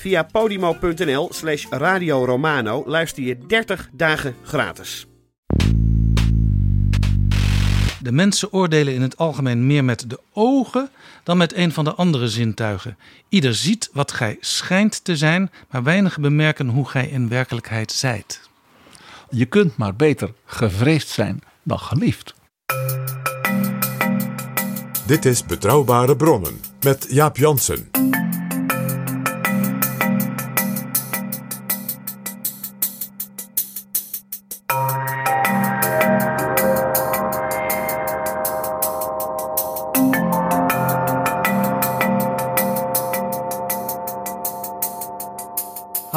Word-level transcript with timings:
Via 0.00 0.22
podimo.nl 0.22 1.28
slash 1.32 1.66
Radio 1.70 2.24
Romano 2.24 2.82
luister 2.86 3.22
je 3.22 3.38
30 3.46 3.88
dagen 3.92 4.34
gratis. 4.42 5.06
De 8.02 8.12
mensen 8.12 8.52
oordelen 8.52 8.94
in 8.94 9.02
het 9.02 9.16
algemeen 9.16 9.66
meer 9.66 9.84
met 9.84 10.10
de 10.10 10.20
ogen 10.32 10.90
dan 11.22 11.36
met 11.36 11.54
een 11.54 11.72
van 11.72 11.84
de 11.84 11.94
andere 11.94 12.28
zintuigen. 12.28 12.96
Ieder 13.28 13.54
ziet 13.54 13.90
wat 13.92 14.12
gij 14.12 14.36
schijnt 14.40 15.04
te 15.04 15.16
zijn, 15.16 15.50
maar 15.70 15.82
weinigen 15.82 16.22
bemerken 16.22 16.68
hoe 16.68 16.88
gij 16.88 17.06
in 17.06 17.28
werkelijkheid 17.28 17.92
zijt. 17.92 18.40
Je 19.30 19.46
kunt 19.46 19.76
maar 19.76 19.96
beter 19.96 20.32
gevreesd 20.44 21.08
zijn 21.08 21.42
dan 21.62 21.78
geliefd. 21.78 22.34
Dit 25.06 25.24
is 25.24 25.44
Betrouwbare 25.44 26.16
Bronnen 26.16 26.60
met 26.80 27.06
Jaap 27.08 27.36
Jansen. 27.36 27.99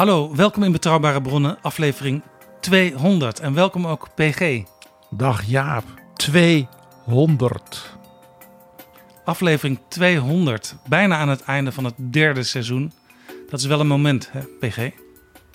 Hallo, 0.04 0.34
welkom 0.34 0.62
in 0.62 0.72
Betrouwbare 0.72 1.22
Bronnen, 1.22 1.58
aflevering 1.62 2.22
200. 2.60 3.40
En 3.40 3.54
welkom 3.54 3.86
ook 3.86 4.08
PG. 4.14 4.62
Dag 5.10 5.44
Jaap, 5.44 5.84
200. 6.14 7.96
Aflevering 9.24 9.78
200, 9.88 10.76
bijna 10.88 11.16
aan 11.16 11.28
het 11.28 11.42
einde 11.42 11.72
van 11.72 11.84
het 11.84 11.94
derde 11.96 12.42
seizoen. 12.42 12.92
Dat 13.50 13.60
is 13.60 13.66
wel 13.66 13.80
een 13.80 13.86
moment, 13.86 14.28
hè, 14.32 14.40
PG? 14.40 14.90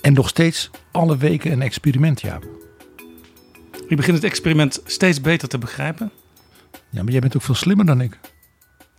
En 0.01 0.13
nog 0.13 0.29
steeds 0.29 0.69
alle 0.91 1.17
weken 1.17 1.51
een 1.51 1.61
experiment, 1.61 2.21
Jaap. 2.21 2.47
Je 3.89 3.95
begint 3.95 4.15
het 4.15 4.25
experiment 4.25 4.81
steeds 4.85 5.21
beter 5.21 5.47
te 5.47 5.57
begrijpen. 5.57 6.11
Ja, 6.89 7.03
maar 7.03 7.11
jij 7.11 7.21
bent 7.21 7.35
ook 7.35 7.41
veel 7.41 7.55
slimmer 7.55 7.85
dan 7.85 8.01
ik. 8.01 8.19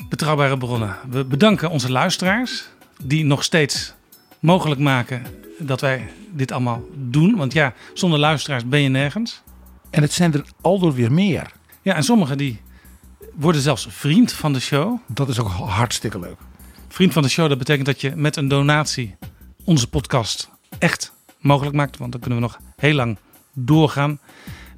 Betrouwbare 0.09 0.59
bronnen. 0.59 0.97
We 1.09 1.25
bedanken 1.25 1.71
onze 1.71 1.91
luisteraars 1.91 2.69
die 3.03 3.25
nog 3.25 3.45
steeds 3.45 3.95
mogelijk 4.41 4.81
maken 4.81 5.23
dat 5.59 5.81
wij 5.81 6.09
dit 6.31 6.53
allemaal 6.53 6.85
doen. 6.95 7.37
Want 7.37 7.53
ja, 7.53 7.75
zonder 7.95 8.19
luisteraars 8.19 8.69
ben 8.69 8.81
je 8.81 8.89
nergens. 8.89 9.43
En 9.91 10.03
het 10.03 10.13
zijn 10.13 10.33
er 10.33 10.45
aldoor 10.61 10.95
weer 10.95 11.13
meer. 11.13 11.53
Ja, 11.83 11.95
en 11.95 12.03
sommigen 12.03 12.39
die 12.39 12.61
worden 13.35 13.61
zelfs 13.61 13.87
vriend 13.91 14.33
van 14.33 14.53
de 14.53 14.61
show. 14.61 14.99
Dat 15.07 15.29
is 15.29 15.39
ook 15.39 15.49
hartstikke 15.49 16.19
leuk. 16.19 16.37
Vriend 16.89 17.13
van 17.13 17.23
de 17.23 17.29
show, 17.29 17.49
dat 17.49 17.59
betekent 17.59 17.87
dat 17.87 18.01
je 18.01 18.13
met 18.17 18.37
een 18.37 18.49
donatie 18.49 19.17
onze 19.65 19.89
podcast 19.89 20.51
echt 20.79 21.13
mogelijk 21.39 21.77
maakt. 21.77 21.99
Want 21.99 22.13
dan 22.13 22.21
kunnen 22.21 22.39
we 22.39 22.45
nog 22.45 22.59
heel 22.77 22.95
lang 22.95 23.19
doorgaan. 23.53 24.19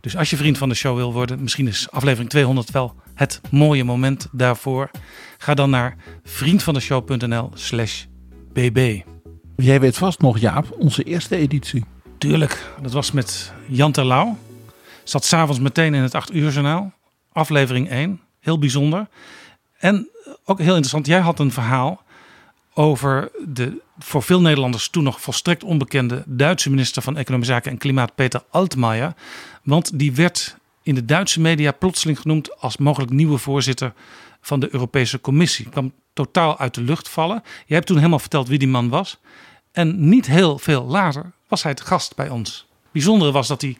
Dus 0.00 0.16
als 0.16 0.30
je 0.30 0.36
vriend 0.36 0.58
van 0.58 0.68
de 0.68 0.74
show 0.74 0.96
wil 0.96 1.12
worden, 1.12 1.42
misschien 1.42 1.68
is 1.68 1.90
aflevering 1.90 2.30
200 2.30 2.70
wel 2.70 2.94
het 3.14 3.40
mooie 3.50 3.84
moment 3.84 4.28
daarvoor. 4.32 4.90
Ga 5.38 5.54
dan 5.54 5.70
naar 5.70 5.96
vriendvandeshow.nl 6.24 7.50
slash 7.54 8.04
bb. 8.52 9.11
Jij 9.56 9.80
weet 9.80 9.96
vast 9.96 10.20
nog, 10.20 10.38
Jaap, 10.38 10.76
onze 10.78 11.02
eerste 11.02 11.36
editie. 11.36 11.84
Tuurlijk, 12.18 12.72
dat 12.82 12.92
was 12.92 13.10
met 13.10 13.52
Jan 13.68 13.92
Terlouw. 13.92 14.36
Zat 15.04 15.24
s'avonds 15.24 15.60
meteen 15.60 15.94
in 15.94 16.02
het 16.02 16.14
8 16.14 16.34
uur 16.34 16.52
journaal. 16.52 16.92
Aflevering 17.32 17.88
1. 17.88 18.20
Heel 18.40 18.58
bijzonder. 18.58 19.08
En 19.78 20.08
ook 20.44 20.58
heel 20.58 20.68
interessant, 20.68 21.06
jij 21.06 21.20
had 21.20 21.38
een 21.38 21.52
verhaal 21.52 22.02
over 22.74 23.30
de 23.48 23.80
voor 23.98 24.22
veel 24.22 24.40
Nederlanders 24.40 24.88
toen 24.88 25.02
nog 25.02 25.20
volstrekt 25.20 25.64
onbekende 25.64 26.22
Duitse 26.26 26.70
minister 26.70 27.02
van 27.02 27.16
Economische 27.16 27.52
Zaken 27.52 27.70
en 27.70 27.78
Klimaat 27.78 28.14
Peter 28.14 28.42
Altmaier. 28.50 29.14
Want 29.62 29.98
die 29.98 30.12
werd 30.12 30.56
in 30.82 30.94
de 30.94 31.04
Duitse 31.04 31.40
media 31.40 31.72
plotseling 31.72 32.20
genoemd 32.20 32.60
als 32.60 32.76
mogelijk 32.76 33.12
nieuwe 33.12 33.38
voorzitter 33.38 33.92
van 34.40 34.60
de 34.60 34.68
Europese 34.72 35.20
Commissie. 35.20 35.68
Totaal 36.12 36.58
uit 36.58 36.74
de 36.74 36.80
lucht 36.80 37.08
vallen. 37.08 37.42
Jij 37.44 37.76
hebt 37.76 37.86
toen 37.86 37.96
helemaal 37.96 38.18
verteld 38.18 38.48
wie 38.48 38.58
die 38.58 38.68
man 38.68 38.88
was. 38.88 39.18
En 39.72 40.08
niet 40.08 40.26
heel 40.26 40.58
veel 40.58 40.84
later 40.84 41.32
was 41.48 41.62
hij 41.62 41.74
te 41.74 41.84
gast 41.84 42.16
bij 42.16 42.28
ons. 42.28 42.66
Bijzondere 42.92 43.32
was 43.32 43.48
dat 43.48 43.60
hij 43.60 43.76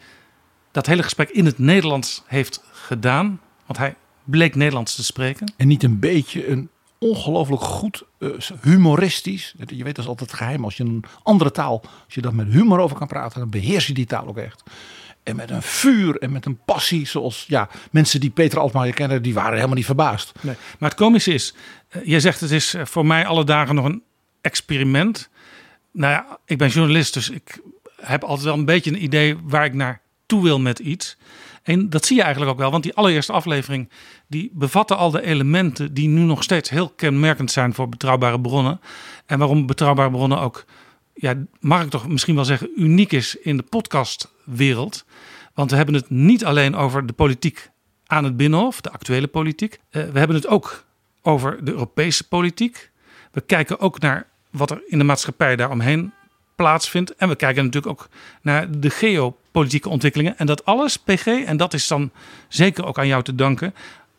dat 0.71 0.87
hele 0.87 1.03
gesprek 1.03 1.31
in 1.31 1.45
het 1.45 1.59
Nederlands 1.59 2.23
heeft 2.27 2.63
gedaan. 2.73 3.41
Want 3.67 3.79
hij 3.79 3.95
bleek 4.25 4.55
Nederlands 4.55 4.95
te 4.95 5.05
spreken. 5.05 5.53
En 5.57 5.69
niet 5.69 5.83
een 5.83 5.99
beetje 5.99 6.49
een 6.49 6.69
ongelooflijk 6.99 7.63
goed 7.63 8.03
eh, 8.19 8.29
humoristisch. 8.63 9.55
Je 9.67 9.85
weet 9.85 9.95
dat 9.95 10.05
is 10.05 10.11
altijd 10.11 10.33
geheim. 10.33 10.65
Als 10.65 10.77
je 10.77 10.85
een 10.85 11.05
andere 11.23 11.51
taal, 11.51 11.81
als 12.05 12.15
je 12.15 12.21
daar 12.21 12.35
met 12.35 12.47
humor 12.47 12.79
over 12.79 12.97
kan 12.97 13.07
praten, 13.07 13.41
dan 13.41 13.51
beheers 13.51 13.87
je 13.87 13.95
die 13.95 14.07
taal 14.07 14.27
ook 14.27 14.37
echt. 14.37 14.63
En 15.23 15.37
met 15.37 15.51
een 15.51 15.63
vuur 15.63 16.19
en 16.19 16.33
met 16.33 16.47
een 16.47 16.59
passie, 16.65 17.07
zoals 17.07 17.45
ja, 17.49 17.69
mensen 17.91 18.21
die 18.21 18.31
Peter 18.31 18.59
Altmaier 18.59 18.95
kennen, 18.95 19.23
die 19.23 19.35
waren 19.35 19.55
helemaal 19.55 19.77
niet 19.77 19.85
verbaasd. 19.85 20.33
Nee. 20.41 20.55
Maar 20.79 20.89
het 20.89 20.99
komische 20.99 21.33
is, 21.33 21.55
eh, 21.89 22.01
jij 22.05 22.21
zegt 22.21 22.41
het 22.41 22.51
is 22.51 22.75
eh, 22.75 22.85
voor 22.85 23.07
mij 23.07 23.27
alle 23.27 23.45
dagen 23.45 23.75
nog 23.75 23.85
een 23.85 24.03
experiment. 24.41 25.29
Nou 25.93 26.13
ja, 26.13 26.39
ik 26.47 26.59
ben 26.59 26.69
journalist, 26.69 27.15
dus 27.15 27.31
ik 27.31 27.61
heb 28.01 28.25
altijd 28.25 28.47
wel 28.47 28.55
een 28.55 28.65
beetje 28.65 28.91
een 28.91 29.03
idee 29.03 29.37
waar 29.43 29.65
ik 29.65 29.75
naartoe 29.75 30.43
wil 30.43 30.61
met 30.61 30.79
iets. 30.79 31.17
En 31.63 31.91
dat 31.91 32.05
zie 32.05 32.17
je 32.17 32.23
eigenlijk 32.23 32.53
ook 32.53 32.59
wel, 32.59 32.71
want 32.71 32.83
die 32.83 32.95
allereerste 32.95 33.33
aflevering 33.33 33.89
die 34.27 34.51
bevatte 34.55 34.95
al 34.95 35.11
de 35.11 35.23
elementen 35.23 35.95
die 35.95 36.09
nu 36.09 36.21
nog 36.21 36.43
steeds 36.43 36.71
heel 36.71 36.89
kenmerkend 36.89 37.51
zijn 37.51 37.75
voor 37.75 37.89
betrouwbare 37.89 38.41
bronnen. 38.41 38.81
En 39.27 39.39
waarom 39.39 39.67
betrouwbare 39.67 40.11
bronnen 40.11 40.41
ook, 40.41 40.65
ja, 41.15 41.35
mag 41.61 41.83
ik 41.83 41.91
toch 41.91 42.09
misschien 42.09 42.35
wel 42.35 42.45
zeggen, 42.45 42.71
uniek 42.77 43.13
is 43.13 43.37
in 43.37 43.57
de 43.57 43.63
podcastwereld. 43.63 45.05
Want 45.55 45.71
we 45.71 45.77
hebben 45.77 45.95
het 45.95 46.11
niet 46.11 46.45
alleen 46.45 46.75
over 46.77 47.07
de 47.07 47.13
politiek 47.13 47.71
aan 48.07 48.25
het 48.25 48.37
Binnenhof, 48.37 48.81
de 48.81 48.91
actuele 48.91 49.27
politiek. 49.27 49.81
Eh, 49.91 50.03
we 50.05 50.19
hebben 50.19 50.37
het 50.37 50.47
ook 50.47 50.85
over 51.23 51.65
de 51.65 51.71
Europese 51.71 52.29
politiek. 52.29 52.91
We 53.31 53.41
kijken 53.41 53.81
ook 53.81 54.01
naar 54.01 54.27
wat 54.51 54.71
er 54.71 54.83
in 54.87 54.99
de 54.99 55.05
maatschappij 55.05 55.57
daaromheen 55.57 56.13
plaatsvindt. 56.57 57.15
En 57.15 57.29
we 57.29 57.37
kijken 57.37 57.65
natuurlijk 57.65 57.93
ook 57.93 58.09
naar 58.43 58.81
de 58.81 58.91
geopolitieke 58.91 59.89
ontwikkelingen. 59.89 60.39
En 60.39 60.47
dat 60.47 60.65
alles, 60.65 60.97
PG, 60.97 61.27
en 61.27 61.57
dat 61.57 61.75
is 61.75 61.87
dan 61.87 62.11
zeker 62.49 62.85
ook 62.85 62.99
aan 62.99 63.07
jou 63.07 63.23
te 63.23 63.35
danken, 63.35 63.75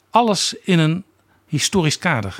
alles 0.09 0.55
in 0.63 0.79
een 0.79 1.03
historisch 1.47 1.97
kader. 1.97 2.39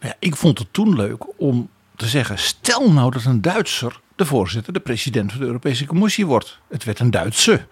Nou 0.00 0.12
ja, 0.12 0.16
ik 0.28 0.36
vond 0.36 0.58
het 0.58 0.72
toen 0.72 0.96
leuk 0.96 1.40
om 1.40 1.68
te 1.96 2.06
zeggen: 2.06 2.38
stel 2.38 2.92
nou 2.92 3.10
dat 3.10 3.24
een 3.24 3.40
Duitser 3.42 4.00
de 4.16 4.26
voorzitter, 4.26 4.72
de 4.72 4.80
president 4.80 5.30
van 5.30 5.40
de 5.40 5.46
Europese 5.46 5.86
Commissie 5.86 6.26
wordt. 6.26 6.58
Het 6.68 6.84
werd 6.84 6.98
een 6.98 7.10
Duitse. 7.10 7.66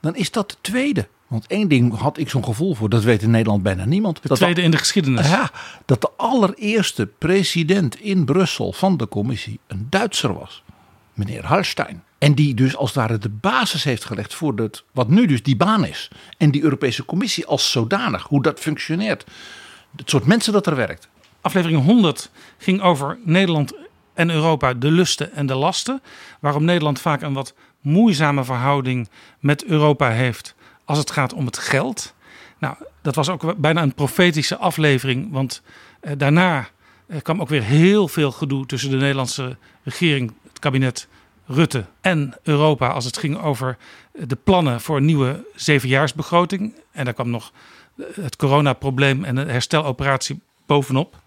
Dan 0.00 0.16
is 0.16 0.30
dat 0.30 0.50
de 0.50 0.56
tweede. 0.60 1.08
Want 1.26 1.46
één 1.46 1.68
ding 1.68 1.98
had 1.98 2.18
ik 2.18 2.30
zo'n 2.30 2.44
gevoel 2.44 2.74
voor, 2.74 2.88
dat 2.88 3.04
weet 3.04 3.22
in 3.22 3.30
Nederland 3.30 3.62
bijna 3.62 3.84
niemand. 3.84 4.22
De 4.22 4.28
dat 4.28 4.36
tweede 4.36 4.62
in 4.62 4.70
de 4.70 4.76
geschiedenis. 4.76 5.28
Ja, 5.28 5.50
dat 5.84 6.00
de 6.00 6.10
allereerste 6.16 7.06
president 7.06 8.00
in 8.00 8.24
Brussel 8.24 8.72
van 8.72 8.96
de 8.96 9.08
commissie 9.08 9.60
een 9.66 9.86
Duitser 9.90 10.34
was. 10.34 10.62
Meneer 11.12 11.44
Hallstein. 11.44 12.02
En 12.18 12.34
die 12.34 12.54
dus 12.54 12.76
als 12.76 12.88
het 12.88 12.98
ware 12.98 13.18
de 13.18 13.28
basis 13.28 13.84
heeft 13.84 14.04
gelegd 14.04 14.34
voor 14.34 14.54
het, 14.56 14.84
wat 14.92 15.08
nu 15.08 15.26
dus 15.26 15.42
die 15.42 15.56
baan 15.56 15.84
is. 15.84 16.10
En 16.38 16.50
die 16.50 16.62
Europese 16.62 17.04
Commissie 17.04 17.46
als 17.46 17.70
zodanig, 17.70 18.22
hoe 18.22 18.42
dat 18.42 18.60
functioneert. 18.60 19.24
Het 19.96 20.10
soort 20.10 20.26
mensen 20.26 20.52
dat 20.52 20.66
er 20.66 20.76
werkt. 20.76 21.08
Aflevering 21.46 21.84
100 21.84 22.30
ging 22.58 22.80
over 22.80 23.18
Nederland 23.24 23.72
en 24.14 24.30
Europa, 24.30 24.74
de 24.74 24.90
lusten 24.90 25.32
en 25.32 25.46
de 25.46 25.54
lasten. 25.54 26.02
Waarom 26.40 26.64
Nederland 26.64 27.00
vaak 27.00 27.22
een 27.22 27.32
wat 27.32 27.54
moeizame 27.80 28.44
verhouding 28.44 29.08
met 29.38 29.64
Europa 29.64 30.10
heeft 30.10 30.54
als 30.84 30.98
het 30.98 31.10
gaat 31.10 31.32
om 31.32 31.46
het 31.46 31.58
geld. 31.58 32.14
Nou, 32.58 32.76
dat 33.02 33.14
was 33.14 33.28
ook 33.28 33.56
bijna 33.56 33.82
een 33.82 33.94
profetische 33.94 34.56
aflevering, 34.56 35.32
want 35.32 35.62
eh, 36.00 36.12
daarna 36.16 36.68
eh, 37.06 37.22
kwam 37.22 37.40
ook 37.40 37.48
weer 37.48 37.62
heel 37.62 38.08
veel 38.08 38.32
gedoe 38.32 38.66
tussen 38.66 38.90
de 38.90 38.96
Nederlandse 38.96 39.56
regering, 39.82 40.32
het 40.48 40.58
kabinet 40.58 41.08
Rutte 41.46 41.84
en 42.00 42.34
Europa 42.42 42.88
als 42.88 43.04
het 43.04 43.18
ging 43.18 43.42
over 43.42 43.76
de 44.12 44.38
plannen 44.44 44.80
voor 44.80 44.96
een 44.96 45.04
nieuwe 45.04 45.46
zevenjaarsbegroting. 45.54 46.74
En 46.92 47.04
daar 47.04 47.14
kwam 47.14 47.30
nog 47.30 47.52
het 48.20 48.36
coronaprobleem 48.36 49.24
en 49.24 49.34
de 49.34 49.44
hersteloperatie 49.44 50.40
bovenop. 50.66 51.24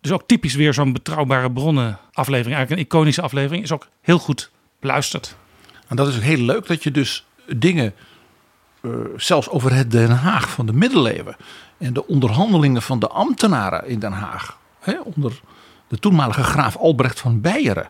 Dus 0.00 0.10
ook 0.12 0.22
typisch 0.26 0.54
weer 0.54 0.74
zo'n 0.74 0.92
betrouwbare 0.92 1.52
bronnen 1.52 1.98
aflevering. 2.12 2.56
Eigenlijk 2.56 2.70
een 2.70 2.86
iconische 2.86 3.22
aflevering. 3.22 3.62
Is 3.62 3.72
ook 3.72 3.88
heel 4.00 4.18
goed 4.18 4.50
beluisterd. 4.80 5.36
En 5.88 5.96
dat 5.96 6.08
is 6.08 6.16
ook 6.16 6.22
heel 6.22 6.44
leuk 6.44 6.66
dat 6.66 6.82
je 6.82 6.90
dus 6.90 7.26
dingen, 7.56 7.94
uh, 8.80 8.92
zelfs 9.16 9.48
over 9.48 9.74
het 9.74 9.90
Den 9.90 10.10
Haag 10.10 10.50
van 10.50 10.66
de 10.66 10.72
middeleeuwen. 10.72 11.36
En 11.78 11.92
de 11.92 12.06
onderhandelingen 12.06 12.82
van 12.82 12.98
de 12.98 13.08
ambtenaren 13.08 13.86
in 13.86 13.98
Den 13.98 14.12
Haag. 14.12 14.58
Hè, 14.80 15.00
onder 15.00 15.40
de 15.88 15.98
toenmalige 15.98 16.42
graaf 16.42 16.76
Albrecht 16.76 17.20
van 17.20 17.40
Beieren. 17.40 17.88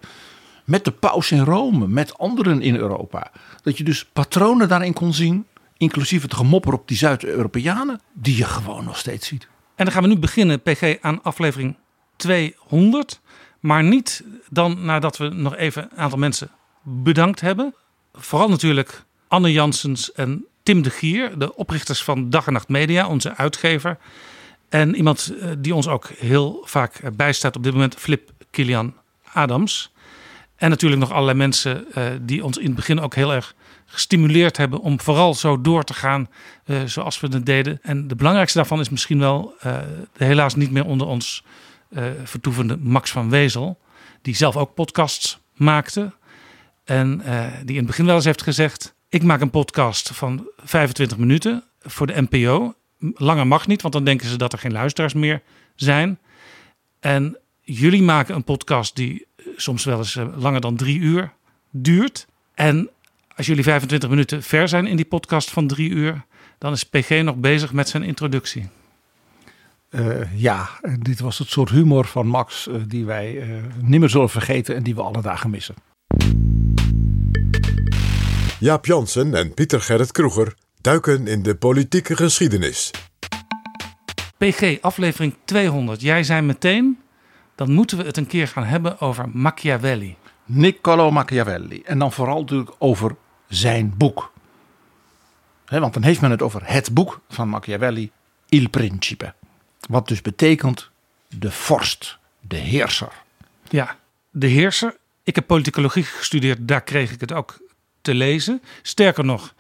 Met 0.64 0.84
de 0.84 0.90
paus 0.90 1.30
in 1.30 1.44
Rome, 1.44 1.88
met 1.88 2.18
anderen 2.18 2.62
in 2.62 2.76
Europa. 2.76 3.30
Dat 3.62 3.78
je 3.78 3.84
dus 3.84 4.04
patronen 4.04 4.68
daarin 4.68 4.92
kon 4.92 5.14
zien. 5.14 5.46
Inclusief 5.76 6.22
het 6.22 6.34
gemopper 6.34 6.72
op 6.72 6.88
die 6.88 6.96
Zuid-Europeanen. 6.96 8.00
Die 8.12 8.36
je 8.36 8.44
gewoon 8.44 8.84
nog 8.84 8.98
steeds 8.98 9.26
ziet. 9.26 9.48
En 9.74 9.84
dan 9.84 9.94
gaan 9.94 10.02
we 10.02 10.08
nu 10.08 10.18
beginnen, 10.18 10.62
PG, 10.62 10.96
aan 11.00 11.22
aflevering 11.22 11.76
200. 12.20 13.20
Maar 13.61 13.84
niet 13.84 14.25
dan 14.49 14.84
nadat 14.84 15.17
we 15.17 15.28
nog 15.28 15.56
even 15.56 15.82
een 15.82 15.99
aantal 15.99 16.19
mensen 16.19 16.50
bedankt 16.82 17.40
hebben. 17.40 17.75
Vooral 18.12 18.49
natuurlijk 18.49 19.05
Anne 19.28 19.52
Janssens 19.52 20.12
en 20.12 20.44
Tim 20.62 20.82
de 20.82 20.90
Gier, 20.90 21.38
de 21.38 21.56
oprichters 21.56 22.05
van 22.05 22.31
Dag 22.31 22.46
en 22.46 22.52
Nacht 22.52 22.69
Media, 22.69 23.08
onze 23.08 23.37
uitgever. 23.37 23.99
En 24.69 24.94
iemand 24.94 25.34
eh, 25.40 25.50
die 25.58 25.75
ons 25.75 25.88
ook 25.88 26.08
heel 26.08 26.62
vaak 26.64 27.00
bijstaat 27.17 27.56
op 27.56 27.62
dit 27.62 27.72
moment, 27.72 27.94
Flip 27.94 28.31
Kilian 28.50 28.94
Adams. 29.32 29.93
En 30.56 30.70
natuurlijk 30.70 31.00
nog 31.00 31.12
allerlei 31.12 31.38
mensen 31.38 31.87
uh, 31.94 32.05
die 32.20 32.44
ons 32.44 32.58
in 32.58 32.67
het 32.67 32.75
begin 32.75 33.00
ook 33.00 33.14
heel 33.14 33.32
erg 33.32 33.55
gestimuleerd 33.87 34.56
hebben 34.56 34.81
om 34.81 35.00
vooral 35.00 35.34
zo 35.34 35.61
door 35.61 35.84
te 35.84 35.94
gaan 35.94 36.28
uh, 36.67 36.81
zoals 36.84 37.20
we 37.20 37.26
het 37.26 37.46
deden. 37.46 37.78
En 37.82 38.08
de 38.08 38.14
belangrijkste 38.14 38.58
daarvan 38.58 38.81
is 38.81 38.88
misschien 38.88 39.19
wel 39.19 39.55
helaas 40.17 40.55
niet 40.55 40.70
meer 40.70 40.84
onder 40.84 41.06
ons 41.06 41.44
vertoevende 42.25 42.76
Max 42.76 43.10
van 43.10 43.31
Wezel. 43.31 43.78
Die 44.22 44.37
zelf 44.37 44.56
ook 44.56 44.75
podcasts 44.75 45.40
maakte. 45.54 46.12
En 46.84 47.22
die 47.64 47.70
in 47.70 47.76
het 47.76 47.87
begin 47.87 48.04
wel 48.04 48.14
eens 48.14 48.25
heeft 48.25 48.42
gezegd: 48.42 48.94
Ik 49.08 49.22
maak 49.22 49.40
een 49.40 49.50
podcast 49.50 50.10
van 50.12 50.50
25 50.56 51.19
minuten 51.19 51.64
voor 51.81 52.06
de 52.06 52.26
NPO. 52.28 52.75
Langer 53.14 53.46
mag 53.46 53.66
niet, 53.66 53.82
want 53.82 53.94
dan 53.94 54.04
denken 54.04 54.28
ze 54.28 54.37
dat 54.37 54.52
er 54.52 54.58
geen 54.58 54.72
luisteraars 54.72 55.14
meer 55.14 55.42
zijn. 55.75 56.19
En 57.00 57.38
jullie 57.60 58.02
maken 58.02 58.34
een 58.34 58.44
podcast 58.44 58.96
die 58.96 59.26
soms 59.56 59.84
wel 59.84 59.98
eens 59.98 60.19
langer 60.34 60.60
dan 60.60 60.76
drie 60.76 60.98
uur 60.98 61.32
duurt. 61.70 62.26
En 62.54 62.90
als 63.36 63.46
jullie 63.46 63.64
25 63.64 64.08
minuten 64.08 64.43
ver 64.43 64.69
zijn 64.69 64.86
in 64.86 64.96
die 64.96 65.04
podcast 65.04 65.50
van 65.50 65.66
drie 65.66 65.90
uur, 65.90 66.25
dan 66.58 66.72
is 66.72 66.84
PG 66.84 67.22
nog 67.22 67.36
bezig 67.36 67.72
met 67.72 67.88
zijn 67.88 68.02
introductie. 68.02 68.69
Uh, 69.90 70.40
ja, 70.40 70.69
dit 70.98 71.20
was 71.20 71.38
het 71.38 71.48
soort 71.48 71.70
humor 71.70 72.04
van 72.04 72.26
Max 72.26 72.66
uh, 72.66 72.75
die 72.87 73.04
wij 73.04 73.34
uh, 73.34 73.62
nimmer 73.82 74.10
zullen 74.10 74.31
vergeten 74.31 74.76
en 74.76 74.82
die 74.82 74.94
we 74.94 75.02
alle 75.02 75.22
dagen 75.22 75.50
missen. 75.50 75.75
Jaap 78.58 78.87
Jansen 78.87 79.34
en 79.34 79.54
Pieter 79.54 79.81
Gerrit 79.81 80.12
Kroeger 80.12 80.54
duiken 80.81 81.26
in 81.26 81.42
de 81.42 81.54
politieke 81.54 82.16
geschiedenis. 82.16 82.90
PG, 84.37 84.81
aflevering 84.81 85.34
200. 85.44 86.00
Jij 86.00 86.22
zei 86.22 86.40
meteen, 86.40 86.98
dan 87.54 87.72
moeten 87.72 87.98
we 87.98 88.04
het 88.04 88.16
een 88.16 88.26
keer 88.26 88.48
gaan 88.48 88.64
hebben 88.64 89.00
over 89.00 89.28
Machiavelli. 89.32 90.16
Niccolo 90.44 91.10
Machiavelli. 91.10 91.82
En 91.82 91.98
dan 91.98 92.12
vooral 92.12 92.40
natuurlijk 92.40 92.75
over 92.78 93.16
zijn 93.48 93.94
boek. 93.96 94.32
He, 95.64 95.81
want 95.81 95.94
dan 95.94 96.02
heeft 96.02 96.20
men 96.20 96.31
het 96.31 96.43
over 96.43 96.60
het 96.64 96.94
boek 96.94 97.20
van 97.28 97.48
Machiavelli, 97.48 98.10
Il 98.48 98.69
Principe. 98.69 99.34
Wat 99.88 100.09
dus 100.09 100.23
betekent 100.23 100.91
de 101.29 101.50
vorst, 101.50 102.19
de 102.41 102.56
heerser. 102.56 103.12
Ja, 103.69 103.97
de 104.31 104.47
heerser. 104.47 104.97
Ik 105.23 105.35
heb 105.35 105.47
politicologie 105.47 106.05
gestudeerd, 106.05 106.69
daar 106.69 106.82
kreeg 106.82 107.12
ik 107.12 107.21
het 107.21 107.32
ook 107.32 107.59
te 108.00 108.15
lezen. 108.15 108.62
Sterker 108.82 109.25
nog, 109.25 109.55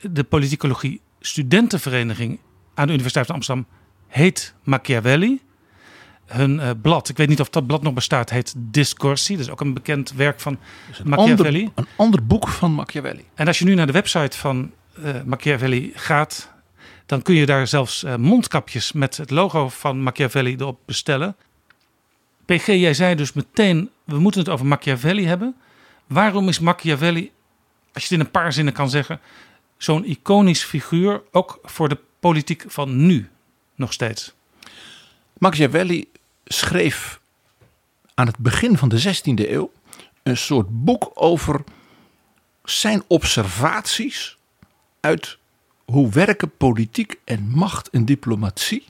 de 0.00 0.24
politicologie 0.24 1.00
studentenvereniging 1.20 2.38
aan 2.74 2.86
de 2.86 2.92
Universiteit 2.92 3.26
van 3.26 3.34
Amsterdam 3.34 3.66
heet 4.08 4.54
Machiavelli 4.62 5.40
hun 6.32 6.54
uh, 6.54 6.70
blad, 6.82 7.08
ik 7.08 7.16
weet 7.16 7.28
niet 7.28 7.40
of 7.40 7.48
dat 7.48 7.66
blad 7.66 7.82
nog 7.82 7.94
bestaat, 7.94 8.30
heet 8.30 8.54
Discorsi. 8.56 9.36
Dat 9.36 9.44
is 9.44 9.50
ook 9.50 9.60
een 9.60 9.74
bekend 9.74 10.12
werk 10.12 10.40
van 10.40 10.58
een 10.98 11.08
Machiavelli. 11.08 11.60
Ander, 11.64 11.72
een 11.74 11.86
ander 11.96 12.26
boek 12.26 12.48
van 12.48 12.72
Machiavelli. 12.72 13.24
En 13.34 13.46
als 13.46 13.58
je 13.58 13.64
nu 13.64 13.74
naar 13.74 13.86
de 13.86 13.92
website 13.92 14.38
van 14.38 14.70
uh, 14.98 15.22
Machiavelli 15.24 15.92
gaat, 15.94 16.51
dan 17.06 17.22
kun 17.22 17.34
je 17.34 17.46
daar 17.46 17.66
zelfs 17.66 18.04
uh, 18.04 18.16
mondkapjes 18.16 18.92
met 18.92 19.16
het 19.16 19.30
logo 19.30 19.68
van 19.68 20.02
Machiavelli 20.02 20.54
erop 20.54 20.78
bestellen. 20.84 21.36
PG, 22.44 22.66
jij 22.66 22.94
zei 22.94 23.14
dus 23.14 23.32
meteen, 23.32 23.90
we 24.04 24.18
moeten 24.18 24.40
het 24.40 24.50
over 24.50 24.66
Machiavelli 24.66 25.26
hebben. 25.26 25.56
Waarom 26.06 26.48
is 26.48 26.58
Machiavelli, 26.58 27.30
als 27.92 28.02
je 28.02 28.08
het 28.08 28.10
in 28.10 28.20
een 28.20 28.30
paar 28.30 28.52
zinnen 28.52 28.74
kan 28.74 28.90
zeggen, 28.90 29.20
zo'n 29.76 30.04
iconisch 30.04 30.64
figuur, 30.64 31.22
ook 31.30 31.58
voor 31.62 31.88
de 31.88 31.98
politiek 32.20 32.64
van 32.66 33.06
nu 33.06 33.30
nog 33.74 33.92
steeds? 33.92 34.32
Machiavelli 35.38 36.08
schreef 36.44 37.20
aan 38.14 38.26
het 38.26 38.38
begin 38.38 38.78
van 38.78 38.88
de 38.88 39.14
16e 39.16 39.50
eeuw 39.50 39.72
een 40.22 40.36
soort 40.36 40.84
boek 40.84 41.10
over 41.14 41.64
zijn 42.64 43.02
observaties 43.06 44.36
uit 45.00 45.38
hoe 45.84 46.10
werken 46.10 46.56
politiek 46.56 47.18
en 47.24 47.50
macht 47.54 47.90
en 47.90 48.04
diplomatie. 48.04 48.84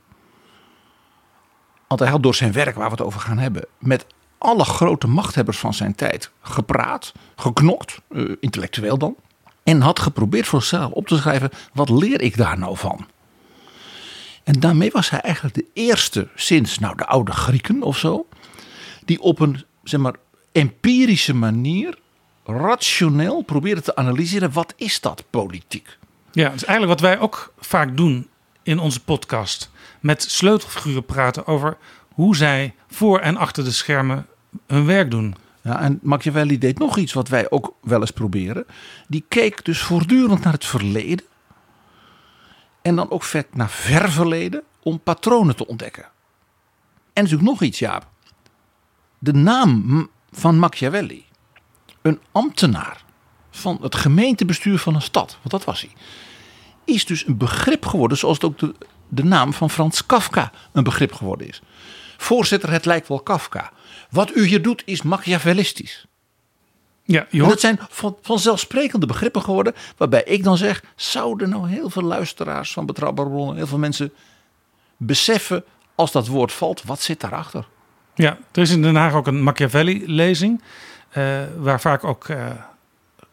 Want 1.89 2.01
hij 2.01 2.11
had 2.11 2.23
door 2.23 2.35
zijn 2.35 2.53
werk, 2.53 2.75
waar 2.75 2.85
we 2.85 2.97
het 2.97 3.03
over 3.03 3.21
gaan 3.21 3.39
hebben, 3.39 3.67
met 3.79 4.07
alle 4.39 4.65
grote 4.65 5.07
machthebbers 5.07 5.59
van 5.59 5.75
zijn 5.75 5.95
tijd 5.95 6.31
gepraat, 6.41 7.13
geknokt, 7.37 8.01
uh, 8.11 8.37
intellectueel 8.41 8.99
dan. 8.99 9.17
En 9.63 9.81
had 9.81 9.99
geprobeerd 9.99 10.47
voor 10.47 10.63
zichzelf 10.63 10.93
op 10.93 11.07
te 11.07 11.17
schrijven: 11.17 11.51
wat 11.73 11.89
leer 11.89 12.21
ik 12.21 12.37
daar 12.37 12.59
nou 12.59 12.77
van? 12.77 13.07
En 14.45 14.61
daarmee 14.61 14.91
was 14.91 15.11
hij 15.11 15.21
eigenlijk 15.21 15.55
de 15.55 15.67
eerste 15.73 16.29
sinds 16.35 16.79
nou, 16.79 16.97
de 16.97 17.07
oude 17.07 17.33
Grieken 17.33 17.83
of 17.83 17.99
zo, 17.99 18.27
die 19.05 19.21
op 19.21 19.41
een 19.41 19.65
zeg 19.83 20.01
maar, 20.01 20.15
empirische 20.53 21.35
manier 21.35 21.99
rationeel 22.45 23.43
probeerde 23.43 23.83
te 23.83 23.97
analyseren 23.97 24.53
wat 24.53 24.75
is 24.77 25.01
dat 25.01 25.25
politiek. 25.31 25.99
Ja, 26.33 26.45
dat 26.49 26.55
is 26.55 26.65
eigenlijk 26.65 27.01
wat 27.01 27.11
wij 27.11 27.19
ook 27.19 27.53
vaak 27.59 27.97
doen 27.97 28.29
in 28.63 28.79
onze 28.79 29.05
podcast. 29.05 29.71
Met 30.01 30.23
sleutelfiguren 30.23 31.05
praten 31.05 31.47
over 31.47 31.77
hoe 32.15 32.37
zij 32.37 32.75
voor 32.91 33.19
en 33.19 33.37
achter 33.37 33.65
de 33.65 33.71
schermen 33.71 34.27
hun 34.67 34.87
werk 34.87 35.11
doen. 35.11 35.35
Ja, 35.63 35.81
en 35.81 35.99
Machiavelli 36.03 36.59
deed 36.59 36.79
nog 36.79 36.97
iets 36.97 37.13
wat 37.13 37.29
wij 37.29 37.51
ook 37.51 37.75
wel 37.81 38.01
eens 38.01 38.11
proberen. 38.11 38.67
Die 39.09 39.25
keek 39.29 39.65
dus 39.65 39.81
voortdurend 39.81 40.45
naar 40.45 40.53
het 40.53 40.65
verleden. 40.65 41.27
En 42.83 42.97
dan 42.97 43.11
ook 43.11 43.23
vet 43.23 43.55
naar 43.55 43.71
ver 43.71 44.11
verleden 44.11 44.63
om 44.83 45.01
patronen 45.01 45.57
te 45.57 45.67
ontdekken. 45.67 46.05
En 47.13 47.23
natuurlijk 47.23 47.51
nog 47.51 47.63
iets, 47.63 47.79
Jaap. 47.79 48.07
De 49.19 49.33
naam 49.33 50.11
van 50.31 50.59
Machiavelli. 50.59 51.25
Een 52.03 52.21
ambtenaar 52.33 53.02
van 53.53 53.79
het 53.83 53.95
gemeentebestuur 53.95 54.79
van 54.79 54.95
een 54.95 55.03
stad, 55.03 55.31
want 55.31 55.51
dat 55.51 55.65
was 55.65 55.81
hij. 55.81 55.91
Is 56.85 57.07
dus 57.07 57.27
een 57.27 57.37
begrip 57.37 57.87
geworden, 57.87 58.19
zoals 58.19 58.37
het 58.37 58.45
ook 58.45 58.59
de, 58.59 58.75
de 59.09 59.25
naam 59.25 59.53
van 59.53 59.71
Frans 59.71 60.07
Kafka 60.07 60.53
een 60.73 60.85
begrip 60.85 61.13
geworden 61.13 61.49
is. 61.49 61.63
Voorzitter, 62.17 62.71
het 62.71 62.85
lijkt 62.85 63.09
wel 63.09 63.21
Kafka. 63.21 63.73
Wat 64.11 64.37
u 64.37 64.47
hier 64.47 64.63
doet 64.63 64.83
is 64.85 65.03
Machiavellistisch. 65.03 66.07
Ja, 67.05 67.27
dat 67.31 67.61
zijn 67.61 67.79
van, 67.89 68.17
vanzelfsprekende 68.23 69.07
begrippen 69.07 69.43
geworden. 69.43 69.75
Waarbij 69.97 70.23
ik 70.23 70.45
dan 70.45 70.57
zeg: 70.57 70.83
zouden 70.97 71.49
nou 71.49 71.69
heel 71.69 71.91
veel 71.91 72.03
luisteraars 72.03 72.73
van 72.73 72.87
betrouwbare 72.87 73.29
bronnen, 73.29 73.57
heel 73.57 73.67
veel 73.67 73.79
mensen 73.79 74.13
beseffen 74.97 75.65
als 75.95 76.13
dat 76.13 76.27
woord 76.27 76.53
valt, 76.53 76.83
wat 76.83 77.01
zit 77.01 77.21
daarachter? 77.21 77.67
Ja, 78.15 78.39
er 78.53 78.63
is 78.63 78.71
in 78.71 78.83
Den 78.83 78.95
Haag 78.95 79.15
ook 79.15 79.27
een 79.27 79.43
Machiavelli-lezing. 79.43 80.63
Uh, 81.17 81.41
waar 81.59 81.81
vaak 81.81 82.05
ook 82.05 82.29
uh, 82.29 82.47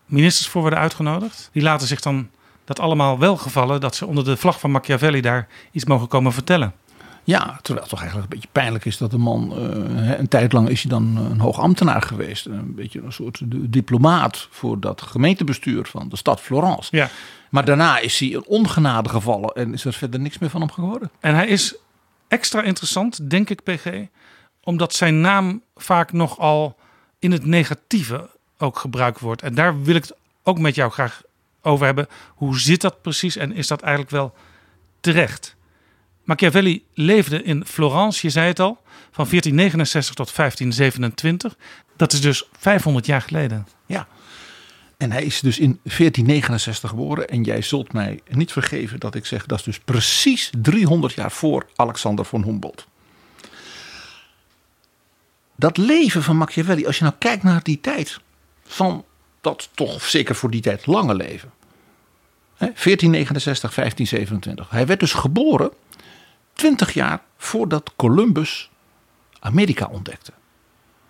ministers 0.10 0.48
voor 0.48 0.62
worden 0.62 0.80
uitgenodigd. 0.80 1.50
Die 1.54 1.64
laten 1.64 1.88
zich 1.88 2.00
dan 2.00 2.30
dat 2.66 2.80
allemaal 2.80 3.20
wel 3.20 3.38
gevallen 3.38 3.82
dat 3.82 3.96
ze 3.96 4.06
onder 4.06 4.24
de 4.24 4.38
vlag 4.38 4.60
van 4.60 4.72
Machiavelli 4.72 5.22
daar 5.22 5.48
iets 5.72 5.86
mogen 5.86 6.08
komen 6.08 6.34
vertellen. 6.34 6.74
Ja, 7.24 7.60
terwijl 7.62 7.80
het 7.80 7.90
toch 7.90 8.00
eigenlijk 8.00 8.32
een 8.32 8.40
beetje 8.40 8.52
pijnlijk 8.52 8.86
is 8.86 8.98
dat 8.98 9.12
de 9.12 9.18
man 9.18 9.54
uh, 9.58 10.20
een 10.20 10.28
tijd 10.28 10.54
lang 10.54 10.70
is 10.70 10.82
hij 10.82 10.92
dan 10.92 11.18
een 11.18 11.40
hoog 11.40 11.60
ambtenaar 11.60 12.02
geweest. 12.02 12.46
Een 12.46 12.76
beetje 12.76 13.02
een 13.02 13.12
soort 13.12 13.42
diplomaat 13.46 14.48
voor 14.52 14.80
dat 14.80 15.02
gemeentebestuur 15.02 15.86
van 15.86 16.10
de 16.10 16.18
stad 16.18 16.42
Florence. 16.42 16.96
Ja. 16.96 17.10
Maar 17.50 17.66
daarna 17.66 18.00
is 18.00 18.20
hij 18.20 18.34
een 18.34 18.46
ongenade 18.46 19.10
gevallen 19.10 19.54
en 19.56 19.74
is 19.74 19.86
er 19.86 19.94
verder 19.94 20.20
niks 20.20 20.38
meer 20.38 20.50
van 20.50 20.62
hem 20.62 20.72
geworden. 20.72 21.12
En 21.20 21.36
hij 21.36 21.48
is 21.48 21.76
extra 22.28 22.62
interessant, 22.62 23.30
denk 23.30 23.50
ik, 23.50 23.64
PG, 23.64 23.88
omdat 24.64 24.94
zijn 24.94 25.22
naam 25.22 25.62
vaak 25.76 26.12
nogal 26.12 26.78
in 27.20 27.32
het 27.32 27.46
negatieve 27.46 28.30
ook 28.60 28.78
gebruikt 28.78 29.20
wordt. 29.20 29.42
En 29.42 29.56
daar 29.56 29.84
wil 29.84 29.96
ik 29.96 30.02
het 30.02 30.16
ook 30.44 30.60
met 30.60 30.76
jou 30.76 30.92
graag 30.92 31.22
over 31.62 31.86
hebben. 31.86 32.08
Hoe 32.36 32.60
zit 32.60 32.82
dat 32.82 33.02
precies 33.02 33.36
en 33.36 33.54
is 33.54 33.68
dat 33.68 33.82
eigenlijk 33.82 34.12
wel 34.12 34.34
terecht? 35.00 35.56
Machiavelli 36.24 36.84
leefde 36.94 37.44
in 37.44 37.66
Florence, 37.66 38.20
je 38.22 38.32
zei 38.32 38.48
het 38.48 38.60
al, 38.60 38.82
van 39.12 39.26
1469 39.30 40.16
tot 40.16 40.36
1527. 40.36 41.58
Dat 41.96 42.14
is 42.14 42.22
dus 42.22 42.50
500 42.52 43.06
jaar 43.06 43.22
geleden. 43.22 43.68
Ja, 43.86 44.08
en 45.00 45.12
hij 45.12 45.24
is 45.24 45.40
dus 45.40 45.60
in 45.60 45.80
1469 45.84 46.90
geboren. 46.90 47.30
En 47.30 47.44
jij 47.44 47.62
zult 47.62 47.94
mij 47.94 48.20
niet 48.28 48.52
vergeven 48.52 49.00
dat 49.00 49.16
ik 49.16 49.26
zeg 49.26 49.46
dat 49.46 49.60
is 49.60 49.66
dus 49.66 49.80
precies 49.80 50.50
300 50.62 51.14
jaar 51.14 51.32
voor 51.32 51.66
Alexander 51.76 52.26
von 52.26 52.44
Humboldt. 52.44 52.88
Dat 55.56 55.78
leven 55.78 56.24
van 56.24 56.38
Machiavelli, 56.38 56.86
als 56.86 56.98
je 56.98 57.04
nou 57.04 57.16
kijkt 57.20 57.44
naar 57.44 57.64
die 57.64 57.82
tijd, 57.82 58.20
van 58.70 59.06
dat 59.42 59.70
toch 59.74 60.06
zeker 60.06 60.36
voor 60.36 60.50
die 60.50 60.62
tijd 60.62 60.86
lange 60.86 61.16
leven. 61.16 61.52
1469, 62.58 63.74
1527. 63.74 64.70
Hij 64.70 64.86
werd 64.86 65.00
dus 65.00 65.14
geboren 65.14 65.72
20 66.54 66.94
jaar 66.94 67.22
voordat 67.38 67.94
Columbus 67.96 68.70
Amerika 69.40 69.88
ontdekte. 69.88 70.32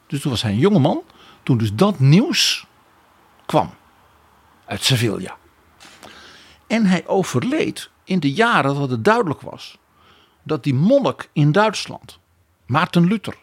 Dus 0.07 0.21
toen 0.21 0.31
was 0.31 0.41
hij 0.41 0.51
een 0.51 0.57
jonge 0.57 0.79
man, 0.79 1.01
toen 1.43 1.57
dus 1.57 1.73
dat 1.73 1.99
nieuws 1.99 2.65
kwam 3.45 3.73
uit 4.65 4.83
Sevilla. 4.83 5.37
En 6.67 6.85
hij 6.85 7.07
overleed 7.07 7.89
in 8.03 8.19
de 8.19 8.31
jaren 8.31 8.75
dat 8.75 8.89
het 8.89 9.03
duidelijk 9.05 9.41
was 9.41 9.77
dat 10.43 10.63
die 10.63 10.73
monnik 10.73 11.29
in 11.33 11.51
Duitsland, 11.51 12.19
Maarten 12.65 13.05
Luther, 13.05 13.35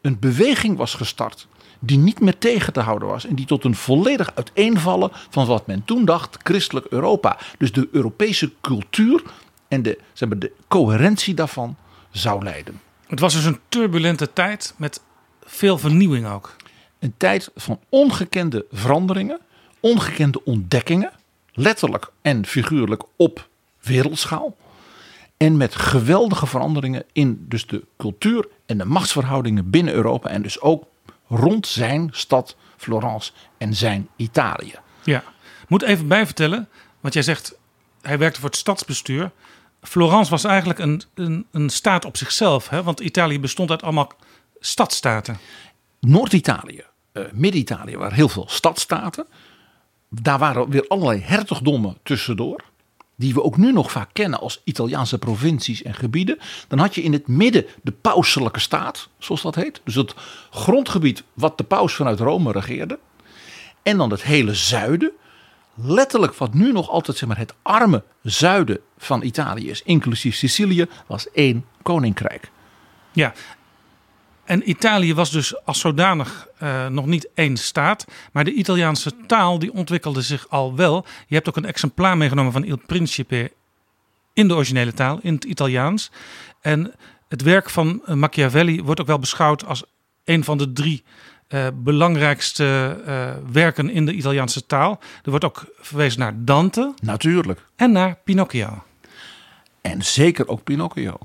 een 0.00 0.18
beweging 0.18 0.76
was 0.76 0.94
gestart 0.94 1.48
die 1.84 1.98
niet 1.98 2.20
meer 2.20 2.38
tegen 2.38 2.72
te 2.72 2.80
houden 2.80 3.08
was 3.08 3.26
en 3.26 3.34
die 3.34 3.46
tot 3.46 3.64
een 3.64 3.74
volledig 3.74 4.34
uiteenvallen 4.34 5.10
van 5.30 5.46
wat 5.46 5.66
men 5.66 5.84
toen 5.84 6.04
dacht 6.04 6.36
christelijk 6.42 6.86
Europa. 6.86 7.38
Dus 7.58 7.72
de 7.72 7.88
Europese 7.92 8.52
cultuur 8.60 9.22
en 9.68 9.82
de, 9.82 9.98
zeg 10.12 10.28
maar, 10.28 10.38
de 10.38 10.52
coherentie 10.68 11.34
daarvan 11.34 11.76
zou 12.10 12.42
leiden. 12.42 12.80
Het 13.06 13.20
was 13.20 13.34
dus 13.34 13.44
een 13.44 13.58
turbulente 13.68 14.32
tijd 14.32 14.74
met 14.76 15.00
veel 15.44 15.78
vernieuwing 15.78 16.26
ook. 16.26 16.56
Een 16.98 17.14
tijd 17.16 17.50
van 17.54 17.80
ongekende 17.88 18.66
veranderingen, 18.70 19.40
ongekende 19.80 20.44
ontdekkingen, 20.44 21.12
letterlijk 21.52 22.10
en 22.22 22.46
figuurlijk 22.46 23.02
op 23.16 23.48
wereldschaal. 23.80 24.56
En 25.36 25.56
met 25.56 25.74
geweldige 25.74 26.46
veranderingen 26.46 27.04
in 27.12 27.44
dus 27.48 27.66
de 27.66 27.84
cultuur 27.96 28.48
en 28.66 28.78
de 28.78 28.84
machtsverhoudingen 28.84 29.70
binnen 29.70 29.94
Europa 29.94 30.28
en 30.28 30.42
dus 30.42 30.60
ook 30.60 30.84
rond 31.32 31.66
zijn 31.66 32.08
stad 32.12 32.56
Florence 32.76 33.32
en 33.58 33.74
zijn 33.74 34.08
Italië. 34.16 34.74
Ja, 35.04 35.22
moet 35.68 35.82
even 35.82 36.08
bijvertellen, 36.08 36.68
want 37.00 37.14
jij 37.14 37.22
zegt 37.22 37.54
hij 38.02 38.18
werkte 38.18 38.40
voor 38.40 38.48
het 38.48 38.58
stadsbestuur. 38.58 39.30
Florence 39.82 40.30
was 40.30 40.44
eigenlijk 40.44 40.78
een, 40.78 41.02
een, 41.14 41.46
een 41.50 41.70
staat 41.70 42.04
op 42.04 42.16
zichzelf, 42.16 42.68
hè? 42.68 42.82
want 42.82 43.00
Italië 43.00 43.40
bestond 43.40 43.70
uit 43.70 43.82
allemaal 43.82 44.12
stadstaten. 44.60 45.38
Noord-Italië, 46.00 46.84
uh, 47.12 47.24
Midden-Italië 47.32 47.96
waren 47.96 48.14
heel 48.14 48.28
veel 48.28 48.46
stadstaten. 48.48 49.26
Daar 50.08 50.38
waren 50.38 50.70
weer 50.70 50.86
allerlei 50.88 51.20
hertogdommen 51.20 51.98
tussendoor. 52.02 52.64
Die 53.22 53.34
we 53.34 53.42
ook 53.42 53.56
nu 53.56 53.72
nog 53.72 53.90
vaak 53.90 54.10
kennen 54.12 54.40
als 54.40 54.60
Italiaanse 54.64 55.18
provincies 55.18 55.82
en 55.82 55.94
gebieden. 55.94 56.38
Dan 56.68 56.78
had 56.78 56.94
je 56.94 57.02
in 57.02 57.12
het 57.12 57.28
midden 57.28 57.66
de 57.82 57.92
pauselijke 57.92 58.60
staat, 58.60 59.08
zoals 59.18 59.42
dat 59.42 59.54
heet. 59.54 59.80
Dus 59.84 59.94
het 59.94 60.14
grondgebied 60.50 61.22
wat 61.32 61.58
de 61.58 61.64
paus 61.64 61.94
vanuit 61.94 62.20
Rome 62.20 62.52
regeerde. 62.52 62.98
En 63.82 63.96
dan 63.96 64.10
het 64.10 64.22
hele 64.22 64.54
zuiden, 64.54 65.10
letterlijk 65.74 66.34
wat 66.34 66.54
nu 66.54 66.72
nog 66.72 66.88
altijd 66.88 67.16
zeg 67.16 67.28
maar, 67.28 67.38
het 67.38 67.54
arme 67.62 68.02
zuiden 68.22 68.78
van 68.98 69.22
Italië 69.22 69.70
is, 69.70 69.82
inclusief 69.82 70.36
Sicilië, 70.36 70.86
was 71.06 71.30
één 71.30 71.64
koninkrijk. 71.82 72.50
Ja, 73.12 73.32
en 74.44 74.70
Italië 74.70 75.14
was 75.14 75.30
dus 75.30 75.64
als 75.64 75.80
zodanig 75.80 76.48
uh, 76.62 76.86
nog 76.86 77.06
niet 77.06 77.28
één 77.34 77.56
staat. 77.56 78.04
Maar 78.32 78.44
de 78.44 78.52
Italiaanse 78.52 79.12
taal 79.26 79.58
die 79.58 79.72
ontwikkelde 79.72 80.22
zich 80.22 80.48
al 80.48 80.76
wel. 80.76 81.06
Je 81.26 81.34
hebt 81.34 81.48
ook 81.48 81.56
een 81.56 81.64
exemplaar 81.64 82.16
meegenomen 82.16 82.52
van 82.52 82.64
Il 82.64 82.80
Principe 82.86 83.52
in 84.32 84.48
de 84.48 84.54
originele 84.54 84.92
taal, 84.92 85.18
in 85.22 85.34
het 85.34 85.44
Italiaans. 85.44 86.10
En 86.60 86.94
het 87.28 87.42
werk 87.42 87.70
van 87.70 88.02
Machiavelli 88.06 88.82
wordt 88.82 89.00
ook 89.00 89.06
wel 89.06 89.18
beschouwd 89.18 89.64
als 89.64 89.84
een 90.24 90.44
van 90.44 90.58
de 90.58 90.72
drie 90.72 91.04
uh, 91.48 91.66
belangrijkste 91.74 93.00
uh, 93.06 93.30
werken 93.52 93.90
in 93.90 94.06
de 94.06 94.12
Italiaanse 94.12 94.66
taal. 94.66 95.00
Er 95.22 95.30
wordt 95.30 95.44
ook 95.44 95.64
verwezen 95.80 96.20
naar 96.20 96.34
Dante. 96.36 96.94
Natuurlijk. 97.02 97.66
En 97.76 97.92
naar 97.92 98.18
Pinocchio. 98.24 98.82
En 99.80 100.04
zeker 100.04 100.48
ook 100.48 100.64
Pinocchio. 100.64 101.18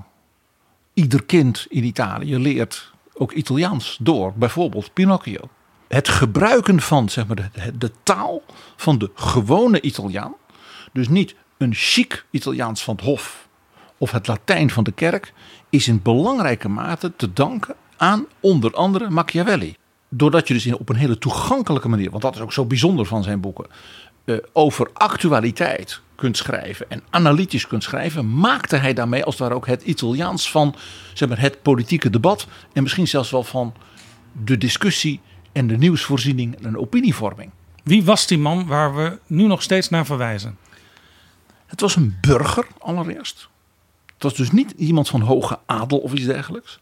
Ieder 0.94 1.24
kind 1.24 1.66
in 1.70 1.84
Italië 1.84 2.38
leert 2.38 2.92
ook 3.18 3.32
Italiaans 3.32 3.98
door, 4.02 4.34
bijvoorbeeld 4.36 4.94
Pinocchio. 4.94 5.40
Het 5.88 6.10
gebruiken 6.10 6.82
van 6.82 7.10
zeg 7.10 7.28
maar, 7.28 7.36
de, 7.36 7.78
de 7.78 7.92
taal 8.04 8.42
van 8.76 8.98
de 8.98 9.12
gewone 9.16 9.82
Italiaan. 9.82 10.34
Dus 10.94 11.08
niet 11.08 11.36
een 11.58 11.74
chic 11.74 12.26
Italiaans 12.32 12.84
van 12.84 12.96
het 12.96 13.04
Hof 13.04 13.48
of 13.98 14.12
het 14.12 14.28
Latijn 14.28 14.70
van 14.70 14.84
de 14.84 14.92
kerk. 14.92 15.34
Is 15.70 15.88
in 15.88 16.02
belangrijke 16.02 16.70
mate 16.70 17.16
te 17.16 17.34
danken 17.34 17.76
aan 17.98 18.26
onder 18.40 18.74
andere 18.74 19.10
Machiavelli 19.10 19.76
doordat 20.10 20.48
je 20.48 20.54
dus 20.54 20.74
op 20.74 20.90
een 20.90 20.96
hele 20.96 21.18
toegankelijke 21.18 21.88
manier, 21.88 22.10
want 22.10 22.22
dat 22.22 22.36
is 22.36 22.42
ook 22.42 22.54
zo 22.54 22.66
bijzonder 22.66 23.06
van 23.06 23.24
zijn 23.24 23.40
boeken, 23.40 23.68
uh, 24.28 24.38
over 24.54 24.90
actualiteit 24.94 26.02
kunt 26.16 26.38
schrijven 26.38 26.90
en 26.90 27.04
analytisch 27.10 27.68
kunt 27.68 27.84
schrijven, 27.84 28.34
maakte 28.34 28.76
hij 28.76 28.94
daarmee 28.94 29.24
als 29.24 29.34
het 29.34 29.44
ware 29.44 29.56
ook 29.56 29.68
het 29.68 29.84
Italiaans 29.84 30.52
van 30.52 30.76
zeg 31.14 31.30
maar, 31.30 31.40
het 31.40 31.62
politieke 31.62 32.10
debat 32.10 32.48
en 32.74 32.84
misschien 32.84 33.08
zelfs 33.08 33.32
wel 33.32 33.44
van 33.44 33.74
de 34.46 34.58
discussie 34.58 35.20
en 35.52 35.68
de 35.68 35.78
nieuwsvoorziening 35.78 36.64
en 36.66 36.78
opinievorming. 36.78 37.52
Wie 37.84 38.04
was 38.04 38.28
die 38.28 38.38
man 38.38 38.66
waar 38.66 38.96
we 38.96 39.20
nu 39.28 39.46
nog 39.46 39.62
steeds 39.62 39.90
naar 39.90 40.06
verwijzen? 40.06 40.58
Het 41.66 41.82
was 41.82 41.96
een 41.96 42.18
burger 42.22 42.68
allereerst. 42.78 43.50
Het 44.14 44.24
was 44.24 44.34
dus 44.34 44.52
niet 44.52 44.72
iemand 44.72 45.10
van 45.10 45.22
hoge 45.22 45.60
adel 45.66 45.98
of 45.98 46.14
iets 46.14 46.26
dergelijks. 46.26 46.80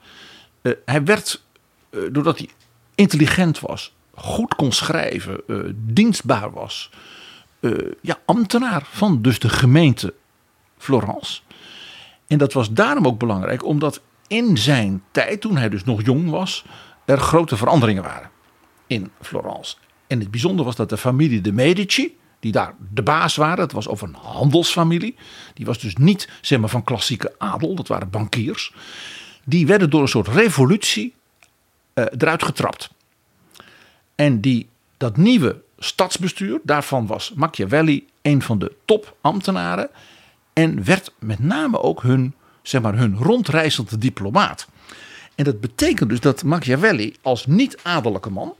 Uh, 0.61 0.73
hij 0.85 1.03
werd, 1.03 1.43
uh, 1.89 2.01
doordat 2.11 2.37
hij 2.37 2.49
intelligent 2.95 3.59
was, 3.59 3.93
goed 4.13 4.55
kon 4.55 4.71
schrijven, 4.71 5.41
uh, 5.47 5.59
dienstbaar 5.75 6.51
was. 6.51 6.89
Uh, 7.65 7.91
ja, 8.01 8.17
ambtenaar 8.25 8.87
van 8.91 9.21
dus 9.21 9.39
de 9.39 9.49
gemeente 9.49 10.13
Florence. 10.77 11.41
En 12.27 12.37
dat 12.37 12.53
was 12.53 12.71
daarom 12.71 13.07
ook 13.07 13.19
belangrijk, 13.19 13.65
omdat 13.65 14.01
in 14.27 14.57
zijn 14.57 15.03
tijd, 15.11 15.41
toen 15.41 15.57
hij 15.57 15.69
dus 15.69 15.83
nog 15.83 16.05
jong 16.05 16.29
was, 16.29 16.65
er 17.05 17.17
grote 17.17 17.57
veranderingen 17.57 18.03
waren 18.03 18.29
in 18.87 19.11
Florence. 19.21 19.75
En 20.07 20.19
het 20.19 20.31
bijzondere 20.31 20.63
was 20.63 20.75
dat 20.75 20.89
de 20.89 20.97
familie 20.97 21.41
de 21.41 21.51
Medici, 21.51 22.17
die 22.39 22.51
daar 22.51 22.75
de 22.93 23.03
baas 23.03 23.35
waren, 23.35 23.63
het 23.63 23.71
was 23.71 23.87
over 23.87 24.07
een 24.07 24.15
handelsfamilie, 24.15 25.15
die 25.53 25.65
was 25.65 25.79
dus 25.79 25.95
niet 25.95 26.29
zeg 26.41 26.59
maar, 26.59 26.69
van 26.69 26.83
klassieke 26.83 27.35
adel, 27.37 27.75
dat 27.75 27.87
waren 27.87 28.09
bankiers, 28.09 28.73
die 29.43 29.67
werden 29.67 29.89
door 29.89 30.01
een 30.01 30.07
soort 30.07 30.27
revolutie 30.27 31.13
uh, 31.93 32.05
eruit 32.17 32.43
getrapt. 32.43 32.89
En 34.15 34.41
die, 34.41 34.69
dat 34.97 35.17
nieuwe 35.17 35.63
stadsbestuur, 35.77 36.59
daarvan 36.63 37.07
was 37.07 37.31
Machiavelli 37.35 38.07
een 38.21 38.41
van 38.41 38.59
de 38.59 38.75
topambtenaren. 38.85 39.89
En 40.53 40.83
werd 40.83 41.11
met 41.19 41.39
name 41.39 41.81
ook 41.81 42.01
hun, 42.01 42.33
zeg 42.61 42.81
maar, 42.81 42.97
hun 42.97 43.17
rondreizende 43.17 43.97
diplomaat. 43.97 44.67
En 45.35 45.43
dat 45.43 45.59
betekent 45.59 46.09
dus 46.09 46.19
dat 46.19 46.43
Machiavelli 46.43 47.15
als 47.21 47.45
niet-adellijke 47.45 48.29
man, 48.29 48.55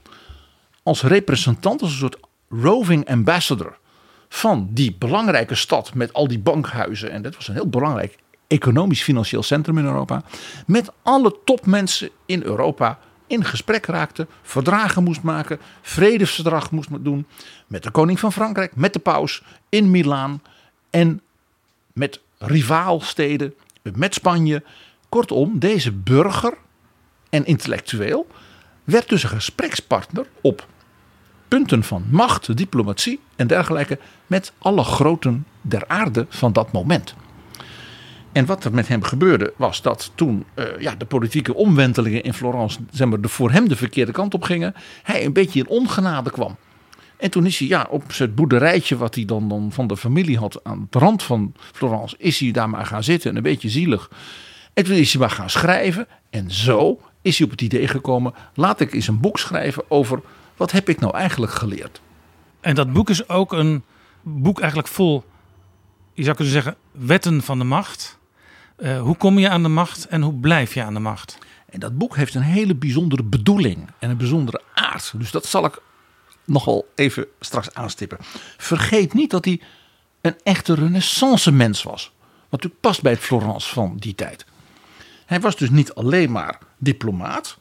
als 0.82 1.02
representant, 1.02 1.82
als 1.82 1.90
een 1.90 1.98
soort 1.98 2.18
roving 2.48 3.08
ambassador 3.08 3.78
van 4.28 4.68
die 4.70 4.96
belangrijke 4.98 5.54
stad 5.54 5.94
met 5.94 6.12
al 6.12 6.28
die 6.28 6.38
bankhuizen. 6.38 7.10
En 7.10 7.22
dat 7.22 7.34
was 7.34 7.48
een 7.48 7.54
heel 7.54 7.68
belangrijk 7.68 8.18
economisch-financieel 8.46 9.42
centrum 9.42 9.78
in 9.78 9.84
Europa. 9.84 10.22
Met 10.66 10.92
alle 11.02 11.36
topmensen 11.44 12.10
in 12.26 12.42
Europa 12.42 12.98
in 13.26 13.44
gesprek 13.44 13.86
raakte, 13.86 14.26
verdragen 14.42 15.02
moest 15.02 15.22
maken, 15.22 15.58
vredesverdrag 15.82 16.70
moest 16.70 16.88
doen 17.00 17.26
met 17.66 17.82
de 17.82 17.90
koning 17.90 18.20
van 18.20 18.32
Frankrijk, 18.32 18.76
met 18.76 18.92
de 18.92 18.98
paus 18.98 19.42
in 19.68 19.90
Milaan 19.90 20.42
en 20.90 21.20
met 21.92 22.20
rivaalsteden, 22.38 23.54
met 23.94 24.14
Spanje. 24.14 24.62
Kortom, 25.08 25.58
deze 25.58 25.92
burger 25.92 26.54
en 27.30 27.46
intellectueel 27.46 28.26
werd 28.84 29.08
dus 29.08 29.22
een 29.22 29.28
gesprekspartner 29.28 30.26
op 30.40 30.66
punten 31.48 31.82
van 31.82 32.04
macht, 32.10 32.56
diplomatie 32.56 33.20
en 33.36 33.46
dergelijke 33.46 33.98
met 34.26 34.52
alle 34.58 34.84
groten 34.84 35.46
der 35.60 35.88
aarde 35.88 36.26
van 36.28 36.52
dat 36.52 36.72
moment. 36.72 37.14
En 38.36 38.46
wat 38.46 38.64
er 38.64 38.74
met 38.74 38.88
hem 38.88 39.02
gebeurde 39.02 39.52
was 39.56 39.82
dat 39.82 40.12
toen 40.14 40.44
uh, 40.54 40.64
ja, 40.78 40.94
de 40.94 41.04
politieke 41.04 41.54
omwentelingen 41.54 42.22
in 42.22 42.34
Florence 42.34 42.78
zeg 42.90 43.08
maar, 43.08 43.20
de, 43.20 43.28
voor 43.28 43.50
hem 43.50 43.68
de 43.68 43.76
verkeerde 43.76 44.12
kant 44.12 44.34
op 44.34 44.42
gingen, 44.42 44.74
hij 45.02 45.24
een 45.24 45.32
beetje 45.32 45.58
in 45.58 45.68
ongenade 45.68 46.30
kwam. 46.30 46.56
En 47.16 47.30
toen 47.30 47.46
is 47.46 47.58
hij 47.58 47.68
ja, 47.68 47.86
op 47.90 48.02
het 48.16 48.34
boerderijtje 48.34 48.96
wat 48.96 49.14
hij 49.14 49.24
dan, 49.24 49.48
dan 49.48 49.72
van 49.72 49.86
de 49.86 49.96
familie 49.96 50.38
had 50.38 50.64
aan 50.64 50.86
de 50.90 50.98
rand 50.98 51.22
van 51.22 51.54
Florence, 51.72 52.16
is 52.18 52.38
hij 52.38 52.50
daar 52.50 52.70
maar 52.70 52.86
gaan 52.86 53.04
zitten 53.04 53.30
en 53.30 53.36
een 53.36 53.42
beetje 53.42 53.68
zielig. 53.68 54.10
En 54.74 54.84
toen 54.84 54.94
is 54.94 55.12
hij 55.12 55.20
maar 55.20 55.30
gaan 55.30 55.50
schrijven. 55.50 56.06
En 56.30 56.50
zo 56.50 57.00
is 57.22 57.38
hij 57.38 57.46
op 57.46 57.52
het 57.52 57.62
idee 57.62 57.88
gekomen, 57.88 58.34
laat 58.54 58.80
ik 58.80 58.92
eens 58.92 59.08
een 59.08 59.20
boek 59.20 59.38
schrijven 59.38 59.84
over 59.88 60.20
wat 60.56 60.70
heb 60.70 60.88
ik 60.88 61.00
nou 61.00 61.14
eigenlijk 61.14 61.52
geleerd. 61.52 62.00
En 62.60 62.74
dat 62.74 62.92
boek 62.92 63.10
is 63.10 63.28
ook 63.28 63.52
een 63.52 63.82
boek 64.22 64.58
eigenlijk 64.58 64.88
vol, 64.88 65.24
je 66.12 66.22
zou 66.22 66.36
kunnen 66.36 66.54
zeggen, 66.54 66.76
wetten 66.92 67.42
van 67.42 67.58
de 67.58 67.64
macht. 67.64 68.18
Uh, 68.78 69.00
hoe 69.00 69.16
kom 69.16 69.38
je 69.38 69.48
aan 69.48 69.62
de 69.62 69.68
macht 69.68 70.06
en 70.06 70.22
hoe 70.22 70.34
blijf 70.34 70.74
je 70.74 70.82
aan 70.82 70.94
de 70.94 71.00
macht? 71.00 71.38
En 71.70 71.80
dat 71.80 71.98
boek 71.98 72.16
heeft 72.16 72.34
een 72.34 72.42
hele 72.42 72.74
bijzondere 72.74 73.22
bedoeling 73.22 73.90
en 73.98 74.10
een 74.10 74.16
bijzondere 74.16 74.60
aard. 74.74 75.12
Dus 75.16 75.30
dat 75.30 75.46
zal 75.46 75.64
ik 75.64 75.78
nogal 76.44 76.88
even 76.94 77.26
straks 77.40 77.74
aanstippen. 77.74 78.18
Vergeet 78.56 79.14
niet 79.14 79.30
dat 79.30 79.44
hij 79.44 79.60
een 80.20 80.36
echte 80.42 80.74
renaissance 80.74 81.52
mens 81.52 81.82
was. 81.82 82.12
Wat 82.20 82.50
natuurlijk 82.50 82.80
past 82.80 83.02
bij 83.02 83.12
het 83.12 83.20
Florence 83.20 83.72
van 83.72 83.96
die 83.96 84.14
tijd. 84.14 84.46
Hij 85.26 85.40
was 85.40 85.56
dus 85.56 85.70
niet 85.70 85.94
alleen 85.94 86.32
maar 86.32 86.58
diplomaat. 86.78 87.58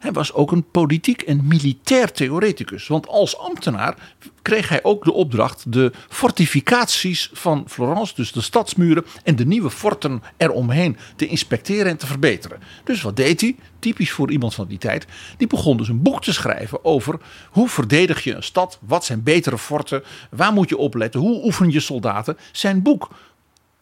Hij 0.00 0.12
was 0.12 0.32
ook 0.32 0.52
een 0.52 0.70
politiek 0.70 1.22
en 1.22 1.46
militair 1.46 2.12
theoreticus. 2.12 2.86
Want 2.86 3.08
als 3.08 3.38
ambtenaar 3.38 4.14
kreeg 4.42 4.68
hij 4.68 4.82
ook 4.82 5.04
de 5.04 5.12
opdracht 5.12 5.72
de 5.72 5.92
fortificaties 6.08 7.30
van 7.32 7.64
Florence, 7.68 8.14
dus 8.14 8.32
de 8.32 8.40
stadsmuren 8.40 9.04
en 9.24 9.36
de 9.36 9.46
nieuwe 9.46 9.70
forten 9.70 10.22
eromheen 10.36 10.96
te 11.16 11.26
inspecteren 11.26 11.90
en 11.90 11.96
te 11.96 12.06
verbeteren. 12.06 12.60
Dus 12.84 13.02
wat 13.02 13.16
deed 13.16 13.40
hij? 13.40 13.56
Typisch 13.78 14.12
voor 14.12 14.30
iemand 14.30 14.54
van 14.54 14.66
die 14.66 14.78
tijd. 14.78 15.06
Die 15.36 15.46
begon 15.46 15.76
dus 15.76 15.88
een 15.88 16.02
boek 16.02 16.22
te 16.22 16.32
schrijven 16.32 16.84
over 16.84 17.20
hoe 17.50 17.68
verdedig 17.68 18.24
je 18.24 18.34
een 18.34 18.42
stad, 18.42 18.78
wat 18.80 19.04
zijn 19.04 19.22
betere 19.22 19.58
forten, 19.58 20.02
waar 20.30 20.52
moet 20.52 20.68
je 20.68 20.76
opletten, 20.76 21.20
hoe 21.20 21.44
oefen 21.44 21.70
je 21.70 21.80
soldaten. 21.80 22.38
Zijn 22.52 22.82
boek, 22.82 23.10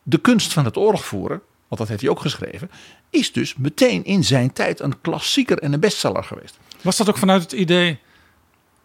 De 0.02 0.18
kunst 0.18 0.52
van 0.52 0.64
het 0.64 0.76
oorlog 0.76 1.04
voeren, 1.04 1.42
want 1.68 1.80
dat 1.80 1.88
heeft 1.88 2.00
hij 2.00 2.10
ook 2.10 2.20
geschreven, 2.20 2.70
is 3.10 3.32
dus 3.32 3.54
meteen 3.54 4.04
in 4.04 4.24
zijn 4.24 4.52
tijd 4.52 4.80
een 4.80 5.00
klassieker 5.00 5.58
en 5.58 5.72
een 5.72 5.80
bestseller 5.80 6.24
geweest. 6.24 6.58
Was 6.80 6.96
dat 6.96 7.08
ook 7.08 7.18
vanuit 7.18 7.42
het 7.42 7.52
idee, 7.52 7.98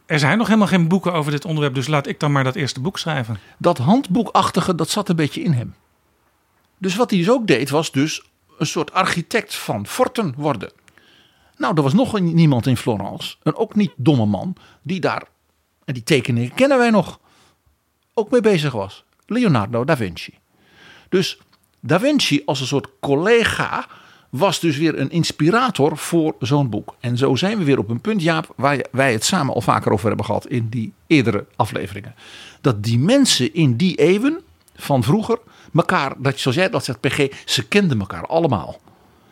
er 0.06 0.20
zijn 0.20 0.38
nog 0.38 0.48
helemaal 0.48 0.68
geen 0.68 0.88
boeken 0.88 1.14
over 1.14 1.32
dit 1.32 1.46
onderwerp, 1.46 1.76
dus 1.76 1.88
laat 1.88 2.08
ik 2.08 2.20
dan 2.20 2.32
maar 2.32 2.44
dat 2.44 2.56
eerste 2.56 2.80
boek 2.80 3.00
schrijven? 3.00 3.40
Dat 3.58 3.78
handboekachtige, 3.78 4.76
dat 4.76 4.90
zat 4.90 5.10
een 5.10 5.16
beetje 5.16 5.42
in 5.42 5.52
hem. 5.52 5.76
Dus 6.78 6.96
wat 6.96 7.10
hij 7.10 7.20
dus 7.20 7.30
ook 7.30 7.48
deed, 7.48 7.70
was 7.70 7.92
dus 7.92 8.24
een 8.58 8.66
soort 8.66 8.94
architect 8.94 9.56
van 9.56 9.88
forten 9.88 10.34
worden. 10.38 10.72
Nou, 11.58 11.76
er 11.76 11.84
was 11.84 11.94
nog 11.94 12.20
niemand 12.20 12.68
in 12.68 12.78
Florence, 12.78 13.36
een 13.44 13.56
ook 13.56 13.76
niet 13.76 13.92
domme 13.96 14.26
man, 14.26 14.56
die 14.82 15.00
daar, 15.00 15.24
en 15.86 15.94
die 15.94 16.04
tekeningen 16.04 16.54
kennen 16.54 16.78
wij 16.78 16.90
nog, 16.90 17.20
ook 18.14 18.32
mee 18.32 18.42
bezig 18.42 18.74
was. 18.74 19.04
Leonardo 19.26 19.84
da 19.84 19.98
Vinci. 19.98 20.38
Dus 21.10 21.40
Da 21.86 22.00
Vinci 22.00 22.42
als 22.46 22.60
een 22.60 22.68
soort 22.68 22.88
collega 23.00 23.88
was 24.30 24.60
dus 24.60 24.78
weer 24.78 25.00
een 25.00 25.10
inspirator 25.10 25.98
voor 25.98 26.36
zo'n 26.40 26.70
boek. 26.70 26.96
En 27.00 27.18
zo 27.18 27.36
zijn 27.36 27.58
we 27.58 27.64
weer 27.64 27.78
op 27.78 27.90
een 27.90 28.02
punt, 28.02 28.22
Jaap, 28.22 28.54
waar 28.56 28.86
wij 28.92 29.12
het 29.12 29.26
samen 29.26 29.54
al 29.54 29.62
vaker 29.62 29.92
over 29.92 30.08
hebben 30.08 30.26
gehad 30.26 30.48
in 30.48 30.68
die 30.70 30.94
eerdere 31.08 31.46
afleveringen. 31.56 32.16
Dat 32.62 32.84
die 32.84 33.00
mensen 33.00 33.54
in 33.54 33.76
die 33.76 33.96
eeuwen 33.96 34.42
van 34.76 35.04
vroeger 35.04 35.40
elkaar, 35.74 36.14
dat, 36.18 36.40
zoals 36.40 36.58
jij 36.58 36.70
dat 36.70 36.84
zegt, 36.84 37.00
PG, 37.00 37.28
ze 37.46 37.68
kenden 37.68 38.00
elkaar 38.00 38.26
allemaal. 38.26 38.82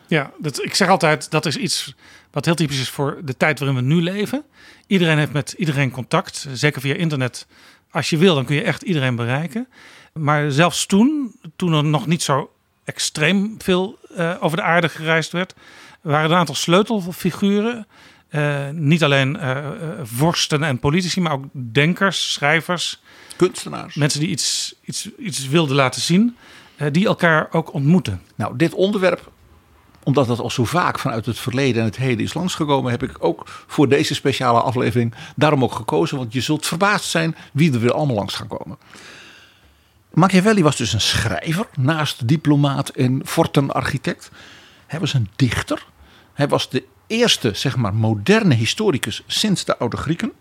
Ja, 0.06 0.30
dat, 0.38 0.64
ik 0.64 0.74
zeg 0.74 0.88
altijd, 0.88 1.30
dat 1.30 1.46
is 1.46 1.56
iets 1.56 1.94
wat 2.30 2.44
heel 2.44 2.54
typisch 2.54 2.80
is 2.80 2.88
voor 2.88 3.20
de 3.24 3.36
tijd 3.36 3.58
waarin 3.58 3.78
we 3.78 3.94
nu 3.94 4.02
leven. 4.02 4.44
Iedereen 4.86 5.18
heeft 5.18 5.32
met 5.32 5.54
iedereen 5.58 5.90
contact, 5.90 6.46
zeker 6.52 6.80
via 6.80 6.94
internet. 6.94 7.46
Als 7.90 8.10
je 8.10 8.16
wil, 8.16 8.34
dan 8.34 8.44
kun 8.44 8.56
je 8.56 8.62
echt 8.62 8.82
iedereen 8.82 9.16
bereiken. 9.16 9.68
Maar 10.12 10.50
zelfs 10.50 10.86
toen, 10.86 11.34
toen 11.56 11.72
er 11.72 11.84
nog 11.84 12.06
niet 12.06 12.22
zo 12.22 12.50
extreem 12.84 13.54
veel 13.58 13.98
uh, 14.16 14.34
over 14.40 14.56
de 14.56 14.62
aarde 14.62 14.88
gereisd 14.88 15.32
werd, 15.32 15.54
waren 16.00 16.24
er 16.24 16.30
een 16.30 16.38
aantal 16.38 16.54
sleutelfiguren. 16.54 17.86
Uh, 18.30 18.68
niet 18.70 19.04
alleen 19.04 19.36
uh, 19.36 19.68
vorsten 20.02 20.62
en 20.62 20.78
politici, 20.78 21.20
maar 21.20 21.32
ook 21.32 21.44
denkers, 21.52 22.32
schrijvers, 22.32 23.02
kunstenaars. 23.36 23.94
Mensen 23.94 24.20
die 24.20 24.28
iets, 24.28 24.74
iets, 24.84 25.08
iets 25.18 25.48
wilden 25.48 25.76
laten 25.76 26.00
zien, 26.00 26.36
die 26.92 27.06
elkaar 27.06 27.48
ook 27.50 27.72
ontmoeten. 27.72 28.22
Nou, 28.34 28.56
dit 28.56 28.74
onderwerp, 28.74 29.30
omdat 30.02 30.26
dat 30.26 30.38
al 30.38 30.50
zo 30.50 30.64
vaak 30.64 30.98
vanuit 30.98 31.26
het 31.26 31.38
verleden 31.38 31.80
en 31.80 31.86
het 31.86 31.96
heden 31.96 32.24
is 32.24 32.34
langsgekomen, 32.34 32.90
heb 32.90 33.02
ik 33.02 33.16
ook 33.18 33.64
voor 33.66 33.88
deze 33.88 34.14
speciale 34.14 34.60
aflevering 34.60 35.14
daarom 35.36 35.62
ook 35.62 35.74
gekozen. 35.74 36.16
Want 36.16 36.32
je 36.32 36.40
zult 36.40 36.66
verbaasd 36.66 37.10
zijn 37.10 37.36
wie 37.52 37.72
er 37.72 37.80
weer 37.80 37.92
allemaal 37.92 38.16
langs 38.16 38.34
gaan 38.34 38.48
komen. 38.48 38.78
Machiavelli 40.12 40.62
was 40.62 40.76
dus 40.76 40.92
een 40.92 41.00
schrijver, 41.00 41.66
naast 41.78 42.28
diplomaat 42.28 42.88
en 42.88 43.26
fortenarchitect. 43.26 44.30
Hij 44.86 45.00
was 45.00 45.14
een 45.14 45.28
dichter. 45.36 45.86
Hij 46.32 46.48
was 46.48 46.68
de 46.68 46.84
eerste, 47.06 47.54
zeg 47.54 47.76
maar, 47.76 47.94
moderne 47.94 48.54
historicus 48.54 49.22
sinds 49.26 49.64
de 49.64 49.78
oude 49.78 49.96
Grieken. 49.96 50.32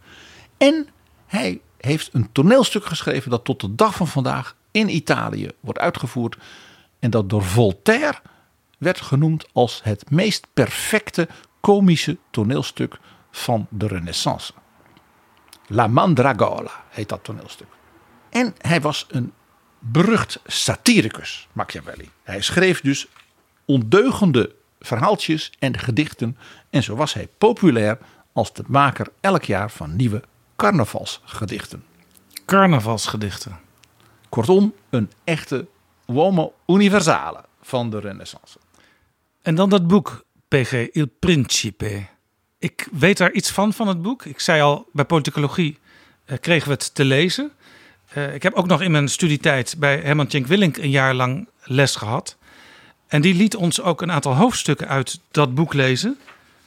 En 0.57 0.87
hij 1.27 1.61
heeft 1.77 2.09
een 2.13 2.31
toneelstuk 2.31 2.85
geschreven 2.85 3.29
dat 3.29 3.43
tot 3.43 3.59
de 3.59 3.75
dag 3.75 3.95
van 3.95 4.07
vandaag 4.07 4.55
in 4.71 4.95
Italië 4.95 5.49
wordt 5.59 5.79
uitgevoerd. 5.79 6.37
En 6.99 7.09
dat 7.09 7.29
door 7.29 7.43
Voltaire 7.43 8.19
werd 8.77 9.01
genoemd 9.01 9.45
als 9.53 9.81
het 9.83 10.09
meest 10.09 10.47
perfecte 10.53 11.27
komische 11.61 12.17
toneelstuk 12.31 12.99
van 13.31 13.67
de 13.69 13.87
Renaissance. 13.87 14.53
La 15.67 15.87
Mandragola 15.87 16.71
heet 16.89 17.09
dat 17.09 17.23
toneelstuk. 17.23 17.67
En 18.29 18.55
hij 18.57 18.81
was 18.81 19.05
een 19.09 19.33
berucht 19.83 20.39
satiricus, 20.45 21.47
Machiavelli. 21.51 22.09
Hij 22.23 22.41
schreef 22.41 22.81
dus 22.81 23.07
ondeugende 23.65 24.55
verhaaltjes 24.79 25.51
en 25.59 25.79
gedichten. 25.79 26.37
En 26.69 26.83
zo 26.83 26.95
was 26.95 27.13
hij 27.13 27.27
populair 27.37 27.97
als 28.33 28.53
de 28.53 28.63
maker 28.67 29.07
elk 29.19 29.43
jaar 29.43 29.71
van 29.71 29.95
nieuwe 29.95 30.23
carnavalsgedichten. 30.55 31.83
Carnavalsgedichten. 32.45 33.59
Kortom, 34.29 34.73
een 34.89 35.11
echte 35.23 35.67
uomo 36.07 36.53
universale 36.67 37.43
van 37.61 37.89
de 37.89 37.99
renaissance. 37.99 38.57
En 39.41 39.55
dan 39.55 39.69
dat 39.69 39.87
boek, 39.87 40.25
PG, 40.47 40.71
Il 40.91 41.07
Principe. 41.19 42.05
Ik 42.57 42.87
weet 42.91 43.17
daar 43.17 43.31
iets 43.31 43.51
van, 43.51 43.73
van 43.73 43.87
het 43.87 44.01
boek. 44.01 44.25
Ik 44.25 44.39
zei 44.39 44.61
al, 44.61 44.89
bij 44.93 45.05
politicologie 45.05 45.77
eh, 46.25 46.37
kregen 46.39 46.67
we 46.67 46.73
het 46.73 46.95
te 46.95 47.05
lezen. 47.05 47.51
Uh, 48.17 48.33
ik 48.33 48.43
heb 48.43 48.53
ook 48.53 48.67
nog 48.67 48.81
in 48.81 48.91
mijn 48.91 49.07
studietijd 49.07 49.75
bij 49.77 49.97
Herman 49.97 50.27
Tjenk 50.27 50.47
Willink 50.47 50.77
een 50.77 50.89
jaar 50.89 51.13
lang 51.13 51.47
les 51.63 51.95
gehad. 51.95 52.37
En 53.07 53.21
die 53.21 53.33
liet 53.33 53.55
ons 53.55 53.81
ook 53.81 54.01
een 54.01 54.11
aantal 54.11 54.35
hoofdstukken 54.35 54.87
uit 54.87 55.19
dat 55.31 55.55
boek 55.55 55.73
lezen. 55.73 56.17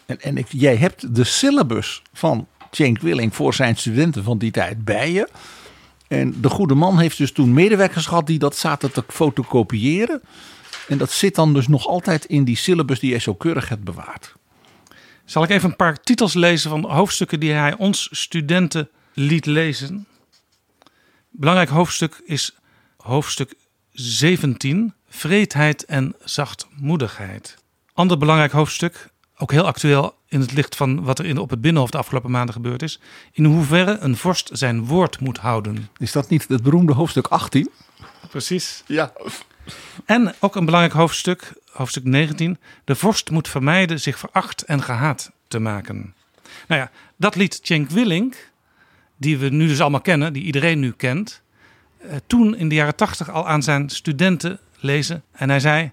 En, 0.07 0.20
en 0.20 0.37
ik, 0.37 0.46
jij 0.48 0.76
hebt 0.76 1.14
de 1.14 1.24
syllabus 1.24 2.02
van 2.12 2.46
Tjenk 2.70 3.00
Willink 3.00 3.35
voor 3.35 3.54
zijn 3.54 3.76
studenten 3.76 4.24
van 4.24 4.38
die 4.38 4.50
tijd 4.50 4.85
bij 4.85 5.12
je. 5.12 5.28
En 6.09 6.40
de 6.40 6.48
goede 6.48 6.74
man 6.74 6.98
heeft 6.98 7.18
dus 7.18 7.33
toen 7.33 7.52
medewerkers 7.52 8.07
gehad 8.07 8.26
die 8.26 8.38
dat 8.38 8.57
zaten 8.57 8.92
te 8.92 9.04
fotocopiëren. 9.09 10.22
En 10.88 10.98
dat 10.98 11.11
zit 11.11 11.35
dan 11.35 11.54
dus 11.54 11.68
nog 11.68 11.87
altijd 11.87 12.24
in 12.24 12.44
die 12.44 12.57
syllabus 12.57 13.00
die 13.00 13.11
jij 13.11 13.18
zo 13.18 13.35
keurig 13.35 13.68
hebt 13.68 13.85
bewaard. 13.85 14.35
Zal 15.24 15.42
ik 15.42 15.50
even 15.50 15.70
een 15.70 15.76
paar 15.76 16.00
titels 16.00 16.35
lezen 16.35 16.70
van 16.70 16.90
hoofdstukken 16.90 17.40
die 17.40 17.52
hij 17.52 17.76
ons 17.76 18.09
studenten 18.11 18.88
liet 19.12 19.46
lezen? 19.46 20.07
Belangrijk 21.37 21.68
hoofdstuk 21.68 22.23
is 22.25 22.57
hoofdstuk 22.97 23.55
17, 23.92 24.94
vreedheid 25.09 25.85
en 25.85 26.14
zachtmoedigheid. 26.25 27.57
Ander 27.92 28.18
belangrijk 28.18 28.53
hoofdstuk, 28.53 29.11
ook 29.37 29.51
heel 29.51 29.66
actueel 29.66 30.14
in 30.29 30.40
het 30.40 30.53
licht 30.53 30.77
van 30.77 31.05
wat 31.05 31.18
er 31.18 31.25
in, 31.25 31.38
op 31.38 31.51
het 31.51 31.61
Binnenhof 31.61 31.90
de 31.90 31.99
afgelopen 31.99 32.31
maanden 32.31 32.55
gebeurd 32.55 32.83
is. 32.83 33.01
In 33.33 33.44
hoeverre 33.44 33.99
een 33.99 34.16
vorst 34.16 34.51
zijn 34.53 34.85
woord 34.85 35.20
moet 35.20 35.38
houden. 35.38 35.88
Is 35.99 36.12
dat 36.12 36.29
niet 36.29 36.49
het 36.49 36.62
beroemde 36.62 36.92
hoofdstuk 36.92 37.27
18? 37.27 37.70
Precies. 38.31 38.83
Ja. 38.87 39.12
En 40.05 40.35
ook 40.40 40.57
een 40.57 40.64
belangrijk 40.64 40.94
hoofdstuk, 40.94 41.53
hoofdstuk 41.70 42.05
19. 42.05 42.59
De 42.85 42.94
vorst 42.94 43.31
moet 43.31 43.49
vermijden 43.49 44.01
zich 44.01 44.18
veracht 44.18 44.62
en 44.62 44.83
gehaat 44.83 45.31
te 45.49 45.59
maken. 45.59 46.14
Nou 46.68 46.81
ja, 46.81 46.90
dat 47.16 47.35
liet 47.35 47.59
Cenk 47.62 47.90
Willink 47.90 48.53
die 49.25 49.39
we 49.39 49.49
nu 49.49 49.67
dus 49.67 49.81
allemaal 49.81 50.01
kennen, 50.01 50.33
die 50.33 50.43
iedereen 50.43 50.81
nu 50.81 50.93
kent, 50.93 51.43
eh, 51.99 52.17
toen 52.27 52.57
in 52.57 52.69
de 52.69 52.75
jaren 52.75 52.97
tachtig 52.97 53.31
al 53.31 53.49
aan 53.49 53.63
zijn 53.63 53.89
studenten 53.89 54.59
lezen. 54.79 55.23
En 55.33 55.49
hij 55.49 55.61
zei: 55.61 55.91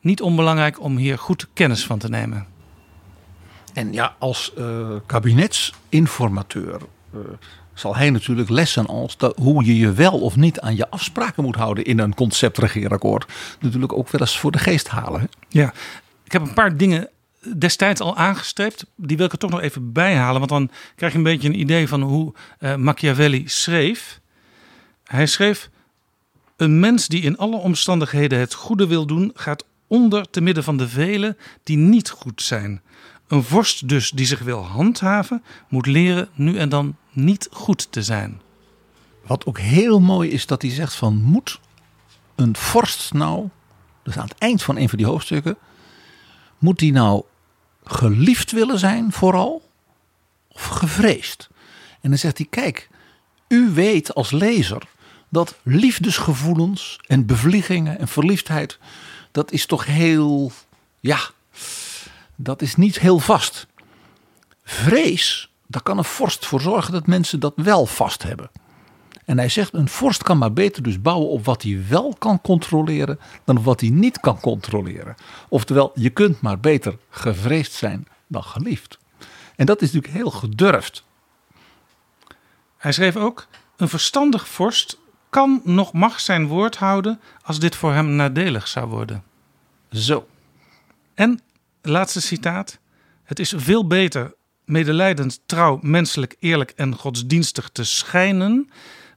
niet 0.00 0.20
onbelangrijk 0.20 0.80
om 0.80 0.96
hier 0.96 1.18
goed 1.18 1.48
kennis 1.52 1.86
van 1.86 1.98
te 1.98 2.08
nemen. 2.08 2.46
En 3.74 3.92
ja, 3.92 4.14
als 4.18 4.52
uh, 4.58 4.88
kabinetsinformateur 5.06 6.80
uh, 7.14 7.20
zal 7.74 7.96
hij 7.96 8.10
natuurlijk 8.10 8.48
lessen 8.48 8.86
als 8.86 9.16
dat, 9.16 9.36
hoe 9.36 9.64
je 9.64 9.76
je 9.76 9.92
wel 9.92 10.20
of 10.20 10.36
niet 10.36 10.60
aan 10.60 10.76
je 10.76 10.90
afspraken 10.90 11.42
moet 11.42 11.56
houden 11.56 11.84
in 11.84 11.98
een 11.98 12.14
conceptregeerakkoord. 12.14 13.26
Natuurlijk 13.60 13.92
ook 13.92 14.08
wel 14.08 14.20
eens 14.20 14.38
voor 14.38 14.52
de 14.52 14.58
geest 14.58 14.88
halen. 14.88 15.20
Hè? 15.20 15.26
Ja, 15.48 15.72
ik 16.24 16.32
heb 16.32 16.42
een 16.42 16.54
paar 16.54 16.76
dingen 16.76 17.08
destijds 17.58 18.00
al 18.00 18.16
aangestreept. 18.16 18.86
Die 18.96 19.16
wil 19.16 19.26
ik 19.26 19.32
er 19.32 19.38
toch 19.38 19.50
nog 19.50 19.60
even 19.60 19.92
bijhalen. 19.92 20.38
Want 20.38 20.50
dan 20.50 20.70
krijg 20.96 21.12
je 21.12 21.18
een 21.18 21.24
beetje 21.24 21.48
een 21.48 21.60
idee 21.60 21.88
van 21.88 22.02
hoe 22.02 22.34
uh, 22.60 22.74
Machiavelli 22.74 23.48
schreef. 23.48 24.20
Hij 25.04 25.26
schreef: 25.26 25.70
Een 26.56 26.80
mens 26.80 27.08
die 27.08 27.22
in 27.22 27.38
alle 27.38 27.56
omstandigheden 27.56 28.38
het 28.38 28.54
goede 28.54 28.86
wil 28.86 29.06
doen, 29.06 29.30
gaat 29.34 29.64
onder 29.86 30.30
te 30.30 30.40
midden 30.40 30.64
van 30.64 30.76
de 30.76 30.88
velen 30.88 31.36
die 31.62 31.76
niet 31.76 32.10
goed 32.10 32.42
zijn. 32.42 32.82
Een 33.28 33.42
vorst 33.42 33.88
dus 33.88 34.10
die 34.10 34.26
zich 34.26 34.40
wil 34.40 34.64
handhaven, 34.64 35.42
moet 35.68 35.86
leren 35.86 36.28
nu 36.34 36.58
en 36.58 36.68
dan 36.68 36.96
niet 37.12 37.48
goed 37.50 37.92
te 37.92 38.02
zijn. 38.02 38.40
Wat 39.26 39.46
ook 39.46 39.58
heel 39.58 40.00
mooi 40.00 40.30
is 40.30 40.46
dat 40.46 40.62
hij 40.62 40.70
zegt 40.70 40.94
van 40.94 41.22
moet 41.22 41.60
een 42.34 42.56
vorst 42.56 43.12
nou, 43.12 43.48
dus 44.02 44.18
aan 44.18 44.28
het 44.28 44.38
eind 44.38 44.62
van 44.62 44.76
een 44.76 44.88
van 44.88 44.98
die 44.98 45.06
hoofdstukken, 45.06 45.56
moet 46.58 46.78
die 46.78 46.92
nou 46.92 47.22
geliefd 47.90 48.50
willen 48.50 48.78
zijn 48.78 49.12
vooral 49.12 49.62
of 50.48 50.64
gevreesd? 50.66 51.48
En 52.00 52.08
dan 52.10 52.18
zegt 52.18 52.38
hij 52.38 52.46
kijk, 52.50 52.88
u 53.48 53.70
weet 53.70 54.14
als 54.14 54.30
lezer 54.30 54.82
dat 55.28 55.54
liefdesgevoelens 55.62 56.98
en 57.06 57.26
bevliegingen 57.26 57.98
en 57.98 58.08
verliefdheid, 58.08 58.78
dat 59.30 59.52
is 59.52 59.66
toch 59.66 59.86
heel, 59.86 60.52
ja, 61.00 61.20
dat 62.36 62.62
is 62.62 62.76
niet 62.76 62.98
heel 62.98 63.18
vast. 63.18 63.66
Vrees, 64.64 65.50
daar 65.66 65.82
kan 65.82 65.98
een 65.98 66.04
vorst 66.04 66.46
voor 66.46 66.60
zorgen 66.60 66.92
dat 66.92 67.06
mensen 67.06 67.40
dat 67.40 67.52
wel 67.56 67.86
vast 67.86 68.22
hebben. 68.22 68.50
En 69.30 69.38
hij 69.38 69.48
zegt, 69.48 69.72
een 69.72 69.88
vorst 69.88 70.22
kan 70.22 70.38
maar 70.38 70.52
beter 70.52 70.82
dus 70.82 71.00
bouwen 71.00 71.28
op 71.28 71.44
wat 71.44 71.62
hij 71.62 71.84
wel 71.88 72.14
kan 72.18 72.40
controleren 72.40 73.18
dan 73.44 73.56
op 73.56 73.64
wat 73.64 73.80
hij 73.80 73.90
niet 73.90 74.20
kan 74.20 74.40
controleren. 74.40 75.14
Oftewel, 75.48 75.92
je 75.94 76.10
kunt 76.10 76.40
maar 76.40 76.60
beter 76.60 76.98
gevreesd 77.10 77.72
zijn 77.72 78.08
dan 78.26 78.42
geliefd. 78.42 78.98
En 79.56 79.66
dat 79.66 79.82
is 79.82 79.92
natuurlijk 79.92 80.22
heel 80.22 80.30
gedurfd. 80.30 81.04
Hij 82.76 82.92
schreef 82.92 83.16
ook, 83.16 83.46
een 83.76 83.88
verstandig 83.88 84.48
vorst 84.48 84.98
kan 85.28 85.60
nog 85.64 85.92
mag 85.92 86.20
zijn 86.20 86.46
woord 86.46 86.76
houden 86.76 87.20
als 87.42 87.58
dit 87.58 87.76
voor 87.76 87.92
hem 87.92 88.10
nadelig 88.10 88.68
zou 88.68 88.88
worden. 88.88 89.22
Zo. 89.90 90.26
En 91.14 91.40
laatste 91.82 92.20
citaat. 92.20 92.78
Het 93.22 93.38
is 93.38 93.54
veel 93.56 93.86
beter 93.86 94.34
medelijdend, 94.64 95.40
trouw, 95.46 95.78
menselijk, 95.82 96.36
eerlijk 96.38 96.70
en 96.70 96.94
godsdienstig 96.94 97.68
te 97.68 97.84
schijnen 97.84 98.70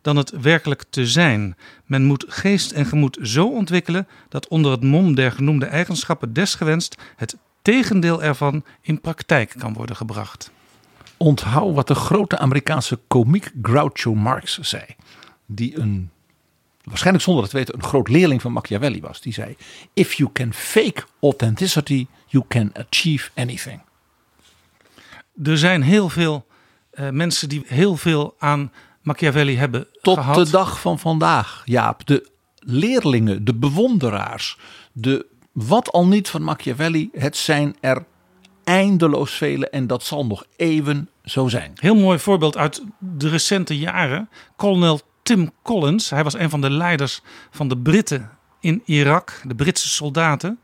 dan 0.04 0.16
het 0.16 0.30
werkelijk 0.30 0.84
te 0.90 1.08
zijn. 1.08 1.58
Men 1.86 2.04
moet 2.04 2.26
geest 2.28 2.72
en 2.72 2.86
gemoed 2.86 3.18
zo 3.22 3.48
ontwikkelen 3.48 4.08
dat 4.30 4.48
onder 4.48 4.72
het 4.72 4.84
mom 4.84 5.16
der 5.16 5.32
genoemde 5.32 5.66
eigenschappen 5.66 6.34
desgewenst 6.34 6.96
het 7.16 7.38
tegendeel 7.62 8.24
ervan 8.24 8.64
in 8.82 9.02
praktijk 9.02 9.54
kan 9.58 9.74
worden 9.74 9.96
gebracht. 9.96 10.52
Onthoud 11.18 11.76
wat 11.76 11.88
de 11.88 11.96
grote 11.96 12.38
Amerikaanse 12.38 13.00
komiek 13.08 13.52
Groucho 13.62 14.16
Marx 14.16 14.60
zei, 14.60 14.86
die 15.46 15.80
een 15.80 16.10
waarschijnlijk 16.84 17.24
zonder 17.26 17.44
het 17.44 17.54
weten, 17.54 17.76
een 17.76 17.84
groot 17.84 18.08
leerling 18.08 18.42
van 18.42 18.52
Machiavelli 18.52 19.02
was. 19.02 19.22
Die 19.22 19.34
zei: 19.34 19.56
If 19.94 20.14
you 20.14 20.30
can 20.34 20.54
fake 20.54 21.04
authenticity, 21.22 22.08
you 22.28 22.44
can 22.48 22.72
achieve 22.74 23.30
anything. 23.36 23.82
Er 25.44 25.58
zijn 25.58 25.82
heel 25.82 26.10
veel 26.10 26.46
uh, 26.94 27.10
mensen 27.10 27.50
die 27.50 27.64
heel 27.66 27.96
veel 27.98 28.36
aan 28.40 28.72
Machiavelli 29.04 29.58
hebben 29.58 29.88
Tot 30.02 30.18
gehad. 30.18 30.36
de 30.36 30.52
dag 30.52 30.80
van 30.80 31.00
vandaag, 31.00 31.62
Jaap. 31.66 32.06
De 32.06 32.30
leerlingen, 32.60 33.46
de 33.46 33.56
bewonderaars, 33.56 34.58
de 34.92 35.26
wat 35.52 35.92
al 35.92 36.08
niet 36.08 36.30
van 36.30 36.44
Machiavelli, 36.44 37.10
het 37.14 37.38
zijn 37.38 37.76
er 37.80 38.06
eindeloos 38.64 39.32
vele 39.32 39.70
en 39.70 39.88
dat 39.88 40.04
zal 40.04 40.26
nog 40.26 40.46
eeuwen 40.56 41.10
zo 41.24 41.48
zijn. 41.48 41.72
Heel 41.76 41.96
mooi 41.96 42.20
voorbeeld 42.20 42.58
uit 42.58 42.84
de 43.00 43.30
recente 43.30 43.78
jaren. 43.78 44.30
Kolonel 44.56 45.00
Tim 45.24 45.52
Collins. 45.64 46.10
Hij 46.10 46.24
was 46.24 46.34
een 46.34 46.50
van 46.50 46.62
de 46.62 46.70
leiders 46.70 47.22
van 47.52 47.68
de 47.68 47.78
Britten 47.78 48.30
in 48.60 48.82
Irak, 48.86 49.42
de 49.48 49.56
Britse 49.56 49.90
soldaten. 49.90 50.60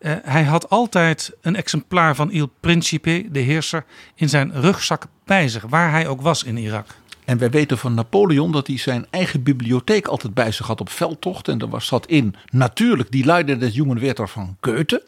Uh, 0.00 0.12
hij 0.22 0.42
had 0.42 0.70
altijd 0.70 1.32
een 1.40 1.56
exemplaar 1.56 2.14
van 2.14 2.30
Il 2.30 2.50
Principe, 2.60 3.28
de 3.30 3.38
heerser, 3.38 3.84
in 4.14 4.28
zijn 4.28 4.52
rugzak 4.60 5.06
bij 5.24 5.48
zich, 5.48 5.64
waar 5.68 5.90
hij 5.90 6.06
ook 6.06 6.20
was 6.20 6.42
in 6.42 6.56
Irak. 6.56 6.86
En 7.24 7.38
wij 7.38 7.50
weten 7.50 7.78
van 7.78 7.94
Napoleon 7.94 8.52
dat 8.52 8.66
hij 8.66 8.76
zijn 8.76 9.06
eigen 9.10 9.42
bibliotheek 9.42 10.06
altijd 10.06 10.34
bij 10.34 10.52
zich 10.52 10.66
had 10.66 10.80
op 10.80 10.90
veldtocht. 10.90 11.48
En 11.48 11.58
daar 11.58 11.82
zat 11.82 12.06
in 12.06 12.34
natuurlijk 12.50 13.10
die 13.10 13.24
Leider 13.24 13.58
des 13.58 13.74
Jungen 13.74 14.00
Werther 14.00 14.28
van 14.28 14.56
Goethe 14.60 15.06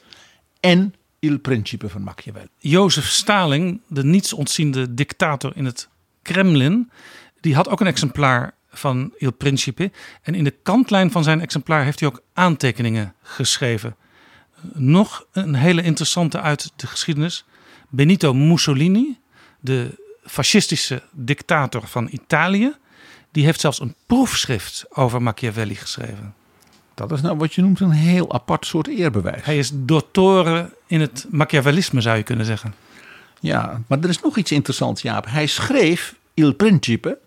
en 0.61 0.95
Il 1.19 1.39
Principe 1.39 1.89
van 1.89 2.03
Machiavelli. 2.03 2.49
Jozef 2.59 3.07
Stalin, 3.07 3.83
de 3.87 4.05
niets 4.05 4.33
ontziende 4.33 4.95
dictator 4.95 5.53
in 5.55 5.65
het 5.65 5.89
Kremlin, 6.23 6.91
die 7.41 7.55
had 7.55 7.69
ook 7.69 7.81
een 7.81 7.87
exemplaar 7.87 8.55
van 8.71 9.13
Il 9.19 9.33
Principe. 9.33 9.91
En 10.23 10.35
in 10.35 10.45
de 10.45 10.55
kantlijn 10.63 11.11
van 11.11 11.25
zijn 11.25 11.41
exemplaar 11.41 11.85
heeft 11.85 12.01
hij 12.01 12.09
ook 12.09 12.23
aantekeningen 12.33 13.15
geschreven. 13.23 13.97
Nog 14.73 15.27
een 15.33 15.55
hele 15.55 15.83
interessante 15.83 16.41
uit 16.41 16.73
de 16.77 16.87
geschiedenis. 16.87 17.45
Benito 17.89 18.35
Mussolini, 18.35 19.19
de 19.61 20.03
fascistische 20.27 21.03
dictator 21.11 21.87
van 21.87 22.09
Italië, 22.11 22.75
die 23.31 23.45
heeft 23.45 23.61
zelfs 23.61 23.81
een 23.81 23.95
proefschrift 24.07 24.85
over 24.89 25.23
Machiavelli 25.23 25.75
geschreven. 25.75 26.35
Dat 26.95 27.13
is 27.13 27.21
nou 27.21 27.37
wat 27.37 27.55
je 27.55 27.63
noemt 27.63 27.81
een 27.81 27.91
heel 27.91 28.33
apart 28.33 28.67
soort 28.67 28.87
eerbewijs. 28.87 29.45
Hij 29.45 29.59
is 29.59 29.71
dottore 29.75 30.71
in 30.87 31.01
het 31.01 31.27
Machiavellisme, 31.31 32.01
zou 32.01 32.17
je 32.17 32.23
kunnen 32.23 32.47
zeggen. 32.47 32.75
Ja, 33.41 33.83
maar 33.87 33.99
er 33.99 34.09
is 34.09 34.21
nog 34.21 34.37
iets 34.37 34.53
interessants, 34.53 35.03
Jaap. 35.03 35.27
Hij 35.27 35.47
schreef 35.47 36.15
Il 36.35 36.55
Principe 36.55 37.19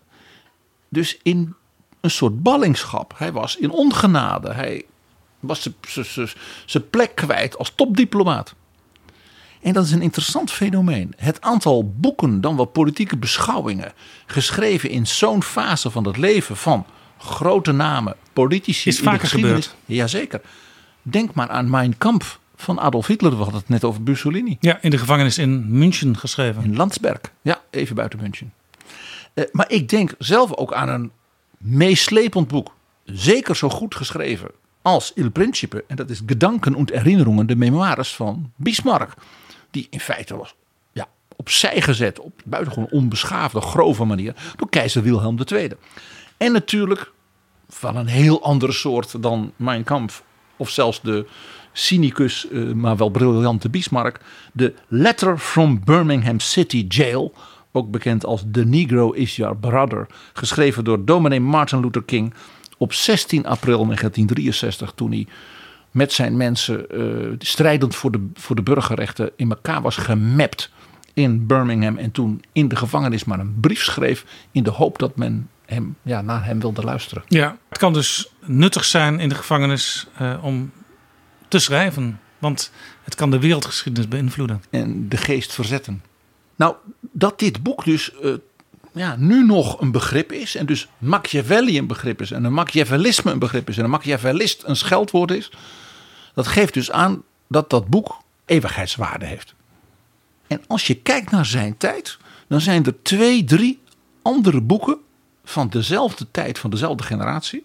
dus 0.88 1.18
in 1.22 1.54
een 2.00 2.10
soort 2.10 2.42
ballingschap. 2.42 3.14
Hij 3.16 3.32
was 3.32 3.56
in 3.56 3.70
ongenade. 3.70 4.52
Hij 4.52 4.84
was 5.40 5.68
zijn 6.66 6.90
plek 6.90 7.14
kwijt 7.14 7.58
als 7.58 7.72
topdiplomaat. 7.74 8.54
En 9.62 9.72
dat 9.72 9.84
is 9.84 9.90
een 9.90 10.02
interessant 10.02 10.50
fenomeen. 10.52 11.14
Het 11.16 11.40
aantal 11.40 11.92
boeken, 11.96 12.40
dan 12.40 12.56
wel 12.56 12.64
politieke 12.64 13.16
beschouwingen, 13.16 13.92
geschreven 14.26 14.90
in 14.90 15.06
zo'n 15.06 15.42
fase 15.42 15.90
van 15.90 16.06
het 16.06 16.16
leven 16.16 16.56
van 16.56 16.86
grote 17.18 17.72
namen, 17.72 18.16
politici. 18.32 18.88
Is 18.88 19.00
vaker 19.00 19.28
gebeurd. 19.28 19.74
Jazeker. 19.84 20.40
Denk 21.02 21.34
maar 21.34 21.48
aan 21.48 21.70
Mein 21.70 21.98
Kampf 21.98 22.38
van 22.56 22.80
Adolf 22.80 23.06
Hitler. 23.06 23.30
We 23.30 23.36
hadden 23.36 23.60
het 23.60 23.68
net 23.68 23.84
over 23.84 24.02
Mussolini. 24.02 24.56
Ja, 24.60 24.78
in 24.80 24.90
de 24.90 24.98
gevangenis 24.98 25.38
in 25.38 25.78
München 25.78 26.16
geschreven. 26.16 26.64
In 26.64 26.76
Landsberg. 26.76 27.20
Ja, 27.42 27.60
even 27.70 27.94
buiten 27.94 28.18
München. 28.22 28.52
Uh, 29.34 29.44
maar 29.52 29.70
ik 29.70 29.88
denk 29.88 30.14
zelf 30.18 30.54
ook 30.54 30.72
aan 30.72 30.88
een 30.88 31.10
meeslepend 31.58 32.48
boek. 32.48 32.74
Zeker 33.04 33.56
zo 33.56 33.68
goed 33.68 33.94
geschreven 33.94 34.50
als 34.82 35.12
Il 35.14 35.30
Principe. 35.30 35.84
En 35.86 35.96
dat 35.96 36.10
is 36.10 36.20
Gedanken 36.26 36.74
und 36.74 36.90
Erinnerungen, 36.90 37.46
de 37.46 37.56
memoires 37.56 38.14
van 38.14 38.52
Bismarck. 38.56 39.14
Die 39.70 39.86
in 39.90 40.00
feite 40.00 40.36
was 40.36 40.54
ja, 40.92 41.08
opzij 41.36 41.80
gezet 41.80 42.20
op 42.20 42.40
buitengewoon 42.44 42.90
onbeschaafde, 42.90 43.60
grove 43.60 44.04
manier 44.04 44.34
door 44.56 44.68
keizer 44.68 45.02
Wilhelm 45.02 45.38
II. 45.52 45.70
En 46.36 46.52
natuurlijk 46.52 47.12
van 47.68 47.96
een 47.96 48.06
heel 48.06 48.42
andere 48.42 48.72
soort 48.72 49.22
dan 49.22 49.52
Mein 49.56 49.84
Kampf. 49.84 50.22
Of 50.56 50.70
zelfs 50.70 51.00
de 51.00 51.26
cynicus, 51.72 52.46
uh, 52.50 52.72
maar 52.72 52.96
wel 52.96 53.08
briljante 53.08 53.68
Bismarck. 53.70 54.20
De 54.52 54.74
Letter 54.88 55.38
from 55.38 55.84
Birmingham 55.84 56.40
City 56.40 56.84
Jail 56.88 57.34
ook 57.72 57.90
bekend 57.90 58.24
als 58.24 58.44
The 58.52 58.64
Negro 58.64 59.10
is 59.10 59.36
Your 59.36 59.56
Brother, 59.56 60.06
geschreven 60.32 60.84
door 60.84 61.04
dominee 61.04 61.40
Martin 61.40 61.80
Luther 61.80 62.02
King 62.02 62.34
op 62.78 62.92
16 62.92 63.46
april 63.46 63.84
1963, 63.84 64.92
toen 64.94 65.10
hij 65.10 65.26
met 65.98 66.12
zijn 66.12 66.36
mensen 66.36 66.86
uh, 66.90 67.34
strijdend 67.38 67.94
voor 67.94 68.10
de, 68.10 68.28
voor 68.34 68.56
de 68.56 68.62
burgerrechten 68.62 69.30
in 69.36 69.50
elkaar 69.50 69.82
was 69.82 69.96
gemapt 69.96 70.70
in 71.14 71.46
Birmingham 71.46 71.96
en 71.96 72.10
toen 72.10 72.42
in 72.52 72.68
de 72.68 72.76
gevangenis 72.76 73.24
maar 73.24 73.38
een 73.38 73.60
brief 73.60 73.82
schreef 73.82 74.24
in 74.50 74.62
de 74.62 74.70
hoop 74.70 74.98
dat 74.98 75.16
men 75.16 75.48
hem, 75.66 75.96
ja, 76.02 76.20
naar 76.22 76.44
hem 76.44 76.60
wilde 76.60 76.82
luisteren. 76.82 77.22
Ja, 77.26 77.56
het 77.68 77.78
kan 77.78 77.92
dus 77.92 78.32
nuttig 78.44 78.84
zijn 78.84 79.20
in 79.20 79.28
de 79.28 79.34
gevangenis 79.34 80.06
uh, 80.20 80.44
om 80.44 80.72
te 81.48 81.58
schrijven, 81.58 82.20
want 82.38 82.72
het 83.02 83.14
kan 83.14 83.30
de 83.30 83.38
wereldgeschiedenis 83.38 84.08
beïnvloeden. 84.08 84.62
En 84.70 85.08
de 85.08 85.16
geest 85.16 85.52
verzetten. 85.52 86.02
Nou, 86.56 86.74
dat 87.00 87.38
dit 87.38 87.62
boek 87.62 87.84
dus 87.84 88.12
uh, 88.22 88.34
ja, 88.92 89.16
nu 89.16 89.46
nog 89.46 89.80
een 89.80 89.90
begrip 89.90 90.32
is. 90.32 90.54
En 90.54 90.66
dus 90.66 90.88
Machiavelli 90.98 91.78
een 91.78 91.86
begrip 91.86 92.20
is. 92.20 92.30
En 92.30 92.44
een 92.44 92.52
Machiavellisme 92.52 93.30
een 93.30 93.38
begrip 93.38 93.68
is. 93.68 93.78
En 93.78 93.84
een 93.84 93.90
Machiavellist 93.90 94.62
een 94.66 94.76
scheldwoord 94.76 95.30
is. 95.30 95.50
Dat 96.38 96.46
geeft 96.46 96.74
dus 96.74 96.90
aan 96.90 97.22
dat 97.48 97.70
dat 97.70 97.86
boek 97.88 98.22
eeuwigheidswaarde 98.44 99.26
heeft. 99.26 99.54
En 100.46 100.62
als 100.66 100.86
je 100.86 100.94
kijkt 100.94 101.30
naar 101.30 101.46
zijn 101.46 101.76
tijd, 101.76 102.18
dan 102.48 102.60
zijn 102.60 102.84
er 102.84 103.02
twee, 103.02 103.44
drie 103.44 103.80
andere 104.22 104.60
boeken 104.60 104.98
van 105.44 105.68
dezelfde 105.68 106.26
tijd, 106.30 106.58
van 106.58 106.70
dezelfde 106.70 107.02
generatie. 107.02 107.64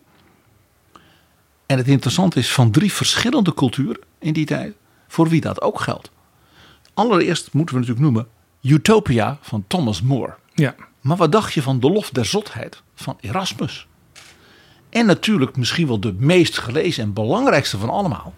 En 1.66 1.78
het 1.78 1.88
interessante 1.88 2.40
is 2.40 2.54
van 2.54 2.72
drie 2.72 2.94
verschillende 2.94 3.54
culturen 3.54 4.02
in 4.20 4.34
die 4.34 4.46
tijd, 4.46 4.76
voor 5.08 5.30
wie 5.30 5.42
dat 5.42 5.62
ook 5.62 5.80
geldt. 5.80 6.12
Allereerst 6.94 7.54
moeten 7.54 7.76
we 7.76 7.82
natuurlijk 7.82 8.14
noemen 8.14 8.28
Utopia 8.62 9.38
van 9.42 9.64
Thomas 9.68 10.02
More. 10.02 10.36
Ja. 10.54 10.76
Maar 11.02 11.18
wat 11.18 11.32
dacht 11.32 11.54
je 11.54 11.62
van 11.62 11.80
De 11.80 11.90
Lof 11.90 12.10
der 12.10 12.26
Zotheid 12.26 12.82
van 12.96 13.18
Erasmus? 13.22 13.88
En 14.90 15.06
natuurlijk 15.06 15.58
misschien 15.58 15.88
wel 15.88 16.00
de 16.00 16.14
meest 16.18 16.58
gelezen 16.58 17.04
en 17.04 17.14
belangrijkste 17.14 17.78
van 17.78 17.90
allemaal. 17.90 18.34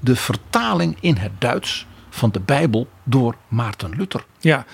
De 0.00 0.16
vertaling 0.16 0.96
in 1.00 1.16
het 1.16 1.32
Duits 1.38 1.86
van 2.10 2.30
de 2.30 2.40
Bijbel 2.40 2.88
door 3.04 3.36
Maarten 3.48 3.90
Luther. 3.96 4.24
Ja, 4.38 4.64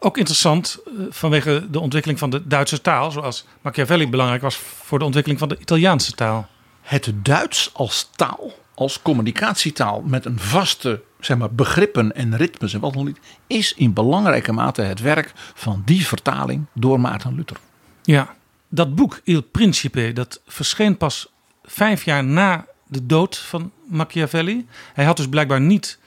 ook 0.00 0.18
interessant 0.18 0.78
eh, 0.86 0.92
vanwege 1.10 1.66
de 1.70 1.80
ontwikkeling 1.80 2.18
van 2.18 2.30
de 2.30 2.46
Duitse 2.46 2.80
taal. 2.80 3.10
Zoals 3.10 3.44
Machiavelli 3.60 4.08
belangrijk 4.08 4.42
was 4.42 4.56
voor 4.56 4.98
de 4.98 5.04
ontwikkeling 5.04 5.40
van 5.40 5.48
de 5.48 5.58
Italiaanse 5.58 6.12
taal. 6.12 6.48
Het 6.80 7.12
Duits 7.14 7.70
als 7.74 8.10
taal, 8.16 8.52
als 8.74 9.02
communicatietaal 9.02 10.00
met 10.00 10.24
een 10.24 10.38
vaste 10.38 11.02
zeg 11.20 11.38
maar, 11.38 11.52
begrippen 11.52 12.14
en 12.14 12.36
ritmes 12.36 12.74
en 12.74 12.80
wat 12.80 12.92
dan 12.92 13.04
niet, 13.04 13.20
is 13.46 13.74
in 13.74 13.92
belangrijke 13.92 14.52
mate 14.52 14.82
het 14.82 15.00
werk 15.00 15.32
van 15.54 15.82
die 15.84 16.06
vertaling 16.06 16.66
door 16.74 17.00
Maarten 17.00 17.34
Luther. 17.34 17.56
Ja, 18.02 18.34
dat 18.68 18.94
boek 18.94 19.20
Il 19.24 19.42
Principe, 19.42 20.12
dat 20.12 20.40
verscheen 20.46 20.96
pas 20.96 21.32
vijf 21.62 22.04
jaar 22.04 22.24
na 22.24 22.66
de 22.88 23.06
dood 23.06 23.38
van 23.38 23.72
Machiavelli. 23.86 24.66
Hij 24.94 25.04
had 25.04 25.16
dus 25.16 25.28
blijkbaar 25.28 25.60
niet 25.60 25.98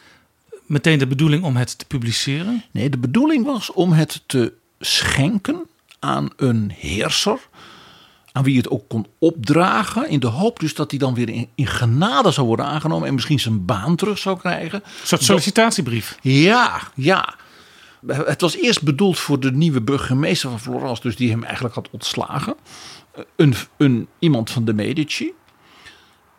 meteen 0.65 0.99
de 0.99 1.07
bedoeling 1.07 1.43
om 1.43 1.55
het 1.55 1.77
te 1.77 1.85
publiceren. 1.85 2.63
Nee, 2.71 2.89
de 2.89 2.97
bedoeling 2.97 3.45
was 3.45 3.71
om 3.71 3.91
het 3.91 4.23
te 4.25 4.53
schenken 4.79 5.65
aan 5.99 6.29
een 6.35 6.71
heerser. 6.77 7.39
Aan 8.31 8.43
wie 8.43 8.57
het 8.57 8.69
ook 8.69 8.89
kon 8.89 9.07
opdragen. 9.19 10.09
In 10.09 10.19
de 10.19 10.27
hoop 10.27 10.59
dus 10.59 10.75
dat 10.75 10.91
hij 10.91 10.99
dan 10.99 11.13
weer 11.13 11.29
in, 11.29 11.47
in 11.55 11.67
genade 11.67 12.31
zou 12.31 12.47
worden 12.47 12.65
aangenomen. 12.65 13.07
En 13.07 13.13
misschien 13.13 13.39
zijn 13.39 13.65
baan 13.65 13.95
terug 13.95 14.17
zou 14.17 14.39
krijgen. 14.39 14.83
Een 14.83 15.07
soort 15.07 15.23
sollicitatiebrief. 15.23 16.17
Ja, 16.21 16.81
ja. 16.95 17.35
Het 18.07 18.41
was 18.41 18.55
eerst 18.55 18.83
bedoeld 18.83 19.19
voor 19.19 19.39
de 19.39 19.51
nieuwe 19.51 19.81
burgemeester 19.81 20.49
van 20.49 20.59
Florence, 20.59 21.01
dus 21.01 21.15
die 21.15 21.29
hem 21.29 21.43
eigenlijk 21.43 21.75
had 21.75 21.89
ontslagen. 21.91 22.55
Een, 23.35 23.55
een, 23.77 24.07
iemand 24.19 24.49
van 24.49 24.65
de 24.65 24.73
Medici. 24.73 25.31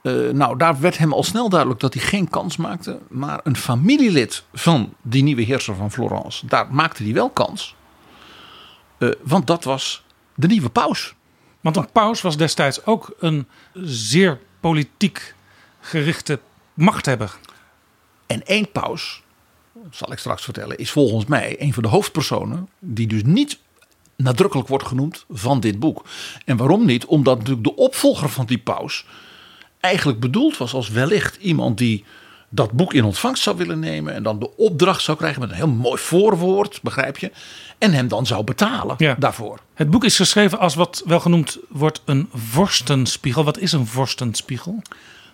Uh, 0.02 0.30
nou, 0.30 0.56
daar 0.56 0.80
werd 0.80 0.98
hem 0.98 1.12
al 1.12 1.22
snel 1.22 1.48
duidelijk 1.48 1.80
dat 1.80 1.94
hij 1.94 2.02
geen 2.02 2.28
kans 2.28 2.56
maakte. 2.56 2.98
Maar 3.08 3.40
een 3.42 3.56
familielid 3.56 4.44
van 4.52 4.94
die 5.02 5.22
nieuwe 5.22 5.42
heerser 5.42 5.74
van 5.74 5.90
Florence, 5.90 6.46
daar 6.46 6.74
maakte 6.74 7.02
hij 7.02 7.12
wel 7.12 7.30
kans. 7.30 7.74
Uh, 8.98 9.10
want 9.22 9.46
dat 9.46 9.64
was 9.64 10.04
de 10.34 10.46
nieuwe 10.46 10.68
paus. 10.68 11.14
Want 11.60 11.76
een 11.76 11.92
paus 11.92 12.20
was 12.20 12.36
destijds 12.36 12.86
ook 12.86 13.14
een 13.18 13.46
zeer 13.84 14.40
politiek 14.60 15.34
gerichte 15.80 16.40
machthebber. 16.74 17.38
En 18.26 18.46
één 18.46 18.70
paus 18.72 19.22
zal 19.90 20.12
ik 20.12 20.18
straks 20.18 20.44
vertellen, 20.44 20.78
is 20.78 20.90
volgens 20.90 21.26
mij 21.26 21.60
een 21.60 21.74
van 21.74 21.82
de 21.82 21.88
hoofdpersonen 21.88 22.68
die 22.78 23.06
dus 23.06 23.22
niet 23.24 23.58
nadrukkelijk 24.16 24.68
wordt 24.68 24.86
genoemd 24.86 25.24
van 25.30 25.60
dit 25.60 25.78
boek. 25.78 26.04
En 26.44 26.56
waarom 26.56 26.86
niet? 26.86 27.04
Omdat 27.04 27.38
natuurlijk 27.38 27.66
de 27.66 27.76
opvolger 27.76 28.28
van 28.28 28.46
die 28.46 28.58
paus 28.58 29.06
eigenlijk 29.82 30.20
bedoeld 30.20 30.56
was 30.56 30.74
als 30.74 30.88
wellicht 30.88 31.36
iemand 31.36 31.78
die 31.78 32.04
dat 32.48 32.72
boek 32.72 32.94
in 32.94 33.04
ontvangst 33.04 33.42
zou 33.42 33.56
willen 33.56 33.78
nemen 33.78 34.14
en 34.14 34.22
dan 34.22 34.38
de 34.38 34.56
opdracht 34.56 35.02
zou 35.02 35.16
krijgen 35.16 35.40
met 35.40 35.50
een 35.50 35.56
heel 35.56 35.68
mooi 35.68 35.98
voorwoord, 35.98 36.82
begrijp 36.82 37.18
je? 37.18 37.32
En 37.78 37.92
hem 37.92 38.08
dan 38.08 38.26
zou 38.26 38.44
betalen 38.44 38.94
ja. 38.98 39.16
daarvoor. 39.18 39.58
Het 39.74 39.90
boek 39.90 40.04
is 40.04 40.16
geschreven 40.16 40.58
als 40.58 40.74
wat 40.74 41.02
wel 41.06 41.20
genoemd 41.20 41.58
wordt 41.68 42.02
een 42.04 42.28
vorstenspiegel. 42.34 43.44
Wat 43.44 43.58
is 43.58 43.72
een 43.72 43.86
vorstenspiegel? 43.86 44.82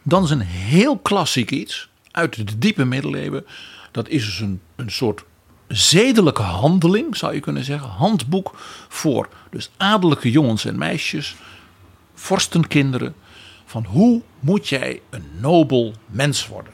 Dan 0.03 0.25
is 0.25 0.31
een 0.31 0.41
heel 0.41 0.99
klassiek 0.99 1.51
iets 1.51 1.89
uit 2.11 2.37
de 2.37 2.59
diepe 2.59 2.85
middeleeuwen 2.85 3.45
dat 3.91 4.09
is 4.09 4.25
dus 4.25 4.41
een, 4.41 4.61
een 4.77 4.91
soort 4.91 5.25
zedelijke 5.69 6.43
handeling, 6.43 7.17
zou 7.17 7.35
je 7.35 7.41
kunnen 7.41 7.65
zeggen. 7.65 7.89
Handboek 7.89 8.55
voor 8.89 9.29
dus 9.51 9.71
adellijke 9.77 10.31
jongens 10.31 10.65
en 10.65 10.79
meisjes, 10.79 11.37
vorstenkinderen. 12.15 13.15
Van 13.69 13.85
hoe 13.85 14.23
moet 14.41 14.69
jij 14.69 15.01
een 15.11 15.25
nobel 15.41 15.95
mens 16.07 16.47
worden? 16.47 16.73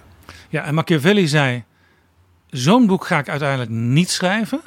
Ja, 0.48 0.64
en 0.64 0.74
Machiavelli 0.74 1.26
zei: 1.26 1.64
Zo'n 2.50 2.87
boek 2.87 3.07
ga 3.07 3.18
ik 3.18 3.28
uiteindelijk 3.28 3.70
niet 3.70 4.11
schrijven. 4.11 4.61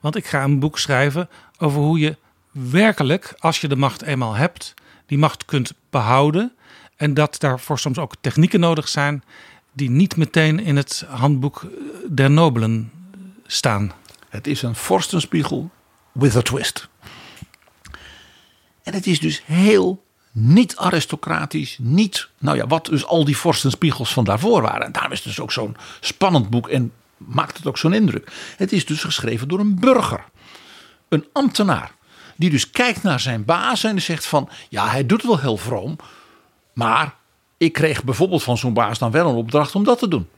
Want 0.00 0.16
ik 0.16 0.26
ga 0.26 0.42
een 0.42 0.58
boek 0.58 0.78
schrijven 0.78 1.28
over 1.58 1.80
hoe 1.80 1.98
je 1.98 2.16
werkelijk, 2.50 3.34
als 3.38 3.60
je 3.60 3.68
de 3.68 3.76
macht 3.76 4.02
eenmaal 4.02 4.34
hebt, 4.34 4.74
die 5.06 5.18
macht 5.18 5.44
kunt 5.44 5.74
behouden. 5.90 6.52
En 6.96 7.14
dat 7.14 7.40
daarvoor 7.40 7.78
soms 7.78 7.98
ook 7.98 8.14
technieken 8.20 8.60
nodig 8.60 8.88
zijn 8.88 9.22
die 9.72 9.90
niet 9.90 10.16
meteen 10.16 10.60
in 10.60 10.76
het 10.76 11.04
handboek 11.08 11.66
der 12.10 12.30
nobelen 12.30 12.92
staan. 13.46 13.92
Het 14.28 14.46
is 14.46 14.62
een 14.62 14.74
vorstenspiegel 14.74 15.70
with 16.12 16.36
a 16.36 16.42
twist. 16.42 16.88
En 18.82 18.94
het 18.94 19.06
is 19.06 19.20
dus 19.20 19.42
heel 19.44 20.02
niet 20.32 20.76
aristocratisch, 20.76 21.76
niet, 21.80 22.28
nou 22.38 22.56
ja, 22.56 22.66
wat 22.66 22.86
dus 22.86 23.06
al 23.06 23.24
die 23.24 23.36
vorstenspiegels 23.36 24.12
van 24.12 24.24
daarvoor 24.24 24.62
waren. 24.62 24.86
En 24.86 24.92
daarom 24.92 25.12
is 25.12 25.18
het 25.18 25.26
dus 25.26 25.40
ook 25.40 25.52
zo'n 25.52 25.76
spannend 26.00 26.50
boek 26.50 26.68
en 26.68 26.92
maakt 27.16 27.56
het 27.56 27.66
ook 27.66 27.78
zo'n 27.78 27.92
indruk. 27.92 28.32
Het 28.56 28.72
is 28.72 28.86
dus 28.86 29.04
geschreven 29.04 29.48
door 29.48 29.58
een 29.58 29.80
burger, 29.80 30.24
een 31.08 31.26
ambtenaar, 31.32 31.94
die 32.36 32.50
dus 32.50 32.70
kijkt 32.70 33.02
naar 33.02 33.20
zijn 33.20 33.44
baas 33.44 33.84
en 33.84 34.02
zegt 34.02 34.26
van, 34.26 34.48
ja, 34.68 34.88
hij 34.88 35.06
doet 35.06 35.22
wel 35.22 35.38
heel 35.38 35.56
vroom, 35.56 35.96
maar 36.74 37.14
ik 37.56 37.72
kreeg 37.72 38.04
bijvoorbeeld 38.04 38.42
van 38.42 38.58
zo'n 38.58 38.72
baas 38.72 38.98
dan 38.98 39.10
wel 39.10 39.28
een 39.28 39.34
opdracht 39.34 39.74
om 39.74 39.84
dat 39.84 39.98
te 39.98 40.08
doen. 40.08 40.28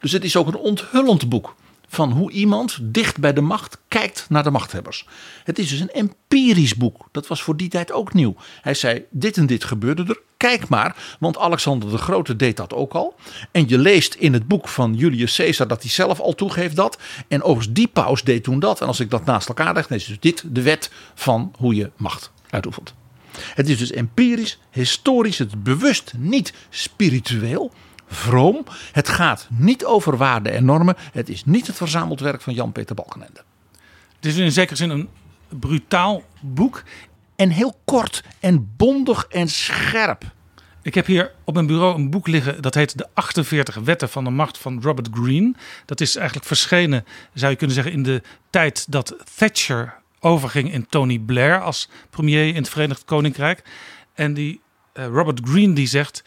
Dus 0.00 0.12
het 0.12 0.24
is 0.24 0.36
ook 0.36 0.46
een 0.46 0.56
onthullend 0.56 1.28
boek 1.28 1.54
van 1.86 2.12
hoe 2.12 2.30
iemand 2.30 2.78
dicht 2.82 3.18
bij 3.18 3.32
de 3.32 3.40
macht 3.40 3.78
kijkt 3.88 4.26
naar 4.28 4.42
de 4.42 4.50
machthebbers. 4.50 5.06
Het 5.44 5.58
is 5.58 5.68
dus 5.68 5.80
een 5.80 5.90
empirisch 5.90 6.74
boek. 6.74 7.08
Dat 7.12 7.26
was 7.26 7.42
voor 7.42 7.56
die 7.56 7.68
tijd 7.68 7.92
ook 7.92 8.14
nieuw. 8.14 8.34
Hij 8.62 8.74
zei: 8.74 9.04
Dit 9.10 9.36
en 9.36 9.46
dit 9.46 9.64
gebeurde 9.64 10.04
er. 10.08 10.20
Kijk 10.36 10.68
maar, 10.68 11.16
want 11.18 11.38
Alexander 11.38 11.90
de 11.90 11.98
Grote 11.98 12.36
deed 12.36 12.56
dat 12.56 12.74
ook 12.74 12.92
al. 12.92 13.14
En 13.50 13.68
je 13.68 13.78
leest 13.78 14.14
in 14.14 14.32
het 14.32 14.48
boek 14.48 14.68
van 14.68 14.94
Julius 14.94 15.36
Caesar 15.36 15.68
dat 15.68 15.82
hij 15.82 15.90
zelf 15.90 16.20
al 16.20 16.34
toegeeft 16.34 16.76
dat. 16.76 16.98
En 17.28 17.42
overigens, 17.42 17.74
die 17.74 17.88
paus 17.88 18.22
deed 18.22 18.44
toen 18.44 18.58
dat. 18.58 18.80
En 18.80 18.86
als 18.86 19.00
ik 19.00 19.10
dat 19.10 19.24
naast 19.24 19.48
elkaar 19.48 19.74
leg, 19.74 19.86
dan 19.86 19.96
is 19.96 20.04
dus 20.04 20.20
dit 20.20 20.44
de 20.46 20.62
wet 20.62 20.90
van 21.14 21.52
hoe 21.58 21.74
je 21.74 21.90
macht 21.96 22.30
uitoefent. 22.50 22.94
Het 23.54 23.68
is 23.68 23.78
dus 23.78 23.90
empirisch, 23.90 24.58
historisch, 24.70 25.38
het 25.38 25.62
bewust 25.62 26.12
niet 26.16 26.52
spiritueel, 26.70 27.72
vroom. 28.06 28.64
Het 28.92 29.08
gaat 29.08 29.48
niet 29.50 29.84
over 29.84 30.16
waarden 30.16 30.52
en 30.52 30.64
normen. 30.64 30.96
Het 31.12 31.28
is 31.28 31.44
niet 31.44 31.66
het 31.66 31.76
verzameld 31.76 32.20
werk 32.20 32.40
van 32.42 32.54
Jan-Peter 32.54 32.94
Balkenende. 32.94 33.42
Het 34.16 34.24
is 34.24 34.36
in 34.36 34.52
zekere 34.52 34.76
zin 34.76 34.90
een 34.90 35.08
brutaal 35.48 36.22
boek. 36.40 36.82
En 37.36 37.50
heel 37.50 37.80
kort 37.84 38.22
en 38.40 38.72
bondig 38.76 39.26
en 39.28 39.48
scherp. 39.48 40.24
Ik 40.82 40.94
heb 40.94 41.06
hier 41.06 41.32
op 41.44 41.54
mijn 41.54 41.66
bureau 41.66 41.94
een 41.94 42.10
boek 42.10 42.26
liggen 42.26 42.62
dat 42.62 42.74
heet 42.74 42.98
De 42.98 43.06
48 43.14 43.74
Wetten 43.74 44.08
van 44.08 44.24
de 44.24 44.30
Macht 44.30 44.58
van 44.58 44.82
Robert 44.82 45.08
Greene. 45.12 45.54
Dat 45.84 46.00
is 46.00 46.16
eigenlijk 46.16 46.46
verschenen, 46.46 47.04
zou 47.34 47.50
je 47.50 47.56
kunnen 47.58 47.76
zeggen, 47.76 47.92
in 47.92 48.02
de 48.02 48.22
tijd 48.50 48.86
dat 48.88 49.16
Thatcher 49.36 49.94
overging 50.20 50.72
in 50.72 50.86
Tony 50.86 51.18
Blair 51.18 51.60
als 51.60 51.88
premier 52.10 52.48
in 52.48 52.54
het 52.54 52.68
Verenigd 52.68 53.04
Koninkrijk. 53.04 53.62
En 54.14 54.34
die 54.34 54.60
uh, 54.94 55.06
Robert 55.06 55.40
Greene 55.44 55.72
die 55.72 55.86
zegt: 55.86 56.22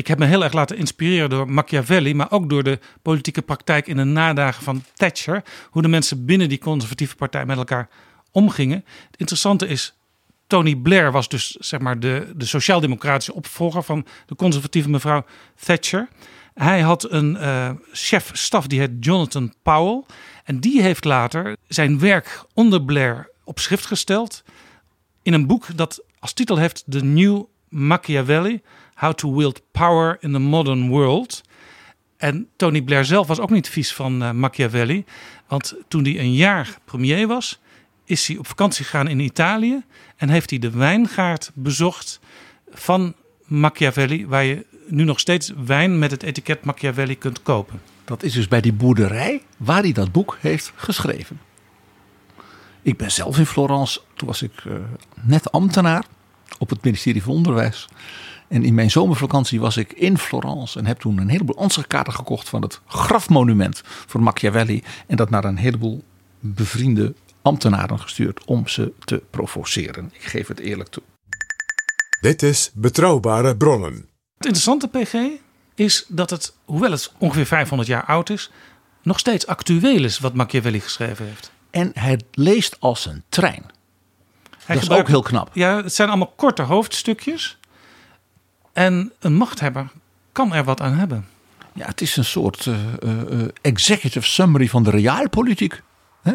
ik 0.00 0.06
heb 0.06 0.18
me 0.18 0.26
heel 0.26 0.44
erg 0.44 0.52
laten 0.52 0.76
inspireren 0.76 1.30
door 1.30 1.50
Machiavelli, 1.52 2.14
maar 2.14 2.30
ook 2.30 2.48
door 2.48 2.62
de 2.62 2.78
politieke 3.02 3.42
praktijk 3.42 3.86
in 3.86 3.96
de 3.96 4.04
nadagen 4.04 4.62
van 4.62 4.84
Thatcher. 4.94 5.42
Hoe 5.70 5.82
de 5.82 5.88
mensen 5.88 6.24
binnen 6.24 6.48
die 6.48 6.58
conservatieve 6.58 7.16
partij 7.16 7.46
met 7.46 7.56
elkaar 7.56 7.88
omgingen. 8.30 8.84
Het 9.10 9.16
interessante 9.16 9.66
is, 9.66 9.94
Tony 10.46 10.76
Blair 10.76 11.12
was 11.12 11.28
dus 11.28 11.50
zeg 11.50 11.80
maar 11.80 12.00
de, 12.00 12.32
de 12.36 12.44
sociaal-democratische 12.44 13.34
opvolger 13.34 13.82
van 13.82 14.06
de 14.26 14.34
conservatieve 14.34 14.90
mevrouw 14.90 15.24
Thatcher. 15.64 16.08
Hij 16.54 16.80
had 16.80 17.10
een 17.10 17.34
uh, 17.34 17.70
chef 17.92 18.30
staf 18.32 18.66
die 18.66 18.78
heet 18.78 18.90
Jonathan 19.00 19.54
Powell. 19.62 20.04
En 20.44 20.60
die 20.60 20.82
heeft 20.82 21.04
later 21.04 21.56
zijn 21.68 21.98
werk 21.98 22.44
onder 22.54 22.82
Blair 22.82 23.30
op 23.44 23.58
schrift 23.58 23.86
gesteld. 23.86 24.44
In 25.22 25.32
een 25.32 25.46
boek 25.46 25.76
dat 25.76 26.02
als 26.18 26.32
titel 26.32 26.56
heeft 26.56 26.84
The 26.88 27.04
New 27.04 27.42
Machiavelli: 27.68 28.62
How 29.00 29.12
to 29.12 29.34
Wield 29.34 29.62
Power 29.70 30.16
in 30.20 30.32
the 30.32 30.38
Modern 30.38 30.88
World. 30.88 31.42
En 32.16 32.48
Tony 32.56 32.82
Blair 32.82 33.04
zelf 33.04 33.26
was 33.26 33.40
ook 33.40 33.50
niet 33.50 33.68
vies 33.68 33.94
van 33.94 34.22
uh, 34.22 34.30
Machiavelli. 34.30 35.04
Want 35.48 35.74
toen 35.88 36.02
hij 36.02 36.18
een 36.18 36.34
jaar 36.34 36.78
premier 36.84 37.26
was, 37.26 37.60
is 38.04 38.26
hij 38.26 38.36
op 38.36 38.46
vakantie 38.46 38.84
gegaan 38.84 39.08
in 39.08 39.20
Italië. 39.20 39.82
En 40.16 40.28
heeft 40.28 40.50
hij 40.50 40.58
de 40.58 40.70
wijngaard 40.70 41.50
bezocht 41.54 42.20
van 42.70 43.14
Machiavelli. 43.44 44.26
Waar 44.26 44.44
je 44.44 44.66
nu 44.86 45.04
nog 45.04 45.20
steeds 45.20 45.52
wijn 45.64 45.98
met 45.98 46.10
het 46.10 46.22
etiket 46.22 46.64
Machiavelli 46.64 47.18
kunt 47.18 47.42
kopen. 47.42 47.80
Dat 48.04 48.22
is 48.22 48.32
dus 48.32 48.48
bij 48.48 48.60
die 48.60 48.72
boerderij 48.72 49.42
waar 49.56 49.82
hij 49.82 49.92
dat 49.92 50.12
boek 50.12 50.38
heeft 50.40 50.72
geschreven. 50.74 51.40
Ik 52.82 52.96
ben 52.96 53.10
zelf 53.10 53.38
in 53.38 53.46
Florence. 53.46 54.00
Toen 54.14 54.28
was 54.28 54.42
ik 54.42 54.64
uh, 54.64 54.74
net 55.22 55.52
ambtenaar 55.52 56.04
op 56.58 56.70
het 56.70 56.84
ministerie 56.84 57.22
van 57.22 57.32
Onderwijs. 57.32 57.88
En 58.50 58.64
in 58.64 58.74
mijn 58.74 58.90
zomervakantie 58.90 59.60
was 59.60 59.76
ik 59.76 59.92
in 59.92 60.18
Florence 60.18 60.78
en 60.78 60.86
heb 60.86 60.98
toen 60.98 61.18
een 61.18 61.28
heleboel 61.28 61.58
ansichtkaarten 61.58 62.12
gekocht 62.12 62.48
van 62.48 62.62
het 62.62 62.80
grafmonument 62.86 63.82
voor 63.84 64.22
Machiavelli. 64.22 64.82
En 65.06 65.16
dat 65.16 65.30
naar 65.30 65.44
een 65.44 65.56
heleboel 65.56 66.04
bevriende 66.40 67.14
ambtenaren 67.42 68.00
gestuurd 68.00 68.44
om 68.44 68.68
ze 68.68 68.92
te 69.04 69.22
provoceren. 69.30 70.10
Ik 70.12 70.22
geef 70.22 70.48
het 70.48 70.58
eerlijk 70.58 70.88
toe. 70.88 71.02
Dit 72.20 72.42
is 72.42 72.70
Betrouwbare 72.74 73.56
Bronnen. 73.56 74.08
Het 74.36 74.46
interessante 74.46 74.88
PG 74.88 75.14
is 75.74 76.04
dat 76.08 76.30
het, 76.30 76.54
hoewel 76.64 76.90
het 76.90 77.12
ongeveer 77.18 77.46
500 77.46 77.88
jaar 77.88 78.04
oud 78.04 78.30
is, 78.30 78.50
nog 79.02 79.18
steeds 79.18 79.46
actueel 79.46 80.04
is 80.04 80.18
wat 80.18 80.34
Machiavelli 80.34 80.80
geschreven 80.80 81.26
heeft. 81.26 81.52
En 81.70 81.90
hij 81.94 82.20
leest 82.32 82.76
als 82.80 83.06
een 83.06 83.22
trein. 83.28 83.64
Hij 84.64 84.74
dat 84.76 84.90
is 84.90 84.90
ook 84.90 85.08
heel 85.08 85.22
knap. 85.22 85.50
Ja, 85.52 85.82
het 85.82 85.94
zijn 85.94 86.08
allemaal 86.08 86.32
korte 86.36 86.62
hoofdstukjes. 86.62 87.58
En 88.80 89.12
een 89.18 89.34
machthebber 89.34 89.88
kan 90.32 90.54
er 90.54 90.64
wat 90.64 90.80
aan 90.80 90.92
hebben. 90.92 91.26
Ja, 91.74 91.86
het 91.86 92.00
is 92.00 92.16
een 92.16 92.24
soort 92.24 92.66
uh, 92.66 92.76
uh, 93.02 93.48
executive 93.60 94.26
summary 94.26 94.68
van 94.68 94.82
de 94.82 94.90
realpolitiek. 94.90 95.82
Hè? 96.22 96.32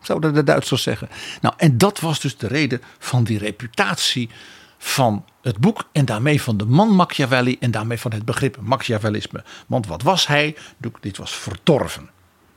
Zouden 0.00 0.34
de 0.34 0.44
Duitsers 0.44 0.82
zeggen. 0.82 1.08
Nou, 1.40 1.54
en 1.56 1.78
dat 1.78 2.00
was 2.00 2.20
dus 2.20 2.36
de 2.36 2.46
reden 2.46 2.82
van 2.98 3.24
die 3.24 3.38
reputatie 3.38 4.30
van 4.78 5.24
het 5.42 5.58
boek 5.58 5.88
en 5.92 6.04
daarmee 6.04 6.42
van 6.42 6.56
de 6.56 6.64
man 6.64 6.88
Machiavelli 6.88 7.56
en 7.60 7.70
daarmee 7.70 7.98
van 7.98 8.12
het 8.12 8.24
begrip 8.24 8.56
Machiavellisme. 8.60 9.44
Want 9.66 9.86
wat 9.86 10.02
was 10.02 10.26
hij? 10.26 10.56
Dit 11.00 11.16
was 11.16 11.36
verdorven, 11.36 12.10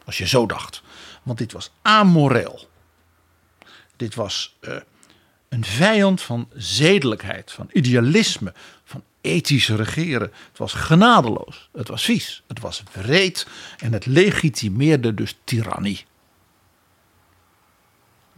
als 0.05 0.17
je 0.17 0.27
zo 0.27 0.45
dacht. 0.45 0.81
Want 1.23 1.37
dit 1.37 1.51
was 1.51 1.71
amoreel. 1.81 2.69
Dit 3.95 4.15
was 4.15 4.57
een 5.51 5.65
vijand 5.65 6.21
van 6.21 6.49
zedelijkheid, 6.55 7.51
van 7.51 7.69
idealisme, 7.71 8.53
van 8.91 9.03
ethisch 9.21 9.69
regeren. 9.69 10.31
Het 10.49 10.57
was 10.57 10.73
genadeloos, 10.73 11.69
het 11.73 11.87
was 11.87 12.03
vies, 12.03 12.43
het 12.47 12.59
was 12.59 12.83
wreed 12.91 13.47
en 13.77 13.93
het 13.93 14.05
legitimeerde 14.05 15.13
dus 15.13 15.37
tirannie. 15.43 16.05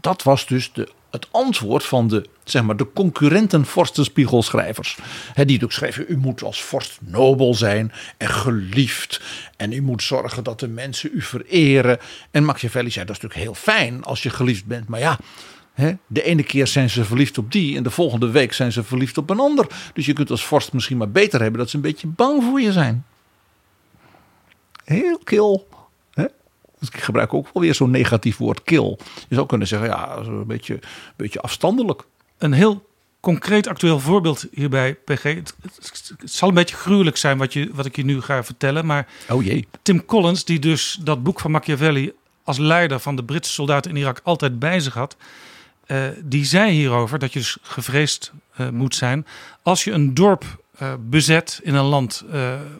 Dat 0.01 0.23
was 0.23 0.47
dus 0.47 0.73
de, 0.73 0.89
het 1.11 1.27
antwoord 1.31 1.83
van 1.83 2.07
de, 2.07 2.25
zeg 2.43 2.63
maar, 2.63 2.77
de 2.77 2.93
concurrenten 2.93 3.65
vorstenspiegelschrijvers. 3.65 4.97
He, 5.33 5.45
die 5.45 5.63
ook 5.63 5.71
schreven, 5.71 6.05
u 6.07 6.17
moet 6.17 6.43
als 6.43 6.63
vorst 6.63 6.99
nobel 7.01 7.53
zijn 7.53 7.91
en 8.17 8.29
geliefd. 8.29 9.21
En 9.57 9.71
u 9.71 9.81
moet 9.81 10.03
zorgen 10.03 10.43
dat 10.43 10.59
de 10.59 10.67
mensen 10.67 11.09
u 11.13 11.21
vereren. 11.21 11.99
En 12.31 12.43
Machiavelli 12.43 12.91
zei, 12.91 13.05
dat 13.05 13.15
is 13.15 13.21
natuurlijk 13.21 13.49
heel 13.49 13.75
fijn 13.75 14.03
als 14.03 14.23
je 14.23 14.29
geliefd 14.29 14.65
bent. 14.65 14.87
Maar 14.87 14.99
ja, 14.99 15.19
de 16.07 16.23
ene 16.23 16.43
keer 16.43 16.67
zijn 16.67 16.89
ze 16.89 17.05
verliefd 17.05 17.37
op 17.37 17.51
die 17.51 17.77
en 17.77 17.83
de 17.83 17.89
volgende 17.89 18.29
week 18.29 18.53
zijn 18.53 18.71
ze 18.71 18.83
verliefd 18.83 19.17
op 19.17 19.29
een 19.29 19.39
ander. 19.39 19.67
Dus 19.93 20.05
je 20.05 20.13
kunt 20.13 20.31
als 20.31 20.45
vorst 20.45 20.73
misschien 20.73 20.97
maar 20.97 21.11
beter 21.11 21.41
hebben 21.41 21.59
dat 21.59 21.69
ze 21.69 21.75
een 21.75 21.81
beetje 21.81 22.07
bang 22.07 22.43
voor 22.43 22.61
je 22.61 22.71
zijn. 22.71 23.05
Heel 24.83 25.17
kil. 25.23 25.67
Dus 26.83 26.91
ik 26.93 27.01
gebruik 27.01 27.33
ook 27.33 27.49
wel 27.53 27.63
weer 27.63 27.75
zo'n 27.75 27.91
negatief 27.91 28.37
woord 28.37 28.63
kil. 28.63 28.99
Je 29.27 29.35
zou 29.35 29.47
kunnen 29.47 29.67
zeggen, 29.67 29.87
ja, 29.87 30.15
een 30.17 30.47
beetje, 30.47 30.73
een 30.73 30.81
beetje 31.15 31.41
afstandelijk. 31.41 32.03
Een 32.37 32.53
heel 32.53 32.89
concreet 33.19 33.67
actueel 33.67 33.99
voorbeeld 33.99 34.47
hierbij, 34.51 34.93
PG. 34.93 35.23
Het, 35.23 35.55
zal 36.23 36.47
een 36.47 36.53
beetje 36.53 36.75
gruwelijk 36.75 37.17
zijn 37.17 37.37
wat, 37.37 37.53
je, 37.53 37.69
wat 37.73 37.85
ik 37.85 37.95
je 37.95 38.05
nu 38.05 38.21
ga 38.21 38.43
vertellen. 38.43 38.85
Maar 38.85 39.07
oh 39.29 39.43
jee. 39.43 39.67
Tim 39.81 40.05
Collins, 40.05 40.45
die 40.45 40.59
dus 40.59 40.99
dat 41.01 41.23
boek 41.23 41.39
van 41.39 41.51
Machiavelli 41.51 42.11
als 42.43 42.57
leider 42.57 42.99
van 42.99 43.15
de 43.15 43.23
Britse 43.23 43.51
soldaten 43.51 43.91
in 43.91 43.97
Irak 43.97 44.21
altijd 44.23 44.59
bij 44.59 44.79
zich 44.79 44.93
had 44.93 45.15
uh, 45.87 46.07
die 46.23 46.45
zei 46.45 46.71
hierover 46.71 47.19
dat 47.19 47.33
je 47.33 47.39
dus 47.39 47.57
gevreesd 47.61 48.31
uh, 48.57 48.69
moet 48.69 48.95
zijn 48.95 49.25
als 49.61 49.83
je 49.83 49.91
een 49.91 50.13
dorp 50.13 50.63
uh, 50.81 50.93
bezet 50.99 51.59
in 51.63 51.75
een 51.75 51.85
land 51.85 52.23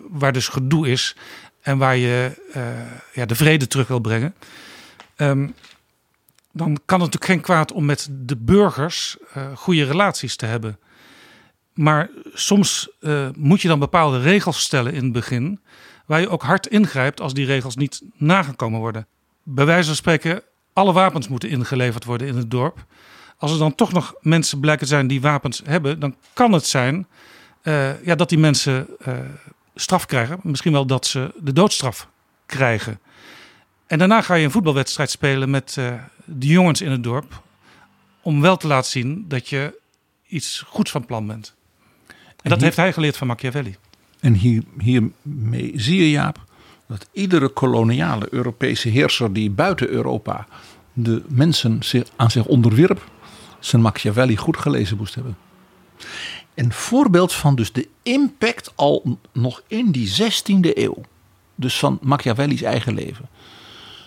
waar 0.09 0.33
dus 0.33 0.47
gedoe 0.47 0.89
is 0.89 1.15
en 1.61 1.77
waar 1.77 1.97
je 1.97 2.31
ja, 3.13 3.25
de 3.25 3.35
vrede 3.35 3.67
terug 3.67 3.87
wil 3.87 3.99
brengen. 3.99 4.35
Um, 5.17 5.55
dan 6.51 6.79
kan 6.85 7.01
het 7.01 7.11
natuurlijk 7.11 7.25
geen 7.25 7.41
kwaad 7.41 7.71
om 7.71 7.85
met 7.85 8.07
de 8.11 8.37
burgers 8.37 9.17
goede 9.55 9.83
relaties 9.83 10.35
te 10.35 10.45
hebben. 10.45 10.79
Maar 11.73 12.09
soms 12.33 12.89
moet 13.35 13.61
je 13.61 13.67
dan 13.67 13.79
bepaalde 13.79 14.19
regels 14.19 14.61
stellen 14.61 14.93
in 14.93 15.03
het 15.03 15.11
begin, 15.11 15.59
waar 16.05 16.19
je 16.19 16.29
ook 16.29 16.43
hard 16.43 16.67
ingrijpt 16.67 17.21
als 17.21 17.33
die 17.33 17.45
regels 17.45 17.75
niet 17.75 18.01
nagekomen 18.15 18.79
worden. 18.79 19.07
Bij 19.43 19.65
wijze 19.65 19.87
van 19.87 19.95
spreken 19.95 20.43
alle 20.73 20.93
wapens 20.93 21.27
moeten 21.27 21.49
ingeleverd 21.49 22.03
worden 22.03 22.27
in 22.27 22.35
het 22.35 22.51
dorp. 22.51 22.85
Als 23.37 23.51
er 23.51 23.57
dan 23.57 23.75
toch 23.75 23.91
nog 23.91 24.13
mensen 24.21 24.59
blijken 24.59 24.87
zijn 24.87 25.07
die 25.07 25.21
wapens 25.21 25.61
hebben, 25.65 25.99
dan 25.99 26.15
kan 26.33 26.51
het 26.51 26.65
zijn 26.65 27.07
uh, 27.63 28.03
ja, 28.05 28.15
dat 28.15 28.29
die 28.29 28.37
mensen 28.37 28.87
uh, 29.07 29.13
straf 29.75 30.05
krijgen. 30.05 30.39
Misschien 30.43 30.71
wel 30.71 30.85
dat 30.85 31.05
ze 31.05 31.33
de 31.37 31.53
doodstraf 31.53 32.07
krijgen. 32.45 32.99
En 33.87 33.97
daarna 33.97 34.21
ga 34.21 34.33
je 34.33 34.45
een 34.45 34.51
voetbalwedstrijd 34.51 35.09
spelen 35.09 35.49
met 35.49 35.75
uh, 35.79 35.93
de 36.25 36.47
jongens 36.47 36.81
in 36.81 36.91
het 36.91 37.03
dorp. 37.03 37.41
Om 38.21 38.41
wel 38.41 38.57
te 38.57 38.67
laten 38.67 38.91
zien 38.91 39.25
dat 39.27 39.49
je 39.49 39.79
iets 40.27 40.63
goeds 40.67 40.91
van 40.91 41.05
plan 41.05 41.27
bent. 41.27 41.55
En, 42.07 42.15
en 42.43 42.49
dat 42.49 42.61
heeft 42.61 42.77
hij 42.77 42.93
geleerd 42.93 43.17
van 43.17 43.27
Machiavelli. 43.27 43.75
En 44.19 44.33
hier, 44.33 44.63
hiermee 44.79 45.71
zie 45.75 45.97
je, 45.97 46.09
Jaap, 46.09 46.45
dat 46.93 47.09
iedere 47.11 47.47
koloniale 47.47 48.27
Europese 48.29 48.89
heerser 48.89 49.33
die 49.33 49.49
buiten 49.49 49.89
Europa 49.89 50.47
de 50.93 51.23
mensen 51.27 51.79
aan 52.15 52.31
zich 52.31 52.45
onderwierp, 52.45 53.09
zijn 53.59 53.81
Machiavelli 53.81 54.37
goed 54.37 54.57
gelezen 54.57 54.97
moest 54.97 55.15
hebben. 55.15 55.37
Een 56.53 56.73
voorbeeld 56.73 57.33
van 57.33 57.55
dus 57.55 57.71
de 57.71 57.87
impact 58.03 58.71
al 58.75 59.17
nog 59.31 59.61
in 59.67 59.91
die 59.91 60.13
16e 60.21 60.73
eeuw. 60.73 61.01
Dus 61.55 61.79
van 61.79 61.99
Machiavelli's 62.01 62.61
eigen 62.61 62.93
leven. 62.93 63.29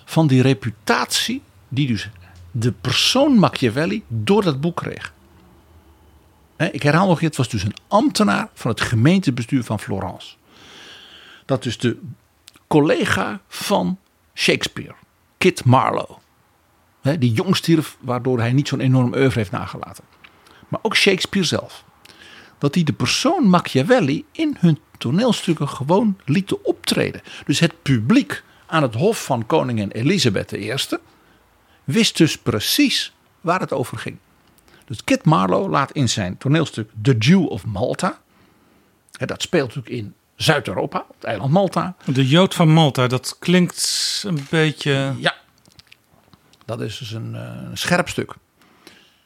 Van 0.04 0.26
die 0.26 0.42
reputatie 0.42 1.42
die 1.68 1.86
dus 1.86 2.10
de 2.50 2.72
persoon 2.72 3.38
Machiavelli 3.38 4.02
door 4.08 4.42
dat 4.42 4.60
boek 4.60 4.76
kreeg. 4.76 5.12
Ik 6.72 6.82
herhaal 6.82 7.08
nog, 7.08 7.20
het 7.20 7.36
was 7.36 7.48
dus 7.48 7.62
een 7.62 7.76
ambtenaar 7.88 8.48
van 8.54 8.70
het 8.70 8.80
gemeentebestuur 8.80 9.64
van 9.64 9.80
Florence. 9.80 10.34
Dat 11.44 11.64
is 11.64 11.78
de 11.78 11.98
collega 12.66 13.40
van 13.48 13.98
Shakespeare, 14.34 14.94
Kit 15.38 15.64
Marlowe. 15.64 16.14
Die 17.18 17.32
jong 17.32 17.56
stierf, 17.56 17.96
waardoor 18.00 18.38
hij 18.38 18.52
niet 18.52 18.68
zo'n 18.68 18.80
enorm 18.80 19.14
oeuvre 19.14 19.38
heeft 19.38 19.50
nagelaten. 19.50 20.04
Maar 20.68 20.80
ook 20.82 20.96
Shakespeare 20.96 21.46
zelf. 21.46 21.84
Dat 22.58 22.74
hij 22.74 22.84
de 22.84 22.92
persoon 22.92 23.48
Machiavelli 23.48 24.24
in 24.32 24.56
hun 24.58 24.78
toneelstukken 24.98 25.68
gewoon 25.68 26.18
lieten 26.24 26.64
optreden. 26.64 27.22
Dus 27.44 27.58
het 27.58 27.82
publiek 27.82 28.42
aan 28.66 28.82
het 28.82 28.94
hof 28.94 29.24
van 29.24 29.46
koningin 29.46 29.90
Elisabeth 29.90 30.52
I 30.52 30.74
wist 31.84 32.16
dus 32.16 32.38
precies 32.38 33.14
waar 33.40 33.60
het 33.60 33.72
over 33.72 33.98
ging. 33.98 34.16
Dus 34.84 35.04
Kit 35.04 35.24
Marlowe 35.24 35.68
laat 35.68 35.92
in 35.92 36.08
zijn 36.08 36.38
toneelstuk 36.38 36.90
The 37.02 37.16
Jew 37.18 37.46
of 37.46 37.66
Malta. 37.66 38.20
Dat 39.10 39.42
speelt 39.42 39.74
natuurlijk 39.74 40.04
in 40.04 40.14
Zuid-Europa, 40.36 41.04
op 41.08 41.14
het 41.14 41.24
eiland 41.24 41.52
Malta. 41.52 41.96
De 42.04 42.26
Jood 42.26 42.54
van 42.54 42.68
Malta, 42.68 43.06
dat 43.06 43.36
klinkt 43.38 44.22
een 44.26 44.46
beetje. 44.50 45.14
Ja, 45.18 45.34
dat 46.64 46.80
is 46.80 46.98
dus 46.98 47.12
een, 47.12 47.34
uh, 47.34 47.50
scherp 47.72 48.08
stuk. 48.08 48.34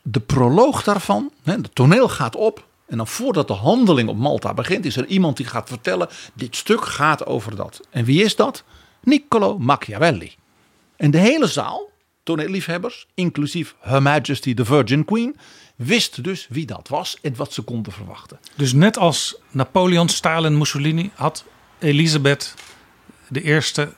De 0.02 0.20
proloog 0.20 0.82
daarvan, 0.82 1.32
het 1.42 1.74
toneel 1.74 2.08
gaat 2.08 2.36
op. 2.36 2.68
En 2.86 2.96
dan 2.96 3.06
voordat 3.06 3.48
de 3.48 3.54
handeling 3.54 4.08
op 4.08 4.16
Malta 4.16 4.54
begint, 4.54 4.84
is 4.84 4.96
er 4.96 5.06
iemand 5.06 5.36
die 5.36 5.46
gaat 5.46 5.68
vertellen: 5.68 6.08
dit 6.34 6.56
stuk 6.56 6.84
gaat 6.84 7.26
over 7.26 7.56
dat. 7.56 7.80
En 7.90 8.04
wie 8.04 8.24
is 8.24 8.36
dat? 8.36 8.64
Niccolo 9.02 9.58
Machiavelli. 9.58 10.34
En 10.96 11.10
de 11.10 11.18
hele 11.18 11.46
zaal, 11.46 11.90
toneelliefhebbers, 12.22 13.06
inclusief 13.14 13.74
Her 13.80 14.02
Majesty 14.02 14.54
the 14.54 14.64
Virgin 14.64 15.04
Queen, 15.04 15.36
wist 15.82 16.24
dus 16.24 16.46
wie 16.48 16.66
dat 16.66 16.88
was 16.88 17.16
en 17.22 17.36
wat 17.36 17.52
ze 17.52 17.62
konden 17.62 17.92
verwachten. 17.92 18.38
Dus 18.56 18.72
net 18.72 18.98
als 18.98 19.36
Napoleon, 19.50 20.08
Stalin, 20.08 20.58
Mussolini 20.58 21.10
had 21.14 21.44
Elisabeth 21.78 22.54
de 23.28 23.42
eerste 23.42 23.92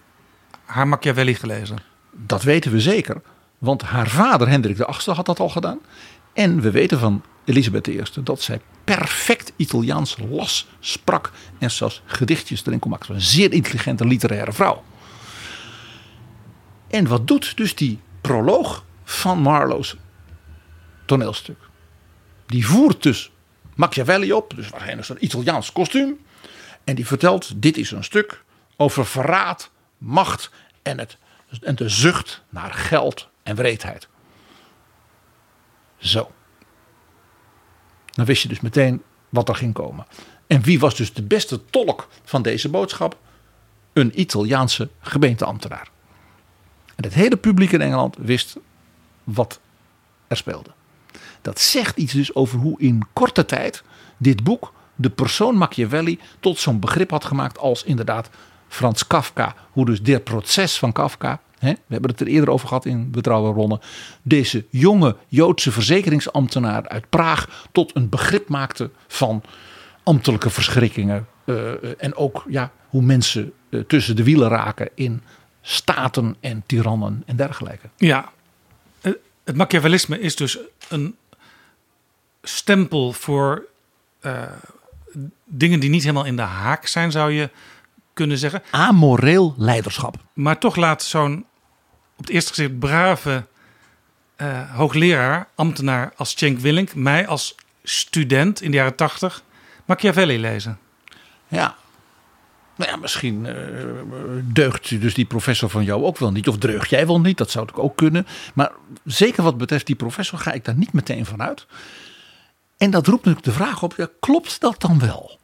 haar 0.65 0.89
Machiavelli 0.89 1.35
gelezen. 1.35 1.79
Dat 2.11 2.43
weten 2.43 2.73
we 2.73 2.81
zeker. 2.81 3.23
Want 3.59 3.83
haar 3.83 4.09
vader 4.09 4.49
Hendrik 4.49 4.77
VIII 4.77 5.17
had 5.17 5.27
dat 5.27 5.41
al 5.41 5.49
gedaan. 5.49 5.79
En 6.33 6.61
we 6.61 6.71
weten 6.71 6.99
van 6.99 7.23
Elisabeth 7.45 7.87
I 7.87 8.03
dat 8.23 8.43
zij 8.43 8.61
perfect 8.85 9.53
Italiaans 9.57 10.17
las, 10.31 10.67
sprak 10.81 11.33
en 11.59 11.71
zelfs 11.71 12.03
gedichtjes 12.05 12.67
erin 12.67 12.79
kon 12.79 12.91
maken. 12.91 13.15
Een 13.15 13.21
zeer 13.21 13.53
intelligente 13.53 14.07
literaire 14.07 14.53
vrouw. 14.53 14.85
En 16.89 17.07
wat 17.07 17.29
doet 17.29 17.57
dus 17.57 17.75
die 17.75 17.99
proloog 18.21 18.85
van 19.05 19.39
Marlowe's 19.39 19.97
toneelstuk? 21.07 21.71
Die 22.53 22.67
voert 22.67 23.03
dus 23.03 23.31
Machiavelli 23.75 24.33
op, 24.33 24.53
dus 24.57 24.69
waarschijnlijk 24.69 25.07
zo'n 25.07 25.25
Italiaans 25.25 25.73
kostuum. 25.73 26.19
En 26.85 26.95
die 26.95 27.07
vertelt: 27.07 27.63
dit 27.63 27.77
is 27.77 27.91
een 27.91 28.05
stuk 28.05 28.45
over 28.77 29.07
verraad, 29.07 29.71
macht 29.99 30.51
en, 30.83 30.99
het, 30.99 31.19
en 31.61 31.75
de 31.75 31.89
zucht 31.89 32.43
naar 32.49 32.73
geld 32.73 33.29
en 33.43 33.57
wreedheid. 33.57 34.09
Zo. 35.99 36.31
Dan 38.11 38.25
wist 38.25 38.43
je 38.43 38.49
dus 38.49 38.61
meteen 38.61 39.03
wat 39.29 39.49
er 39.49 39.57
ging 39.57 39.75
komen. 39.75 40.07
En 40.47 40.63
wie 40.63 40.79
was 40.79 40.95
dus 40.95 41.13
de 41.13 41.23
beste 41.23 41.65
tolk 41.65 42.09
van 42.25 42.43
deze 42.43 42.69
boodschap? 42.69 43.19
Een 43.93 44.21
Italiaanse 44.21 44.89
gemeenteambtenaar. 45.01 45.91
En 46.95 47.05
het 47.05 47.15
hele 47.15 47.37
publiek 47.37 47.73
in 47.73 47.81
Engeland 47.81 48.17
wist 48.19 48.57
wat 49.25 49.61
er 50.27 50.37
speelde. 50.37 50.71
Dat 51.43 51.61
zegt 51.61 51.97
iets 51.97 52.13
dus 52.13 52.35
over 52.35 52.59
hoe 52.59 52.81
in 52.81 53.07
korte 53.13 53.45
tijd 53.45 53.83
dit 54.17 54.45
boek 54.45 54.73
de 54.95 55.11
persoon 55.11 55.57
Machiavelli 55.57 56.19
tot 56.41 56.59
zo'n 56.59 56.81
begrip 56.81 57.11
had 57.11 57.25
gemaakt 57.25 57.59
als 57.59 57.85
inderdaad 57.85 58.31
Frans 58.69 59.07
Kafka. 59.07 59.55
Hoe 59.73 59.85
dus 59.85 60.03
dit 60.03 60.25
proces 60.25 60.79
van 60.79 60.93
Kafka, 60.93 61.41
hè, 61.59 61.71
we 61.71 61.93
hebben 61.93 62.11
het 62.11 62.21
er 62.21 62.27
eerder 62.27 62.51
over 62.51 62.69
gehad 62.69 62.85
in 62.85 63.11
Betrouwbare 63.11 63.55
Ronnen. 63.55 63.81
Deze 64.23 64.65
jonge 64.71 65.17
Joodse 65.29 65.73
verzekeringsambtenaar 65.73 66.89
uit 66.89 67.11
Praag 67.11 67.67
tot 67.73 67.97
een 67.97 68.09
begrip 68.09 68.49
maakte 68.49 68.91
van 69.07 69.43
ambtelijke 70.03 70.51
verschrikkingen. 70.51 71.27
Uh, 71.45 72.03
en 72.03 72.15
ook 72.15 72.45
ja, 72.49 72.73
hoe 72.89 73.03
mensen 73.03 73.53
uh, 73.69 73.81
tussen 73.81 74.17
de 74.17 74.25
wielen 74.25 74.49
raken 74.49 74.89
in 74.95 75.23
staten 75.63 76.37
en 76.41 76.63
tirannen 76.67 77.23
en 77.27 77.37
dergelijke. 77.37 77.89
Ja, 77.97 78.33
het 79.45 79.57
Machiavellisme 79.57 80.21
is 80.21 80.37
dus 80.37 80.59
een 80.89 81.17
stempel 82.43 83.13
voor 83.13 83.65
uh, 84.23 84.43
dingen 85.45 85.81
die 85.81 85.91
niet 85.91 86.03
helemaal 86.03 86.25
in 86.25 86.37
de 86.37 86.43
haak 86.43 86.87
zijn, 86.87 87.11
zou 87.11 87.33
je 87.33 87.51
kunnen 88.13 88.39
zeggen. 88.39 88.63
Amoreel 88.71 89.55
leiderschap. 89.57 90.17
Maar 90.33 90.59
toch 90.59 90.77
laat 90.77 91.03
zo'n 91.03 91.47
op 92.17 92.25
het 92.25 92.29
eerste 92.29 92.53
gezicht 92.55 92.79
brave 92.79 93.47
uh, 94.37 94.71
hoogleraar, 94.77 95.49
ambtenaar 95.55 96.13
als 96.17 96.35
Cenk 96.37 96.59
Willink, 96.59 96.95
mij 96.95 97.27
als 97.27 97.55
student 97.83 98.63
in 98.63 98.71
de 98.71 98.77
jaren 98.77 98.95
tachtig 98.95 99.43
Machiavelli 99.85 100.41
lezen. 100.41 100.79
Ja, 101.49 101.77
nou 102.77 102.91
ja, 102.91 102.97
misschien 102.97 103.45
uh, 103.45 103.55
deugt 104.43 105.01
dus 105.01 105.15
die 105.15 105.25
professor 105.25 105.71
van 105.71 105.85
jou 105.85 106.05
ook 106.05 106.19
wel 106.19 106.33
niet. 106.33 106.49
Of 106.49 106.59
dreugt 106.59 106.91
jij 106.91 107.07
wel 107.07 107.21
niet, 107.21 107.39
dat 107.39 107.51
zou 107.51 107.69
ik 107.69 107.79
ook 107.79 107.97
kunnen. 107.97 108.27
Maar 108.55 108.73
zeker 109.05 109.43
wat 109.43 109.59
betreft 109.59 109.87
die 109.87 109.97
professor 109.97 110.39
ga 110.39 110.53
ik 110.53 110.65
daar 110.65 110.77
niet 110.77 110.93
meteen 110.93 111.27
van 111.27 111.43
uit. 111.43 111.67
En 112.83 112.91
dat 112.91 113.07
roept 113.07 113.25
natuurlijk 113.25 113.45
de 113.45 113.65
vraag 113.65 113.83
op, 113.83 114.11
klopt 114.21 114.61
dat 114.61 114.81
dan 114.81 114.99
wel? 114.99 115.39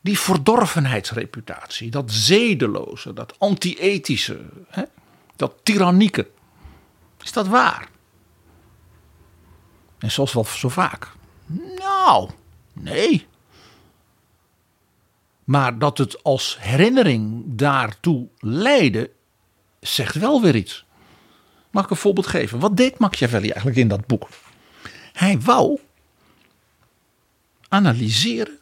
Die 0.00 0.18
verdorvenheidsreputatie, 0.18 1.90
dat 1.90 2.12
zedeloze, 2.12 3.12
dat 3.12 3.38
anti-ethische, 3.38 4.40
dat 5.36 5.54
tyrannieke. 5.62 6.30
Is 7.22 7.32
dat 7.32 7.46
waar? 7.46 7.88
En 9.98 10.10
zoals 10.10 10.32
wel 10.32 10.44
zo 10.44 10.68
vaak. 10.68 11.12
Nou, 11.78 12.30
nee. 12.72 13.26
Maar 15.44 15.78
dat 15.78 15.98
het 15.98 16.22
als 16.22 16.56
herinnering 16.60 17.42
daartoe 17.46 18.28
leidde, 18.38 19.10
zegt 19.80 20.14
wel 20.14 20.42
weer 20.42 20.56
iets. 20.56 20.84
Mag 21.70 21.84
ik 21.84 21.90
een 21.90 21.96
voorbeeld 21.96 22.26
geven? 22.26 22.58
Wat 22.58 22.76
deed 22.76 22.98
Machiavelli 22.98 23.48
eigenlijk 23.48 23.76
in 23.76 23.88
dat 23.88 24.06
boek? 24.06 24.28
Hij 25.12 25.40
wou 25.40 25.78
analyseren 27.68 28.58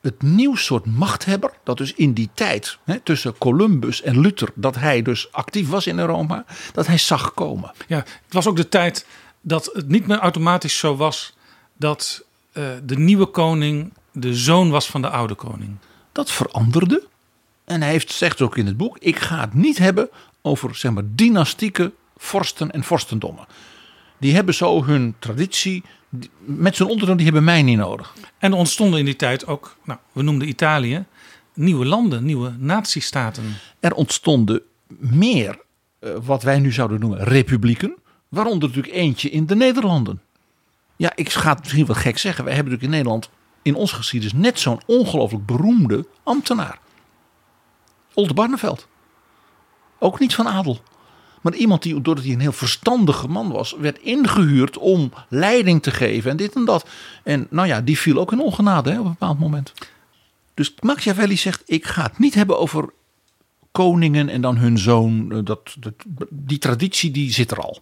het 0.00 0.22
nieuw 0.22 0.54
soort 0.54 0.86
machthebber, 0.86 1.52
dat 1.64 1.76
dus 1.76 1.94
in 1.94 2.12
die 2.12 2.30
tijd 2.34 2.78
hè, 2.84 3.00
tussen 3.00 3.38
Columbus 3.38 4.02
en 4.02 4.20
Luther, 4.20 4.48
dat 4.54 4.74
hij 4.74 5.02
dus 5.02 5.32
actief 5.32 5.68
was 5.68 5.86
in 5.86 6.00
Rome, 6.00 6.44
dat 6.72 6.86
hij 6.86 6.98
zag 6.98 7.34
komen. 7.34 7.72
Ja, 7.86 7.96
het 7.96 8.32
was 8.32 8.46
ook 8.46 8.56
de 8.56 8.68
tijd 8.68 9.06
dat 9.40 9.70
het 9.72 9.88
niet 9.88 10.06
meer 10.06 10.18
automatisch 10.18 10.78
zo 10.78 10.96
was 10.96 11.36
dat 11.76 12.24
uh, 12.52 12.68
de 12.84 12.98
nieuwe 12.98 13.26
koning 13.26 13.92
de 14.12 14.34
zoon 14.34 14.70
was 14.70 14.86
van 14.86 15.02
de 15.02 15.08
oude 15.08 15.34
koning. 15.34 15.76
Dat 16.12 16.30
veranderde. 16.30 17.06
En 17.64 17.82
hij 17.82 17.90
heeft, 17.90 18.12
zegt 18.12 18.40
ook 18.40 18.56
in 18.56 18.66
het 18.66 18.76
boek: 18.76 18.98
ik 18.98 19.18
ga 19.18 19.40
het 19.40 19.54
niet 19.54 19.78
hebben 19.78 20.08
over 20.42 20.76
zeg 20.76 20.92
maar, 20.92 21.02
dynastieke 21.06 21.92
vorsten 22.16 22.70
en 22.70 22.84
vorstendommen. 22.84 23.46
Die 24.18 24.34
hebben 24.34 24.54
zo 24.54 24.84
hun 24.84 25.14
traditie. 25.18 25.82
Met 26.38 26.76
zijn 26.76 26.88
ondertoon, 26.88 27.16
die 27.16 27.24
hebben 27.24 27.44
mij 27.44 27.62
niet 27.62 27.76
nodig. 27.76 28.14
En 28.38 28.52
er 28.52 28.58
ontstonden 28.58 28.98
in 28.98 29.04
die 29.04 29.16
tijd 29.16 29.46
ook, 29.46 29.76
nou, 29.84 29.98
we 30.12 30.22
noemden 30.22 30.48
Italië, 30.48 31.04
nieuwe 31.54 31.86
landen, 31.86 32.24
nieuwe 32.24 32.54
natiestaten. 32.58 33.44
Er 33.80 33.94
ontstonden 33.94 34.62
meer 34.98 35.58
uh, 36.00 36.10
wat 36.22 36.42
wij 36.42 36.58
nu 36.58 36.72
zouden 36.72 37.00
noemen 37.00 37.24
republieken. 37.24 37.94
Waaronder 38.28 38.68
natuurlijk 38.68 38.94
eentje 38.94 39.30
in 39.30 39.46
de 39.46 39.56
Nederlanden. 39.56 40.22
Ja, 40.96 41.12
ik 41.14 41.30
ga 41.30 41.50
het 41.50 41.60
misschien 41.60 41.86
wat 41.86 41.96
gek 41.96 42.18
zeggen. 42.18 42.44
Wij 42.44 42.54
hebben 42.54 42.72
natuurlijk 42.72 42.94
in 42.94 43.04
Nederland 43.04 43.30
in 43.62 43.74
ons 43.74 43.92
geschiedenis 43.92 44.34
net 44.34 44.58
zo'n 44.58 44.80
ongelooflijk 44.86 45.46
beroemde 45.46 46.06
ambtenaar. 46.22 46.78
Oldenbarneveld. 48.14 48.88
Ook 49.98 50.18
niet 50.18 50.34
van 50.34 50.48
adel. 50.48 50.80
Maar 51.42 51.54
iemand 51.54 51.82
die, 51.82 52.00
doordat 52.00 52.24
hij 52.24 52.32
een 52.32 52.40
heel 52.40 52.52
verstandige 52.52 53.28
man 53.28 53.50
was, 53.50 53.74
werd 53.78 53.98
ingehuurd 53.98 54.78
om 54.78 55.12
leiding 55.28 55.82
te 55.82 55.90
geven 55.90 56.30
en 56.30 56.36
dit 56.36 56.54
en 56.54 56.64
dat. 56.64 56.88
En 57.24 57.46
nou 57.50 57.68
ja, 57.68 57.80
die 57.80 57.98
viel 57.98 58.18
ook 58.18 58.32
in 58.32 58.40
ongenade 58.40 58.90
hè, 58.90 58.98
op 58.98 59.04
een 59.04 59.10
bepaald 59.10 59.38
moment. 59.38 59.72
Dus 60.54 60.74
Machiavelli 60.80 61.36
zegt: 61.36 61.62
Ik 61.66 61.86
ga 61.86 62.02
het 62.02 62.18
niet 62.18 62.34
hebben 62.34 62.58
over 62.58 62.88
koningen 63.72 64.28
en 64.28 64.40
dan 64.40 64.56
hun 64.56 64.78
zoon. 64.78 65.32
Eh, 65.32 65.38
dat, 65.44 65.76
dat, 65.78 65.94
die 66.30 66.58
traditie 66.58 67.10
die 67.10 67.32
zit 67.32 67.50
er 67.50 67.60
al. 67.60 67.80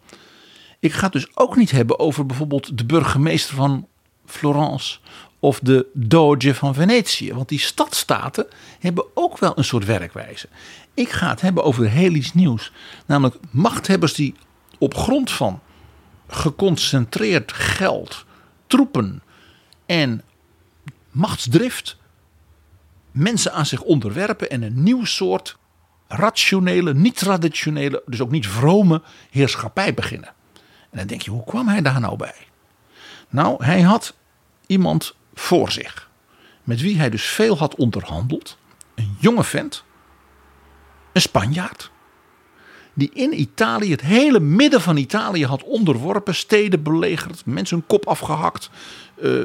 Ik 0.79 0.93
ga 0.93 1.05
het 1.05 1.13
dus 1.13 1.29
ook 1.35 1.57
niet 1.57 1.71
hebben 1.71 1.99
over 1.99 2.27
bijvoorbeeld 2.27 2.79
de 2.79 2.85
burgemeester 2.85 3.55
van 3.55 3.87
Florence 4.27 4.99
of 5.41 5.61
de 5.61 5.87
Doge 5.93 6.55
van 6.55 6.75
Venetië. 6.75 7.35
Want 7.35 7.49
die 7.49 7.59
stadstaten 7.59 8.47
hebben 8.79 9.05
ook 9.15 9.39
wel 9.39 9.53
een 9.59 9.65
soort 9.65 9.85
werkwijze. 9.85 10.49
Ik 10.97 11.11
ga 11.11 11.29
het 11.29 11.41
hebben 11.41 11.65
over 11.65 11.89
heel 11.89 12.13
iets 12.13 12.35
nieuws. 12.35 12.73
Namelijk 13.07 13.37
machthebbers 13.51 14.15
die 14.15 14.35
op 14.79 14.95
grond 14.95 15.31
van 15.31 15.61
geconcentreerd 16.29 17.53
geld, 17.53 18.25
troepen 18.67 19.23
en 19.87 20.23
machtsdrift 21.11 21.97
mensen 23.11 23.53
aan 23.53 23.67
zich 23.67 23.83
onderwerpen 23.83 24.51
en 24.51 24.63
een 24.63 24.83
nieuw 24.83 25.05
soort 25.05 25.57
rationele, 26.09 26.95
niet 26.95 27.17
traditionele, 27.17 28.03
dus 28.07 28.21
ook 28.21 28.31
niet 28.31 28.49
vrome 28.49 29.03
heerschappij 29.31 29.95
beginnen. 29.95 30.33
En 30.91 30.99
dan 30.99 31.07
denk 31.07 31.23
je, 31.23 31.31
hoe 31.31 31.45
kwam 31.45 31.69
hij 31.69 31.83
daar 31.83 32.01
nou 32.01 32.17
bij? 32.17 32.47
Nou, 33.29 33.65
hij 33.65 33.81
had 33.81 34.15
iemand 34.67 35.15
voor 35.35 35.71
zich. 35.71 36.11
Met 36.65 36.81
wie 36.81 36.97
hij 36.99 37.11
dus 37.11 37.25
veel 37.25 37.59
had 37.59 37.75
onderhandeld. 37.75 38.59
Een 38.95 39.17
jonge 39.19 39.45
vent. 39.45 39.85
Een 41.17 41.23
Spanjaard. 41.23 41.91
Die 42.95 43.11
in 43.13 43.41
Italië, 43.41 43.91
het 43.91 44.01
hele 44.01 44.41
midden 44.41 44.81
van 44.81 44.97
Italië 44.97 45.47
had 45.47 45.63
onderworpen. 45.63 46.35
Steden 46.35 46.83
belegerd. 46.83 47.47
Mensen 47.47 47.77
hun 47.77 47.87
kop 47.87 48.07
afgehakt. 48.07 48.71
Uh, 49.23 49.45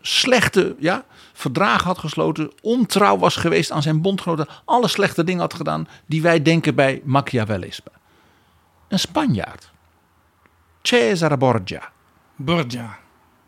slechte 0.00 0.76
ja, 0.78 1.04
verdragen 1.32 1.86
had 1.86 1.98
gesloten. 1.98 2.52
Ontrouw 2.62 3.18
was 3.18 3.36
geweest 3.36 3.70
aan 3.70 3.82
zijn 3.82 4.00
bondgenoten. 4.00 4.46
Alle 4.64 4.88
slechte 4.88 5.24
dingen 5.24 5.40
had 5.40 5.54
gedaan 5.54 5.88
die 6.06 6.22
wij 6.22 6.42
denken 6.42 6.74
bij 6.74 7.02
Machiavellisme. 7.04 7.90
Een 8.88 8.98
Spanjaard. 8.98 9.70
Cesare 10.82 11.36
Borgia. 11.36 11.90
Borgia. 12.36 12.98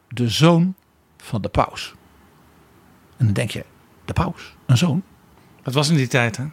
De 0.08 0.28
zoon 0.28 0.74
van 1.16 1.42
de 1.42 1.48
paus. 1.48 1.94
En 3.16 3.24
dan 3.24 3.34
denk 3.34 3.50
je, 3.50 3.64
de 4.04 4.12
paus, 4.12 4.54
een 4.66 4.76
zoon? 4.76 5.02
Dat 5.62 5.74
was 5.74 5.88
in 5.88 5.96
die 5.96 6.08
tijd, 6.08 6.36
hè? 6.36 6.44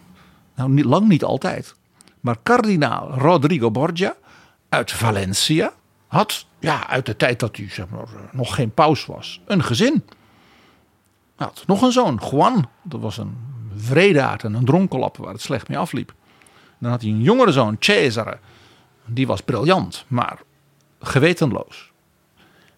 Nou, 0.55 0.69
niet, 0.69 0.85
lang 0.85 1.07
niet 1.07 1.23
altijd. 1.23 1.75
Maar 2.19 2.37
kardinaal 2.43 3.11
Rodrigo 3.11 3.71
Borgia 3.71 4.15
uit 4.69 4.91
Valencia 4.91 5.73
had, 6.07 6.45
ja, 6.59 6.87
uit 6.87 7.05
de 7.05 7.15
tijd 7.15 7.39
dat 7.39 7.57
hij 7.57 7.69
zeg 7.69 7.89
maar, 7.89 8.07
nog 8.31 8.55
geen 8.55 8.73
paus 8.73 9.05
was, 9.05 9.41
een 9.45 9.63
gezin. 9.63 10.03
Hij 11.35 11.47
had 11.47 11.63
nog 11.67 11.81
een 11.81 11.91
zoon, 11.91 12.21
Juan. 12.31 12.69
Dat 12.83 13.01
was 13.01 13.17
een 13.17 13.37
vredaard 13.75 14.43
en 14.43 14.53
een 14.53 14.65
dronkelap 14.65 15.17
waar 15.17 15.33
het 15.33 15.41
slecht 15.41 15.67
mee 15.67 15.77
afliep. 15.77 16.13
Dan 16.77 16.91
had 16.91 17.01
hij 17.01 17.09
een 17.09 17.21
jongere 17.21 17.51
zoon, 17.51 17.75
Cesare. 17.79 18.37
Die 19.05 19.27
was 19.27 19.41
briljant, 19.41 20.05
maar 20.07 20.39
gewetenloos. 20.99 21.91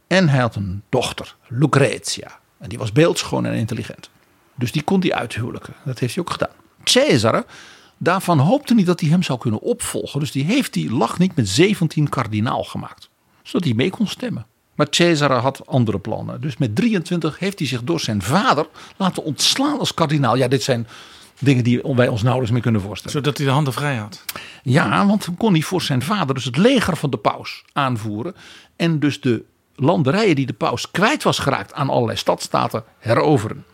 En 0.07 0.29
hij 0.29 0.39
had 0.39 0.55
een 0.55 0.83
dochter, 0.89 1.35
Lucretia. 1.47 2.39
En 2.57 2.69
die 2.69 2.77
was 2.77 2.91
beeldschoon 2.91 3.45
en 3.45 3.53
intelligent. 3.53 4.09
Dus 4.55 4.71
die 4.71 4.83
kon 4.83 4.99
hij 4.99 5.13
uithuwelijken. 5.13 5.73
Dat 5.85 5.99
heeft 5.99 6.15
hij 6.15 6.23
ook 6.23 6.29
gedaan. 6.29 6.55
Cesare, 6.87 7.45
daarvan 7.97 8.39
hoopte 8.39 8.73
niet 8.73 8.85
dat 8.85 8.99
hij 8.99 9.09
hem 9.09 9.23
zou 9.23 9.39
kunnen 9.39 9.61
opvolgen. 9.61 10.19
Dus 10.19 10.31
die 10.31 10.43
heeft 10.43 10.73
die 10.73 10.91
lag 10.91 11.19
niet 11.19 11.35
met 11.35 11.49
17 11.49 12.09
kardinaal 12.09 12.63
gemaakt. 12.63 13.09
Zodat 13.43 13.67
hij 13.67 13.75
mee 13.75 13.89
kon 13.89 14.07
stemmen. 14.07 14.45
Maar 14.75 14.87
Cesare 14.89 15.33
had 15.33 15.67
andere 15.67 15.99
plannen. 15.99 16.41
Dus 16.41 16.57
met 16.57 16.75
23 16.75 17.39
heeft 17.39 17.59
hij 17.59 17.67
zich 17.67 17.83
door 17.83 17.99
zijn 17.99 18.21
vader 18.21 18.67
laten 18.97 19.23
ontslaan 19.23 19.79
als 19.79 19.93
kardinaal. 19.93 20.35
Ja, 20.35 20.47
dit 20.47 20.63
zijn 20.63 20.87
Dingen 21.39 21.63
die 21.63 21.81
wij 21.83 22.07
ons 22.07 22.21
nauwelijks 22.21 22.53
meer 22.53 22.61
kunnen 22.61 22.81
voorstellen. 22.81 23.15
Zodat 23.15 23.37
hij 23.37 23.45
de 23.45 23.51
handen 23.51 23.73
vrij 23.73 23.95
had. 23.95 24.23
Ja, 24.63 25.05
want 25.05 25.27
kon 25.37 25.53
hij 25.53 25.61
voor 25.61 25.81
zijn 25.81 26.01
vader 26.01 26.35
dus 26.35 26.45
het 26.45 26.57
leger 26.57 26.97
van 26.97 27.09
de 27.09 27.17
paus 27.17 27.63
aanvoeren. 27.73 28.35
En 28.75 28.99
dus 28.99 29.21
de 29.21 29.43
landerijen 29.75 30.35
die 30.35 30.45
de 30.45 30.53
paus 30.53 30.91
kwijt 30.91 31.23
was 31.23 31.39
geraakt 31.39 31.73
aan 31.73 31.89
allerlei 31.89 32.17
stadstaten 32.17 32.83
heroveren. 32.99 33.65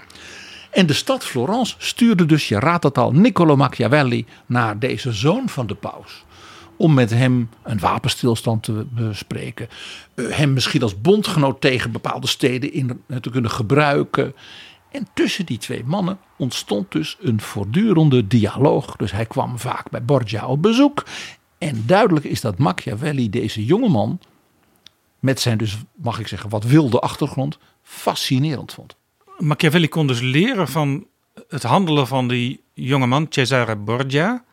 En 0.74 0.86
de 0.86 0.94
stad 0.94 1.26
Florence 1.26 1.76
stuurde 1.78 2.26
dus, 2.26 2.48
je 2.48 2.60
raadt 2.60 2.84
het 2.84 2.98
al, 2.98 3.12
Niccolo 3.12 3.56
Machiavelli 3.56 4.26
naar 4.46 4.80
deze 4.80 5.12
zoon 5.12 5.50
van 5.50 5.68
de 5.68 5.76
paus. 5.76 6.26
Om 6.78 6.94
met 6.94 7.10
hem 7.10 7.50
een 7.64 7.80
wapenstilstand 7.80 8.64
te 8.64 8.86
bespreken. 8.90 9.68
Eh, 10.16 10.26
hem 10.30 10.54
misschien 10.54 10.82
als 10.82 11.02
bondgenoot 11.02 11.62
tegen 11.62 11.92
bepaalde 11.92 12.28
steden 12.28 12.74
in 12.74 13.02
te 13.22 13.30
kunnen 13.30 13.52
gebruiken. 13.52 14.36
En 14.92 15.08
tussen 15.14 15.46
die 15.46 15.58
twee 15.58 15.84
mannen 15.86 16.18
ontstond 16.38 16.92
dus 16.92 17.18
een 17.22 17.42
voortdurende 17.42 18.28
dialoog. 18.28 18.96
Dus 18.96 19.12
hij 19.12 19.26
kwam 19.26 19.60
vaak 19.60 19.90
bij 19.90 20.04
Borgia 20.04 20.48
op 20.48 20.62
bezoek. 20.62 21.06
En 21.58 21.84
duidelijk 21.86 22.26
is 22.26 22.42
dat 22.42 22.58
Machiavelli 22.58 23.30
deze 23.30 23.66
jongeman, 23.66 24.20
met 25.20 25.40
zijn 25.40 25.58
dus, 25.58 25.78
mag 25.96 26.20
ik 26.20 26.28
zeggen, 26.28 26.50
wat 26.50 26.64
wilde 26.64 27.00
achtergrond, 27.00 27.58
fascinerend 27.82 28.74
vond. 28.74 28.96
Machiavelli 29.38 29.88
kon 29.88 30.08
dus 30.08 30.20
leren 30.20 30.68
van 30.68 31.08
het 31.48 31.64
handelen 31.64 32.08
van 32.08 32.28
die 32.28 32.62
jongeman, 32.74 33.26
Cesare 33.30 33.76
Borgia. 33.76 34.44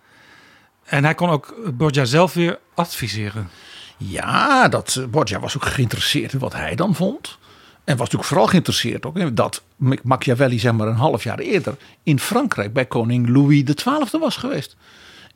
En 0.85 1.05
hij 1.05 1.15
kon 1.15 1.31
ook 1.31 1.55
Borgia 1.77 2.05
zelf 2.05 2.35
weer 2.35 2.59
adviseren. 2.75 3.49
Ja, 3.97 4.69
dat, 4.69 5.07
Borgia 5.11 5.41
was 5.41 5.57
ook 5.57 5.65
geïnteresseerd 5.65 6.33
in 6.33 6.39
wat 6.39 6.53
hij 6.53 6.75
dan 6.75 6.95
vond. 6.95 7.39
En 7.85 7.97
was 7.97 7.99
natuurlijk 7.99 8.29
vooral 8.29 8.47
geïnteresseerd 8.47 9.07
ook 9.07 9.17
in 9.17 9.35
dat 9.35 9.63
Machiavelli 10.03 10.59
zeg 10.59 10.73
maar 10.73 10.89
een 10.89 10.95
half 10.95 11.23
jaar 11.23 11.39
eerder 11.39 11.77
in 12.03 12.21
Frankrijk 12.21 12.73
bij 12.73 12.87
koning 12.87 13.29
Louis 13.29 13.63
XII 13.75 14.21
was 14.21 14.37
geweest. 14.37 14.77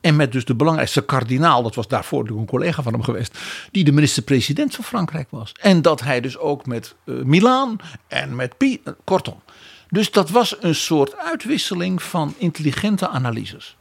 En 0.05 0.17
met 0.17 0.33
dus 0.33 0.45
de 0.45 0.55
belangrijkste 0.55 1.05
kardinaal, 1.05 1.63
dat 1.63 1.75
was 1.75 1.89
daarvoor 1.89 2.29
een 2.29 2.47
collega 2.47 2.83
van 2.83 2.93
hem 2.93 3.03
geweest, 3.03 3.39
die 3.71 3.85
de 3.85 3.93
minister-president 3.93 4.75
van 4.75 4.85
Frankrijk 4.85 5.27
was. 5.31 5.53
En 5.61 5.83
dat 5.83 6.01
hij 6.01 6.21
dus 6.21 6.39
ook 6.39 6.67
met 6.67 6.95
uh, 7.05 7.23
Milaan 7.23 7.77
en 8.09 8.37
met 8.37 8.57
Pi, 8.57 8.81
uh, 8.85 8.95
kortom. 9.05 9.43
Dus 9.89 10.11
dat 10.11 10.31
was 10.31 10.57
een 10.61 10.75
soort 10.75 11.17
uitwisseling 11.17 12.03
van 12.03 12.35
intelligente 12.39 13.09
analyses. 13.09 13.77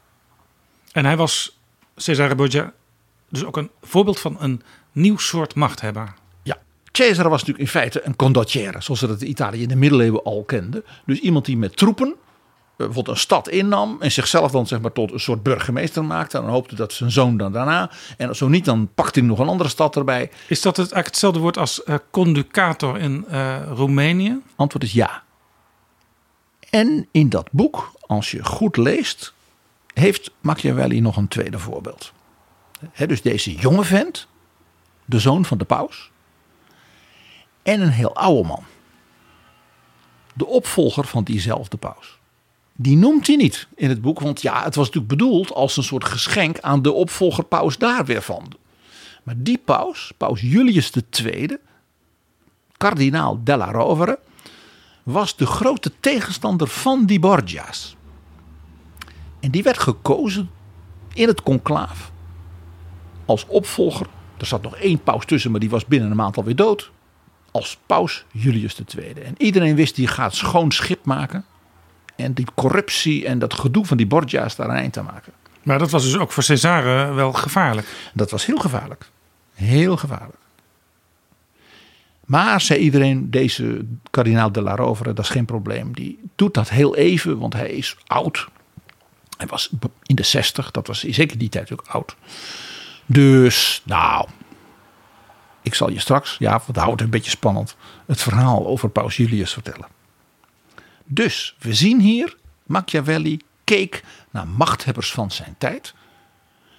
En 0.92 1.06
hij 1.06 1.18
was, 1.18 1.60
Cesare 1.96 2.36
Borgia, 2.36 2.74
dus 3.30 3.44
ook 3.44 3.58
een 3.58 3.70
voorbeeld 3.82 4.20
van 4.20 4.38
een 4.40 4.62
nieuw 4.92 5.18
soort 5.18 5.56
machthebber. 5.56 6.14
Cesare 6.92 7.30
was 7.30 7.40
natuurlijk 7.40 7.60
in 7.60 7.80
feite 7.80 8.02
een 8.04 8.16
condottiere, 8.16 8.82
zoals 8.82 9.00
ze 9.00 9.08
dat 9.08 9.22
in 9.22 9.30
Italië 9.30 9.62
in 9.62 9.68
de 9.68 9.76
middeleeuwen 9.76 10.24
al 10.24 10.44
kenden. 10.44 10.84
Dus 11.06 11.20
iemand 11.20 11.46
die 11.46 11.58
met 11.58 11.78
troepen 11.78 12.16
bijvoorbeeld 12.86 13.16
een 13.16 13.22
stad 13.22 13.50
innam 13.50 13.98
en 14.00 14.12
zichzelf 14.12 14.52
dan 14.52 14.68
zeg 14.68 14.82
maar 14.82 14.92
tot 14.92 15.12
een 15.12 15.20
soort 15.20 15.44
burgemeester 15.44 16.06
maakte. 16.06 16.38
En 16.38 16.44
dan 16.44 16.52
hoopte 16.52 16.76
dat 16.76 16.94
zijn 16.94 17.12
zoon 17.12 17.38
dan 17.38 17.52
daarna. 17.52 17.92
En 18.18 18.36
zo 18.36 18.48
niet, 18.48 18.66
dan 18.66 18.90
pakte 18.96 19.20
hij 19.20 19.28
nog 19.28 19.40
een 19.40 19.48
andere 19.48 19.70
stad 19.70 19.96
erbij. 19.96 20.32
Is 20.48 20.62
dat 20.62 20.78
het 20.78 20.92
eigenlijk 20.92 21.06
hetzelfde 21.06 21.40
woord 21.40 21.58
als 21.58 21.82
uh, 21.86 21.96
conducator 22.12 23.00
in 23.00 23.26
uh, 23.32 23.56
Roemenië? 23.68 24.42
Antwoord 24.56 24.84
is 24.84 24.92
ja. 24.92 25.24
En 26.70 27.08
in 27.12 27.30
dat 27.30 27.48
boek, 27.52 27.92
als 28.06 28.32
je 28.32 28.46
goed 28.46 28.78
leest, 28.78 29.34
heeft 29.94 30.32
Machiavelli 30.42 31.02
nog 31.02 31.18
een 31.18 31.28
tweede 31.28 31.60
voorbeeld. 31.60 32.14
He, 32.92 33.08
dus 33.08 33.22
deze 33.22 33.56
jonge 33.56 33.84
vent, 33.84 34.28
de 35.06 35.20
zoon 35.20 35.46
van 35.46 35.58
de 35.58 35.66
paus, 35.66 36.12
en 37.64 37.82
een 37.82 37.90
heel 37.90 38.16
oude 38.16 38.48
man. 38.48 38.64
De 40.34 40.46
opvolger 40.46 41.06
van 41.06 41.24
diezelfde 41.24 41.78
paus. 41.78 42.20
Die 42.76 42.98
noemt 42.98 43.28
hij 43.28 43.36
niet 43.36 43.68
in 43.76 43.90
het 43.90 44.02
boek, 44.02 44.20
want 44.20 44.42
ja, 44.42 44.64
het 44.64 44.76
was 44.76 44.86
natuurlijk 44.86 45.14
bedoeld 45.14 45.54
als 45.54 45.78
een 45.78 45.84
soort 45.84 46.06
geschenk 46.06 46.60
aan 46.60 46.82
de 46.82 46.92
opvolger 46.92 47.44
paus 47.44 47.78
daar 47.78 48.06
weer 48.06 48.22
van. 48.22 48.52
Maar 49.24 49.36
die 49.38 49.62
paus, 49.66 50.12
paus 50.18 50.42
Julius 50.42 50.92
II, 51.24 51.58
kardinaal 52.78 53.40
della 53.44 53.72
Rovere, 53.72 54.20
was 55.04 55.36
de 55.36 55.46
grote 55.46 55.92
tegenstander 56.00 56.68
van 56.68 57.06
die 57.06 57.20
Borgia's. 57.20 57.96
En 59.40 59.52
die 59.52 59.64
werd 59.64 59.80
gekozen 59.80 60.50
in 61.14 61.28
het 61.28 61.44
conclaaf 61.44 62.12
als 63.26 63.46
opvolger. 63.48 64.08
Er 64.38 64.46
zat 64.46 64.62
nog 64.62 64.76
één 64.76 65.04
paus 65.04 65.26
tussen, 65.26 65.52
maar 65.52 65.60
die 65.60 65.70
was 65.70 65.86
binnen 65.86 66.10
een 66.10 66.18
maand 66.18 66.38
alweer 66.38 66.56
dood 66.56 66.92
als 67.52 67.78
paus 67.86 68.26
Julius 68.32 68.80
II. 68.96 69.14
En 69.14 69.36
iedereen 69.38 69.76
wist 69.76 69.96
die 69.96 70.08
gaat 70.08 70.36
schoon 70.36 70.72
schip 70.72 71.06
maken. 71.06 71.46
En 72.16 72.34
die 72.34 72.48
corruptie 72.56 73.26
en 73.26 73.40
dat 73.40 73.54
gedoe 73.54 73.86
van 73.86 73.98
die 73.98 74.08
Borgia's 74.08 74.56
daar 74.56 74.70
een 74.70 74.76
eind 74.76 74.98
aan 74.98 75.06
maken. 75.06 75.34
Maar 75.64 75.80
dat 75.80 75.90
was 75.90 76.04
dus 76.04 76.18
ook 76.18 76.32
voor 76.32 76.44
Cesare 76.44 77.14
wel 77.14 77.34
gevaarlijk. 77.34 77.88
Dat 78.14 78.32
was 78.32 78.46
heel 78.46 78.58
gevaarlijk. 78.58 79.10
Heel 79.54 79.98
gevaarlijk. 79.98 80.38
Maar, 82.26 82.62
zei 82.62 82.80
iedereen, 82.80 83.32
deze 83.32 83.86
kardinaal 84.10 84.52
de 84.52 84.62
la 84.62 84.76
Rovere, 84.76 85.14
dat 85.14 85.26
is 85.26 85.32
geen 85.32 85.46
probleem. 85.46 85.94
Die 85.94 86.20
doet 86.36 86.54
dat 86.54 86.70
heel 86.70 86.96
even, 86.96 87.40
want 87.40 87.54
hij 87.54 87.70
is 87.70 87.98
oud. 88.08 88.48
Hij 89.38 89.48
was 89.48 89.70
in 90.04 90.16
de 90.16 90.24
zestig, 90.24 90.72
dat 90.72 90.88
was 90.88 91.04
zeker 91.04 91.38
die 91.38 91.50
tijd 91.50 91.72
ook 91.72 91.84
oud. 91.88 92.16
Dus, 93.06 93.82
nou, 93.86 94.28
ik 95.62 95.74
zal 95.74 95.90
je 95.90 96.00
straks, 96.00 96.36
ja, 96.40 96.62
want 96.66 96.78
houdt 96.78 96.92
het 96.92 97.02
een 97.02 97.10
beetje 97.10 97.32
spannend, 97.32 97.76
het 98.06 98.22
verhaal 98.22 98.68
over 98.68 98.90
Paus 98.90 99.18
Julius 99.18 99.54
vertellen. 99.54 99.88
Dus 101.06 101.56
we 101.60 101.74
zien 101.74 102.00
hier, 102.00 102.38
Machiavelli 102.64 103.40
keek 103.64 104.04
naar 104.30 104.48
machthebbers 104.48 105.12
van 105.12 105.32
zijn 105.32 105.56
tijd. 105.58 105.94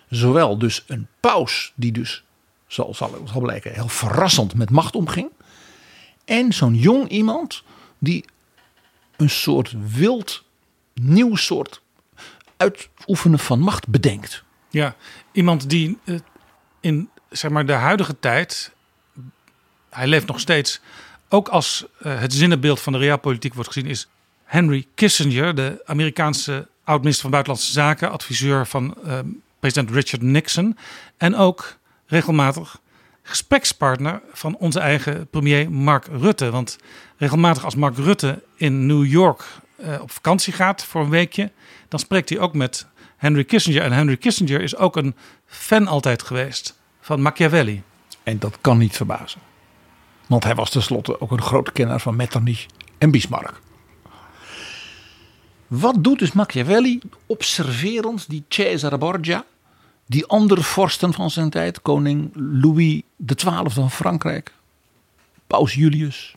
Zowel 0.09 0.59
dus 0.59 0.85
een 0.87 1.07
paus 1.20 1.72
die 1.75 1.93
dus, 1.93 2.25
zoals 2.66 2.97
zal 2.97 3.41
blijken, 3.41 3.72
heel 3.72 3.89
verrassend 3.89 4.55
met 4.55 4.70
macht 4.70 4.95
omging. 4.95 5.31
En 6.25 6.53
zo'n 6.53 6.75
jong 6.75 7.09
iemand 7.09 7.62
die 7.99 8.25
een 9.16 9.31
soort 9.31 9.75
wild, 9.97 10.45
nieuw 10.95 11.37
soort 11.37 11.83
uitoefenen 12.57 13.39
van 13.39 13.59
macht 13.59 13.89
bedenkt. 13.89 14.45
Ja, 14.70 14.97
iemand 15.33 15.70
die 15.70 15.99
eh, 16.05 16.14
in 16.81 17.11
zeg 17.31 17.51
maar, 17.51 17.66
de 17.66 17.72
huidige 17.72 18.20
tijd 18.20 18.75
hij 19.95 20.07
leeft 20.07 20.27
nog 20.27 20.41
steeds. 20.41 20.81
Ook 21.29 21.49
als 21.49 21.85
uh, 22.03 22.20
het 22.20 22.33
zinnenbeeld 22.33 22.81
van 22.81 22.93
de 22.93 22.99
realpolitiek 22.99 23.55
wordt 23.55 23.72
gezien, 23.72 23.91
is 23.91 24.09
Henry 24.45 24.87
Kissinger, 24.95 25.55
de 25.55 25.83
Amerikaanse 25.85 26.68
oud-minister 26.85 27.22
van 27.22 27.31
Buitenlandse 27.31 27.72
Zaken, 27.72 28.11
adviseur 28.11 28.66
van 28.66 28.95
uh, 29.07 29.18
president 29.61 29.91
Richard 29.91 30.22
Nixon. 30.22 30.79
En 31.16 31.37
ook 31.37 31.77
regelmatig 32.07 32.79
gesprekspartner 33.22 34.22
van 34.33 34.57
onze 34.57 34.81
eigen 34.81 35.27
premier 35.31 35.70
Mark 35.70 36.07
Rutte. 36.07 36.51
Want 36.51 36.79
regelmatig 37.16 37.64
als 37.64 37.75
Mark 37.75 37.97
Rutte 37.97 38.43
in 38.57 38.87
New 38.87 39.07
York 39.07 39.45
uh, 39.77 40.01
op 40.01 40.11
vakantie 40.11 40.53
gaat 40.53 40.85
voor 40.85 41.03
een 41.03 41.11
weekje, 41.11 41.51
dan 41.89 42.01
spreekt 42.01 42.29
hij 42.29 42.39
ook 42.39 42.55
met 42.55 42.87
Henry 43.16 43.45
Kissinger. 43.45 43.83
En 43.83 43.93
Henry 43.93 44.16
Kissinger 44.16 44.61
is 44.61 44.77
ook 44.77 44.97
een 44.97 45.14
fan 45.47 45.87
altijd 45.87 46.22
geweest 46.22 46.79
van 47.01 47.22
Machiavelli. 47.22 47.83
En 48.22 48.39
dat 48.39 48.59
kan 48.61 48.79
niet 48.79 48.97
verbazen. 48.97 49.41
Want 50.27 50.45
hij 50.45 50.55
was 50.55 50.70
tenslotte 50.70 51.20
ook 51.20 51.31
een 51.31 51.43
grote 51.43 51.72
kenner 51.72 52.01
van 52.01 52.16
Metternich 52.16 52.66
en 52.99 53.11
Bismarck. 53.11 53.61
Wat 55.66 56.05
doet 56.05 56.18
dus 56.18 56.33
Machiavelli 56.33 57.01
observerend 57.27 58.29
die 58.29 58.45
Cesare 58.49 58.99
Borgia, 58.99 59.45
die 60.07 60.27
andere 60.27 60.62
vorsten 60.62 61.12
van 61.12 61.31
zijn 61.31 61.51
tijd, 61.51 61.83
koning 61.83 62.31
Louis 62.35 63.03
XII 63.27 63.62
van 63.64 63.91
Frankrijk, 63.91 64.53
paus 65.47 65.75
Julius. 65.75 66.35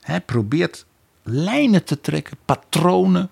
Hij 0.00 0.20
probeert 0.20 0.86
lijnen 1.22 1.84
te 1.84 2.00
trekken, 2.00 2.36
patronen, 2.44 3.30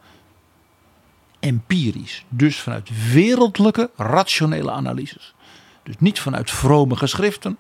empirisch. 1.41 2.25
Dus 2.29 2.61
vanuit 2.61 3.13
wereldlijke, 3.13 3.91
rationele 3.97 4.71
analyses. 4.71 5.35
Dus 5.83 5.95
niet 5.99 6.21
vanuit 6.21 6.51
vrome 6.51 6.97
geschriften, 6.97 7.59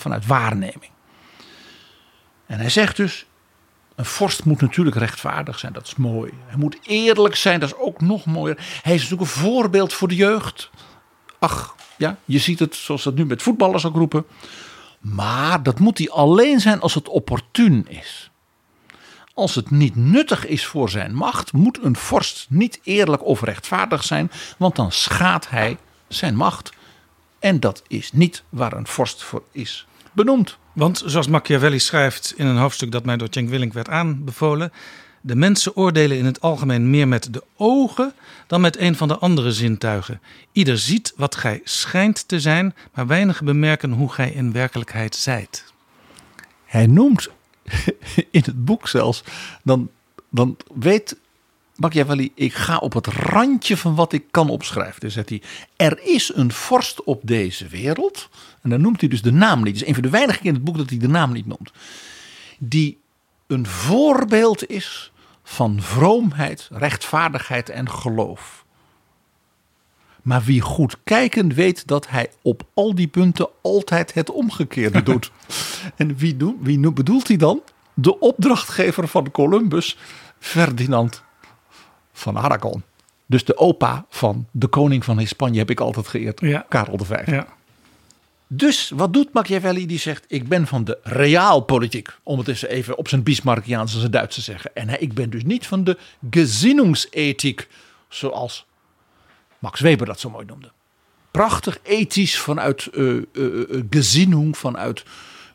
vanuit 0.00 0.26
waarneming. 0.26 0.90
En 2.46 2.58
hij 2.58 2.70
zegt 2.70 2.96
dus, 2.96 3.26
een 3.94 4.04
vorst 4.04 4.44
moet 4.44 4.60
natuurlijk 4.60 4.96
rechtvaardig 4.96 5.58
zijn, 5.58 5.72
dat 5.72 5.86
is 5.86 5.94
mooi. 5.94 6.32
Hij 6.46 6.58
moet 6.58 6.78
eerlijk 6.82 7.36
zijn, 7.36 7.60
dat 7.60 7.68
is 7.68 7.78
ook 7.78 8.00
nog 8.00 8.24
mooier. 8.24 8.56
Hij 8.82 8.94
is 8.94 9.02
natuurlijk 9.02 9.30
een 9.30 9.42
voorbeeld 9.42 9.92
voor 9.92 10.08
de 10.08 10.14
jeugd. 10.14 10.70
Ach, 11.38 11.74
ja, 11.96 12.16
je 12.24 12.38
ziet 12.38 12.58
het 12.58 12.74
zoals 12.74 13.02
dat 13.02 13.14
nu 13.14 13.24
met 13.26 13.42
voetballers 13.42 13.84
ook 13.84 13.94
roepen. 13.94 14.24
Maar 15.00 15.62
dat 15.62 15.78
moet 15.78 15.98
hij 15.98 16.10
alleen 16.10 16.60
zijn 16.60 16.80
als 16.80 16.94
het 16.94 17.08
opportun 17.08 17.86
is. 17.88 18.30
Als 19.34 19.54
het 19.54 19.70
niet 19.70 19.96
nuttig 19.96 20.46
is 20.46 20.66
voor 20.66 20.90
zijn 20.90 21.14
macht, 21.14 21.52
moet 21.52 21.78
een 21.82 21.96
vorst 21.96 22.46
niet 22.48 22.80
eerlijk 22.82 23.24
of 23.24 23.42
rechtvaardig 23.42 24.04
zijn, 24.04 24.30
want 24.56 24.76
dan 24.76 24.92
schaadt 24.92 25.50
hij 25.50 25.78
zijn 26.08 26.36
macht. 26.36 26.72
En 27.42 27.60
dat 27.60 27.82
is 27.88 28.12
niet 28.12 28.42
waar 28.48 28.72
een 28.72 28.86
vorst 28.86 29.22
voor 29.22 29.42
is 29.52 29.86
benoemd. 30.12 30.58
Want 30.72 31.02
zoals 31.06 31.26
Machiavelli 31.26 31.78
schrijft 31.78 32.34
in 32.36 32.46
een 32.46 32.56
hoofdstuk 32.56 32.92
dat 32.92 33.04
mij 33.04 33.16
door 33.16 33.28
Cenk 33.30 33.48
Willink 33.48 33.72
werd 33.72 33.88
aanbevolen. 33.88 34.72
De 35.20 35.34
mensen 35.34 35.76
oordelen 35.76 36.18
in 36.18 36.24
het 36.24 36.40
algemeen 36.40 36.90
meer 36.90 37.08
met 37.08 37.32
de 37.32 37.42
ogen 37.56 38.12
dan 38.46 38.60
met 38.60 38.78
een 38.78 38.96
van 38.96 39.08
de 39.08 39.18
andere 39.18 39.52
zintuigen. 39.52 40.20
Ieder 40.52 40.78
ziet 40.78 41.12
wat 41.16 41.34
gij 41.34 41.60
schijnt 41.64 42.28
te 42.28 42.40
zijn, 42.40 42.74
maar 42.94 43.06
weinigen 43.06 43.44
bemerken 43.44 43.92
hoe 43.92 44.12
gij 44.12 44.30
in 44.30 44.52
werkelijkheid 44.52 45.14
zijt. 45.16 45.72
Hij 46.64 46.86
noemt 46.86 47.28
in 48.30 48.42
het 48.44 48.64
boek 48.64 48.88
zelfs, 48.88 49.24
dan, 49.62 49.90
dan 50.30 50.56
weet 50.74 51.16
Machiavelli, 51.82 52.32
ik 52.34 52.54
ga 52.54 52.76
op 52.76 52.92
het 52.92 53.06
randje 53.06 53.76
van 53.76 53.94
wat 53.94 54.12
ik 54.12 54.24
kan 54.30 54.48
opschrijven. 54.48 55.00
Dus 55.00 55.12
zegt 55.12 55.28
hij, 55.28 55.42
er 55.76 56.00
is 56.02 56.34
een 56.34 56.52
vorst 56.52 57.04
op 57.04 57.20
deze 57.24 57.66
wereld. 57.66 58.28
En 58.60 58.70
dan 58.70 58.80
noemt 58.80 59.00
hij 59.00 59.08
dus 59.08 59.22
de 59.22 59.32
naam 59.32 59.58
niet. 59.62 59.72
Het 59.72 59.82
is 59.82 59.88
een 59.88 59.94
van 59.94 60.02
de 60.02 60.10
weinigen 60.10 60.44
in 60.44 60.54
het 60.54 60.64
boek 60.64 60.76
dat 60.76 60.88
hij 60.88 60.98
de 60.98 61.08
naam 61.08 61.32
niet 61.32 61.46
noemt. 61.46 61.72
Die 62.58 62.98
een 63.46 63.66
voorbeeld 63.66 64.68
is 64.68 65.12
van 65.42 65.82
vroomheid, 65.82 66.68
rechtvaardigheid 66.72 67.68
en 67.68 67.90
geloof. 67.90 68.64
Maar 70.22 70.42
wie 70.42 70.60
goed 70.60 70.96
kijken 71.04 71.54
weet 71.54 71.86
dat 71.86 72.08
hij 72.08 72.30
op 72.42 72.62
al 72.74 72.94
die 72.94 73.08
punten 73.08 73.48
altijd 73.62 74.14
het 74.14 74.30
omgekeerde 74.30 75.02
doet. 75.12 75.30
en 75.96 76.16
wie, 76.16 76.36
wie 76.60 76.92
bedoelt 76.92 77.28
hij 77.28 77.36
dan? 77.36 77.62
De 77.94 78.18
opdrachtgever 78.18 79.08
van 79.08 79.30
Columbus, 79.30 79.98
Ferdinand 80.38 81.22
van 82.12 82.38
Aragon. 82.38 82.82
Dus 83.26 83.44
de 83.44 83.56
opa 83.56 84.06
van 84.08 84.46
de 84.50 84.66
koning 84.66 85.04
van 85.04 85.26
Spanje 85.26 85.58
heb 85.58 85.70
ik 85.70 85.80
altijd 85.80 86.08
geëerd, 86.08 86.40
Ja. 86.40 86.66
Karel 86.68 86.98
V. 87.04 87.26
Ja. 87.26 87.46
Dus 88.46 88.90
wat 88.94 89.12
doet 89.12 89.32
Machiavelli? 89.32 89.86
Die 89.86 89.98
zegt: 89.98 90.24
Ik 90.28 90.48
ben 90.48 90.66
van 90.66 90.84
de 90.84 90.98
realpolitiek. 91.02 92.08
Om 92.22 92.38
het 92.38 92.48
eens 92.48 92.62
even 92.64 92.98
op 92.98 93.08
zijn 93.08 93.22
Bismarckiaans 93.22 93.94
als 93.94 94.10
Duits 94.10 94.34
te 94.34 94.40
zeggen. 94.40 94.74
En 94.74 95.02
ik 95.02 95.14
ben 95.14 95.30
dus 95.30 95.44
niet 95.44 95.66
van 95.66 95.84
de 95.84 95.98
gezinnungsethiek. 96.30 97.68
Zoals 98.08 98.66
Max 99.58 99.80
Weber 99.80 100.06
dat 100.06 100.20
zo 100.20 100.30
mooi 100.30 100.46
noemde. 100.46 100.70
Prachtig 101.30 101.78
ethisch 101.82 102.38
vanuit 102.38 102.88
gezinnung, 103.90 104.56
vanuit, 104.56 105.04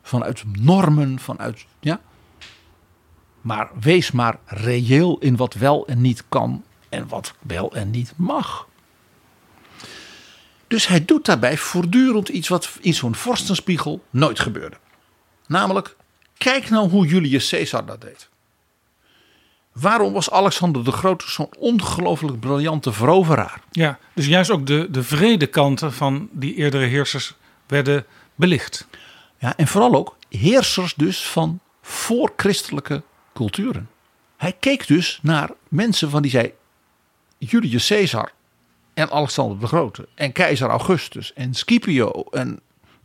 vanuit 0.02 0.44
normen, 0.60 1.20
vanuit. 1.20 1.66
Ja. 1.80 2.00
Maar 3.42 3.70
wees 3.80 4.12
maar 4.12 4.38
reëel 4.46 5.18
in 5.18 5.36
wat 5.36 5.54
wel 5.54 5.88
en 5.88 6.02
niet 6.02 6.24
kan. 6.30 6.64
En 6.90 7.08
wat 7.08 7.34
wel 7.42 7.74
en 7.74 7.90
niet 7.90 8.14
mag. 8.16 8.68
Dus 10.68 10.88
hij 10.88 11.06
doet 11.06 11.26
daarbij 11.26 11.58
voortdurend 11.58 12.30
iets 12.30 12.48
wat 12.48 12.78
in 12.82 12.94
zo'n 12.94 13.16
vorstenspiegel 13.16 14.04
nooit 14.10 14.40
gebeurde. 14.40 14.78
Namelijk, 15.48 15.96
kijk 16.38 16.70
nou 16.70 16.90
hoe 16.90 17.08
Julius 17.08 17.50
Caesar 17.50 17.86
dat 17.86 18.02
deed. 18.02 18.30
Waarom 19.72 20.14
was 20.14 20.32
Alexander 20.32 20.84
de 20.84 20.92
Grote 20.92 21.30
zo'n 21.30 21.50
ongelooflijk 21.58 22.40
briljante 22.40 22.92
veroveraar? 22.92 23.62
Ja, 23.72 24.00
dus 24.14 24.26
juist 24.26 24.50
ook 24.50 24.66
de, 24.66 24.88
de 24.92 25.04
vrede 25.04 25.48
kanten 25.48 25.94
van 25.94 26.30
die 26.32 26.56
eerdere 26.56 26.86
heersers 26.86 27.34
werden 27.68 28.06
belicht. 28.36 28.88
Ja, 29.40 29.58
en 29.58 29.68
vooral 29.68 29.96
ook 29.96 30.16
heersers 30.30 30.94
dus 30.94 31.28
van 31.28 31.60
voorchristelijke 31.82 33.04
culturen. 33.38 33.90
Hij 34.38 34.54
keek 34.60 34.88
dus 34.88 35.20
naar 35.22 35.50
mensen 35.68 36.10
van 36.10 36.22
die 36.22 36.32
zei 36.32 36.54
Julius 37.38 37.88
Caesar 37.88 38.32
en 38.94 39.12
Alexander 39.12 39.60
de 39.60 39.68
Grote 39.68 40.08
en 40.16 40.32
keizer 40.32 40.70
Augustus 40.70 41.34
en 41.34 41.54
Scipio 41.54 42.24
en 42.32 42.60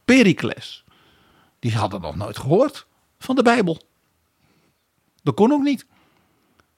Pericles. 0.05 0.85
Die 1.59 1.75
hadden 1.77 2.01
nog 2.01 2.17
nooit 2.17 2.39
gehoord 2.39 2.87
van 3.19 3.37
de 3.37 3.43
Bijbel. 3.43 3.83
Dat 5.23 5.35
kon 5.35 5.53
ook 5.53 5.63
niet. 5.63 5.87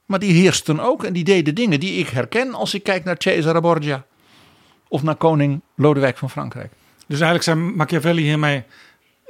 Maar 0.07 0.19
die 0.19 0.33
heersten 0.33 0.81
ook 0.81 1.05
en 1.05 1.13
die 1.13 1.25
deden 1.25 1.55
dingen 1.55 1.81
die 1.81 1.99
ik 1.99 2.09
herken 2.09 2.55
als 2.55 2.75
ik 2.75 2.83
kijk 2.83 3.05
naar 3.05 3.17
Cesare 3.19 3.61
Borgia 3.61 4.07
of 4.89 5.03
naar 5.03 5.17
koning 5.17 5.61
Lodewijk 5.75 6.19
van 6.19 6.31
Frankrijk. 6.31 6.73
Dus 7.07 7.21
eigenlijk 7.21 7.43
zei 7.43 7.57
Machiavelli 7.77 8.23
hiermee... 8.23 8.65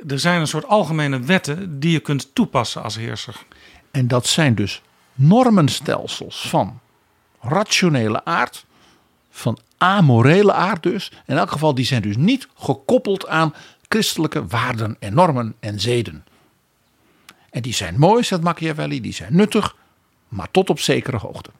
er 0.07 0.18
zijn 0.18 0.41
een 0.41 0.47
soort 0.47 0.66
algemene 0.66 1.20
wetten 1.20 1.81
die 1.81 1.93
je 1.93 2.01
kunt 2.01 2.35
toepassen 2.35 2.83
als 2.83 2.97
heerser. 2.97 3.45
En 3.95 4.09
dat 4.09 4.27
zijn 4.27 4.55
dus 4.55 4.83
normenstelsels 5.13 6.49
van 6.49 6.81
rationele 7.41 8.25
aard, 8.25 8.65
van 9.31 9.59
amorele 9.79 10.53
aard 10.53 10.83
dus. 10.83 11.13
In 11.27 11.37
elk 11.37 11.51
geval, 11.51 11.75
die 11.75 11.85
zijn 11.85 12.03
dus 12.03 12.17
niet 12.17 12.49
gekoppeld 12.55 13.27
aan 13.27 13.55
christelijke 13.89 14.47
waarden 14.47 14.97
en 14.99 15.15
normen 15.15 15.55
en 15.61 15.81
zeden. 15.81 16.25
En 17.51 17.63
die 17.63 17.75
zijn 17.75 17.99
mooi, 17.99 18.25
zegt 18.25 18.43
Machiavelli, 18.43 19.01
die 19.01 19.13
zijn 19.13 19.37
nuttig, 19.37 19.77
maar 20.29 20.51
tot 20.51 20.71
op 20.71 20.81
zekere 20.81 21.17
hoogte. 21.17 21.51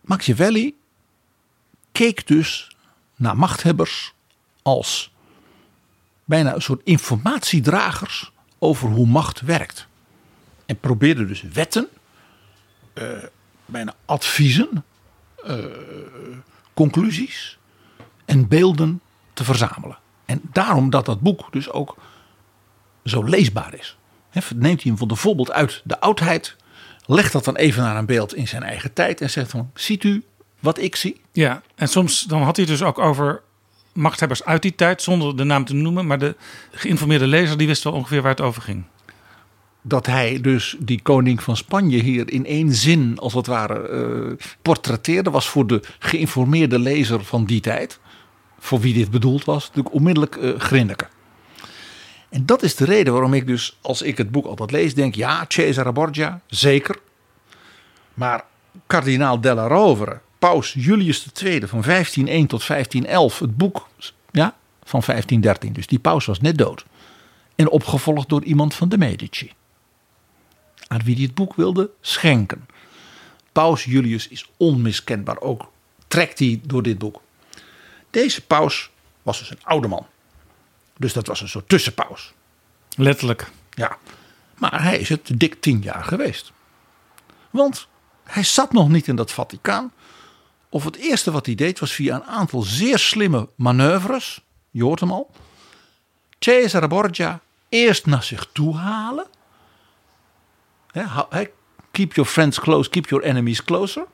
Machiavelli 0.00 0.74
keek 1.92 2.26
dus 2.26 2.76
naar 3.16 3.36
machthebbers 3.36 4.12
als 4.62 5.10
bijna 6.24 6.54
een 6.54 6.62
soort 6.62 6.84
informatiedragers 6.84 8.32
over 8.58 8.88
hoe 8.88 9.06
macht 9.06 9.40
werkt. 9.40 9.88
En 10.68 10.80
probeerde 10.80 11.26
dus 11.26 11.42
wetten, 11.42 11.88
eh, 12.92 13.04
bijna 13.66 13.94
adviezen, 14.04 14.84
eh, 15.44 15.64
conclusies 16.74 17.58
en 18.24 18.48
beelden 18.48 19.00
te 19.32 19.44
verzamelen. 19.44 19.98
En 20.24 20.40
daarom 20.52 20.90
dat 20.90 21.06
dat 21.06 21.20
boek 21.20 21.52
dus 21.52 21.70
ook 21.70 21.96
zo 23.04 23.24
leesbaar 23.24 23.74
is. 23.74 23.96
Neemt 24.54 24.82
hij 24.82 24.92
hem 24.96 25.08
bijvoorbeeld 25.08 25.52
uit 25.52 25.82
de 25.84 26.00
oudheid, 26.00 26.56
legt 27.06 27.32
dat 27.32 27.44
dan 27.44 27.56
even 27.56 27.82
naar 27.82 27.96
een 27.96 28.06
beeld 28.06 28.34
in 28.34 28.48
zijn 28.48 28.62
eigen 28.62 28.92
tijd 28.92 29.20
en 29.20 29.30
zegt 29.30 29.50
van, 29.50 29.70
ziet 29.74 30.04
u 30.04 30.24
wat 30.60 30.78
ik 30.78 30.96
zie? 30.96 31.20
Ja, 31.32 31.62
en 31.74 31.88
soms 31.88 32.22
dan 32.22 32.42
had 32.42 32.56
hij 32.56 32.66
dus 32.66 32.82
ook 32.82 32.98
over 32.98 33.42
machthebbers 33.92 34.44
uit 34.44 34.62
die 34.62 34.74
tijd... 34.74 35.02
zonder 35.02 35.36
de 35.36 35.44
naam 35.44 35.64
te 35.64 35.74
noemen. 35.74 36.06
Maar 36.06 36.18
de 36.18 36.36
geïnformeerde 36.70 37.26
lezer 37.26 37.58
die 37.58 37.66
wist 37.66 37.84
wel 37.84 37.92
ongeveer 37.92 38.22
waar 38.22 38.30
het 38.30 38.40
over 38.40 38.62
ging. 38.62 38.84
Dat 39.82 40.06
hij 40.06 40.40
dus 40.40 40.76
die 40.78 41.02
koning 41.02 41.42
van 41.42 41.56
Spanje 41.56 42.02
hier 42.02 42.30
in 42.30 42.46
één 42.46 42.72
zin 42.72 43.18
als 43.18 43.34
het 43.34 43.46
ware 43.46 43.88
eh, 43.88 44.46
portretteerde, 44.62 45.30
was 45.30 45.48
voor 45.48 45.66
de 45.66 45.82
geïnformeerde 45.98 46.78
lezer 46.78 47.24
van 47.24 47.44
die 47.44 47.60
tijd, 47.60 47.98
voor 48.58 48.80
wie 48.80 48.94
dit 48.94 49.10
bedoeld 49.10 49.44
was, 49.44 49.66
natuurlijk 49.66 49.94
onmiddellijk 49.94 50.38
grinniken. 50.58 51.08
En 52.28 52.46
dat 52.46 52.62
is 52.62 52.74
de 52.74 52.84
reden 52.84 53.12
waarom 53.12 53.34
ik 53.34 53.46
dus, 53.46 53.78
als 53.80 54.02
ik 54.02 54.18
het 54.18 54.30
boek 54.30 54.46
altijd 54.46 54.70
lees, 54.70 54.94
denk, 54.94 55.14
ja, 55.14 55.44
Cesare 55.48 55.92
Borgia, 55.92 56.40
zeker. 56.46 56.98
Maar 58.14 58.44
kardinaal 58.86 59.40
Della 59.40 59.66
Rovere, 59.66 60.20
paus 60.38 60.72
Julius 60.72 61.26
II 61.42 61.66
van 61.66 61.82
1501 61.82 62.46
tot 62.46 62.66
1511, 62.66 63.38
het 63.38 63.56
boek 63.56 63.88
ja, 64.30 64.56
van 64.82 65.02
1513, 65.06 65.72
dus 65.72 65.86
die 65.86 65.98
paus 65.98 66.26
was 66.26 66.40
net 66.40 66.58
dood. 66.58 66.84
En 67.54 67.70
opgevolgd 67.70 68.28
door 68.28 68.44
iemand 68.44 68.74
van 68.74 68.88
de 68.88 68.98
Medici 68.98 69.52
aan 70.88 71.02
wie 71.04 71.14
hij 71.14 71.24
het 71.24 71.34
boek 71.34 71.54
wilde 71.54 71.90
schenken. 72.00 72.68
Paus 73.52 73.84
Julius 73.84 74.28
is 74.28 74.50
onmiskenbaar 74.56 75.40
ook, 75.40 75.70
trekt 76.08 76.38
hij 76.38 76.60
door 76.62 76.82
dit 76.82 76.98
boek. 76.98 77.20
Deze 78.10 78.46
paus 78.46 78.90
was 79.22 79.38
dus 79.38 79.50
een 79.50 79.64
oude 79.64 79.88
man. 79.88 80.06
Dus 80.96 81.12
dat 81.12 81.26
was 81.26 81.40
een 81.40 81.48
soort 81.48 81.68
tussenpaus. 81.68 82.32
Letterlijk. 82.96 83.50
Ja, 83.70 83.98
maar 84.54 84.82
hij 84.82 84.98
is 84.98 85.08
het 85.08 85.30
dik 85.34 85.60
tien 85.60 85.80
jaar 85.80 86.04
geweest. 86.04 86.52
Want 87.50 87.88
hij 88.24 88.42
zat 88.42 88.72
nog 88.72 88.88
niet 88.88 89.08
in 89.08 89.16
dat 89.16 89.32
Vaticaan. 89.32 89.92
Of 90.68 90.84
het 90.84 90.96
eerste 90.96 91.30
wat 91.30 91.46
hij 91.46 91.54
deed 91.54 91.78
was 91.78 91.92
via 91.92 92.14
een 92.14 92.24
aantal 92.24 92.62
zeer 92.62 92.98
slimme 92.98 93.48
manoeuvres. 93.56 94.40
Je 94.70 94.84
hoort 94.84 95.00
hem 95.00 95.12
al. 95.12 95.30
Cesare 96.38 96.88
Borgia 96.88 97.40
eerst 97.68 98.06
naar 98.06 98.22
zich 98.22 98.48
toe 98.52 98.76
halen. 98.76 99.26
Keep 101.90 102.14
your 102.14 102.30
friends 102.30 102.60
close, 102.60 102.90
keep 102.90 103.08
your 103.08 103.24
enemies 103.24 103.64
closer. 103.64 104.04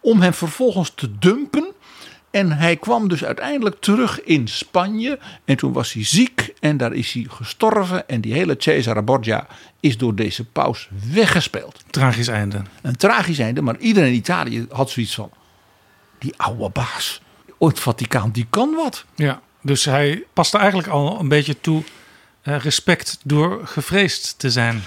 Om 0.00 0.20
hem 0.20 0.34
vervolgens 0.34 0.92
te 0.94 1.18
dumpen. 1.18 1.74
En 2.30 2.52
hij 2.52 2.76
kwam 2.76 3.08
dus 3.08 3.24
uiteindelijk 3.24 3.80
terug 3.80 4.22
in 4.22 4.48
Spanje. 4.48 5.18
En 5.44 5.56
toen 5.56 5.72
was 5.72 5.92
hij 5.92 6.04
ziek 6.04 6.52
en 6.60 6.76
daar 6.76 6.92
is 6.92 7.12
hij 7.12 7.26
gestorven. 7.28 8.08
En 8.08 8.20
die 8.20 8.32
hele 8.32 8.54
Cesare 8.58 9.02
Borgia 9.02 9.46
is 9.80 9.98
door 9.98 10.14
deze 10.14 10.44
paus 10.44 10.88
weggespeeld. 11.12 11.84
Tragisch 11.90 12.28
einde. 12.28 12.62
Een 12.82 12.96
tragisch 12.96 13.38
einde, 13.38 13.62
maar 13.62 13.78
iedereen 13.78 14.08
in 14.08 14.14
Italië 14.14 14.66
had 14.70 14.90
zoiets 14.90 15.14
van... 15.14 15.30
Die 16.18 16.34
oude 16.36 16.68
baas, 16.68 17.20
het 17.58 17.80
Vaticaan, 17.80 18.30
die 18.30 18.46
kan 18.50 18.74
wat. 18.74 19.04
Ja, 19.14 19.40
dus 19.62 19.84
hij 19.84 20.24
paste 20.32 20.58
eigenlijk 20.58 20.88
al 20.88 21.20
een 21.20 21.28
beetje 21.28 21.60
toe 21.60 21.82
eh, 22.42 22.58
respect 22.58 23.18
door 23.22 23.66
gevreesd 23.66 24.38
te 24.38 24.50
zijn. 24.50 24.82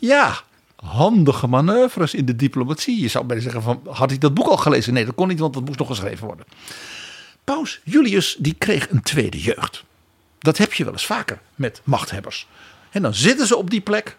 Ja, 0.00 0.40
handige 0.84 1.46
manoeuvres 1.46 2.14
in 2.14 2.24
de 2.24 2.36
diplomatie. 2.36 3.00
Je 3.00 3.08
zou 3.08 3.24
bijna 3.24 3.42
zeggen 3.42 3.62
van, 3.62 3.80
had 3.90 4.10
hij 4.10 4.18
dat 4.18 4.34
boek 4.34 4.46
al 4.46 4.56
gelezen? 4.56 4.92
Nee, 4.92 5.04
dat 5.04 5.14
kon 5.14 5.28
niet, 5.28 5.38
want 5.38 5.54
dat 5.54 5.64
moest 5.64 5.78
nog 5.78 5.88
geschreven 5.88 6.26
worden. 6.26 6.46
Paus 7.44 7.80
Julius, 7.84 8.36
die 8.38 8.54
kreeg 8.54 8.90
een 8.90 9.02
tweede 9.02 9.40
jeugd. 9.40 9.84
Dat 10.38 10.58
heb 10.58 10.72
je 10.72 10.84
wel 10.84 10.92
eens 10.92 11.06
vaker 11.06 11.40
met 11.54 11.80
machthebbers. 11.84 12.46
En 12.90 13.02
dan 13.02 13.14
zitten 13.14 13.46
ze 13.46 13.56
op 13.56 13.70
die 13.70 13.80
plek 13.80 14.16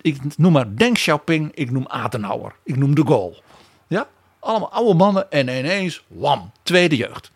ik 0.00 0.36
noem 0.36 0.52
maar 0.52 0.76
Deng 0.76 0.94
Xiaoping, 0.94 1.50
ik 1.54 1.70
noem 1.70 1.86
Adenauer, 1.86 2.54
ik 2.64 2.76
noem 2.76 2.94
de 2.94 3.06
Gaulle. 3.06 3.42
Ja, 3.86 4.08
allemaal 4.38 4.72
oude 4.72 4.94
mannen 4.94 5.30
en 5.30 5.48
ineens, 5.48 6.04
wam, 6.06 6.52
tweede 6.62 6.96
jeugd. 6.96 7.30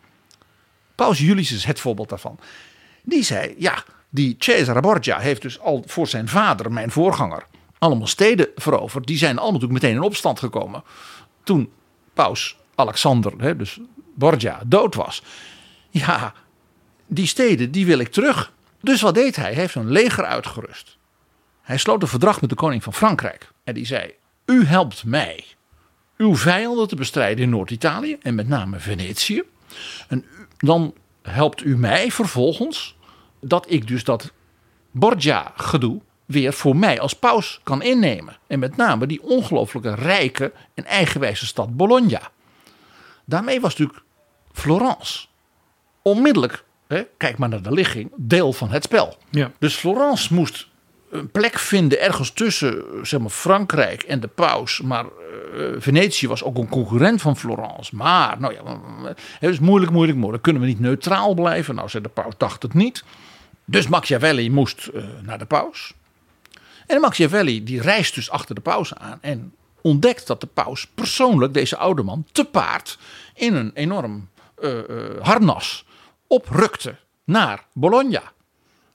Paus 0.94 1.18
Julius 1.18 1.52
is 1.52 1.64
het 1.64 1.80
voorbeeld 1.80 2.08
daarvan. 2.08 2.38
Die 3.02 3.22
zei, 3.22 3.54
ja, 3.58 3.84
die 4.08 4.36
Cesare 4.38 4.80
Borgia 4.80 5.18
heeft 5.18 5.42
dus 5.42 5.60
al 5.60 5.82
voor 5.86 6.06
zijn 6.06 6.28
vader, 6.28 6.72
mijn 6.72 6.90
voorganger, 6.90 7.46
allemaal 7.84 8.06
steden 8.06 8.48
veroverd. 8.56 9.06
Die 9.06 9.18
zijn 9.18 9.38
allemaal 9.38 9.52
natuurlijk 9.52 9.82
meteen 9.82 9.96
in 9.96 10.02
opstand 10.02 10.38
gekomen. 10.38 10.82
Toen 11.42 11.72
paus 12.14 12.56
Alexander, 12.74 13.32
hè, 13.36 13.56
dus 13.56 13.80
Borgia, 14.14 14.62
dood 14.66 14.94
was. 14.94 15.22
Ja, 15.90 16.32
die 17.06 17.26
steden, 17.26 17.70
die 17.70 17.86
wil 17.86 17.98
ik 17.98 18.08
terug. 18.08 18.52
Dus 18.80 19.00
wat 19.00 19.14
deed 19.14 19.36
hij? 19.36 19.44
Hij 19.44 19.54
heeft 19.54 19.74
een 19.74 19.90
leger 19.90 20.24
uitgerust. 20.24 20.96
Hij 21.62 21.76
sloot 21.76 22.02
een 22.02 22.08
verdrag 22.08 22.40
met 22.40 22.50
de 22.50 22.56
koning 22.56 22.82
van 22.82 22.94
Frankrijk. 22.94 23.50
En 23.64 23.74
die 23.74 23.86
zei, 23.86 24.14
u 24.46 24.64
helpt 24.64 25.04
mij 25.04 25.44
uw 26.16 26.36
vijanden 26.36 26.88
te 26.88 26.96
bestrijden 26.96 27.44
in 27.44 27.50
Noord-Italië 27.50 28.16
en 28.22 28.34
met 28.34 28.48
name 28.48 28.78
Venetië. 28.78 29.42
En 30.08 30.24
dan 30.56 30.94
helpt 31.22 31.64
u 31.64 31.78
mij 31.78 32.10
vervolgens 32.10 32.96
dat 33.40 33.70
ik 33.70 33.88
dus 33.88 34.04
dat 34.04 34.32
Borgia-gedoe 34.90 36.00
weer 36.24 36.52
voor 36.52 36.76
mij 36.76 37.00
als 37.00 37.14
paus 37.14 37.60
kan 37.62 37.82
innemen. 37.82 38.36
En 38.46 38.58
met 38.58 38.76
name 38.76 39.06
die 39.06 39.22
ongelooflijke 39.22 39.94
rijke 39.94 40.52
en 40.74 40.84
eigenwijze 40.84 41.46
stad 41.46 41.76
Bologna. 41.76 42.20
Daarmee 43.24 43.60
was 43.60 43.76
natuurlijk 43.76 44.06
Florence 44.52 45.26
onmiddellijk, 46.02 46.64
hè, 46.86 47.02
kijk 47.16 47.38
maar 47.38 47.48
naar 47.48 47.62
de 47.62 47.72
ligging, 47.72 48.10
deel 48.16 48.52
van 48.52 48.70
het 48.70 48.84
spel. 48.84 49.16
Ja. 49.30 49.50
Dus 49.58 49.74
Florence 49.74 50.34
moest 50.34 50.68
een 51.10 51.30
plek 51.30 51.58
vinden 51.58 52.00
ergens 52.00 52.30
tussen 52.30 52.84
zeg 53.02 53.20
maar, 53.20 53.30
Frankrijk 53.30 54.02
en 54.02 54.20
de 54.20 54.28
paus. 54.28 54.80
Maar 54.80 55.04
uh, 55.54 55.66
Venetië 55.78 56.28
was 56.28 56.42
ook 56.42 56.56
een 56.56 56.68
concurrent 56.68 57.20
van 57.20 57.36
Florence. 57.36 57.96
Maar, 57.96 58.40
nou 58.40 58.54
ja, 58.54 58.62
het 59.38 59.50
is 59.50 59.58
moeilijk, 59.58 59.92
moeilijk, 59.92 60.18
moeilijk. 60.18 60.42
Kunnen 60.42 60.62
we 60.62 60.68
niet 60.68 60.80
neutraal 60.80 61.34
blijven? 61.34 61.74
Nou, 61.74 61.88
zei 61.88 62.02
de 62.02 62.08
paus, 62.08 62.34
dacht 62.36 62.62
het 62.62 62.74
niet. 62.74 63.04
Dus 63.64 63.88
Machiavelli 63.88 64.50
moest 64.50 64.90
uh, 64.94 65.04
naar 65.22 65.38
de 65.38 65.44
paus. 65.44 65.94
En 66.86 67.00
Machiavelli 67.00 67.64
die 67.64 67.80
reist 67.80 68.14
dus 68.14 68.30
achter 68.30 68.54
de 68.54 68.60
paus 68.60 68.94
aan 68.94 69.18
en 69.20 69.54
ontdekt 69.80 70.26
dat 70.26 70.40
de 70.40 70.46
paus 70.46 70.86
persoonlijk 70.86 71.54
deze 71.54 71.76
oude 71.76 72.02
man 72.02 72.26
te 72.32 72.44
paard 72.44 72.98
in 73.34 73.54
een 73.54 73.70
enorm 73.74 74.28
uh, 74.58 74.80
harnas 75.20 75.84
oprukte 76.26 76.96
naar 77.24 77.66
Bologna. 77.72 78.22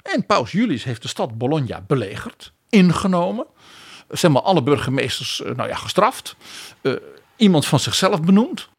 En 0.02 0.26
paus 0.26 0.52
Julius 0.52 0.84
heeft 0.84 1.02
de 1.02 1.08
stad 1.08 1.38
Bologna 1.38 1.84
belegerd, 1.88 2.54
ingenomen. 2.70 3.46
Zeg 4.10 4.32
maar 4.32 4.42
alle 4.42 4.64
burgemeesters 4.64 5.42
nou 5.56 5.70
ja, 5.70 5.76
gestraft. 5.76 6.36
Iemand 7.36 7.66
van 7.66 7.80
zichzelf 7.80 8.22
benoemd. 8.22 8.70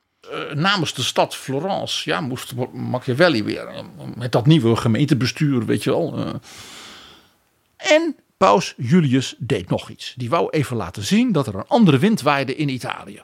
Namens 0.55 0.95
de 0.95 1.03
stad 1.03 1.37
Florence 1.37 2.11
ja, 2.11 2.21
moest 2.21 2.53
Machiavelli 2.73 3.45
weer 3.45 3.85
met 4.15 4.33
dat 4.33 4.47
nieuwe 4.47 4.77
gemeentebestuur, 4.77 5.67
weet 5.67 5.83
je 5.83 5.91
wel. 5.91 6.41
En 7.77 8.17
paus 8.41 8.75
Julius 8.77 9.35
deed 9.39 9.69
nog 9.69 9.89
iets. 9.89 10.15
Die 10.17 10.31
wou 10.31 10.51
even 10.51 10.77
laten 10.77 11.03
zien 11.03 11.33
dat 11.33 11.47
er 11.47 11.55
een 11.55 11.69
andere 11.69 11.99
wind 11.99 12.21
waaide 12.21 12.57
in 12.57 12.69
Italië. 12.69 13.23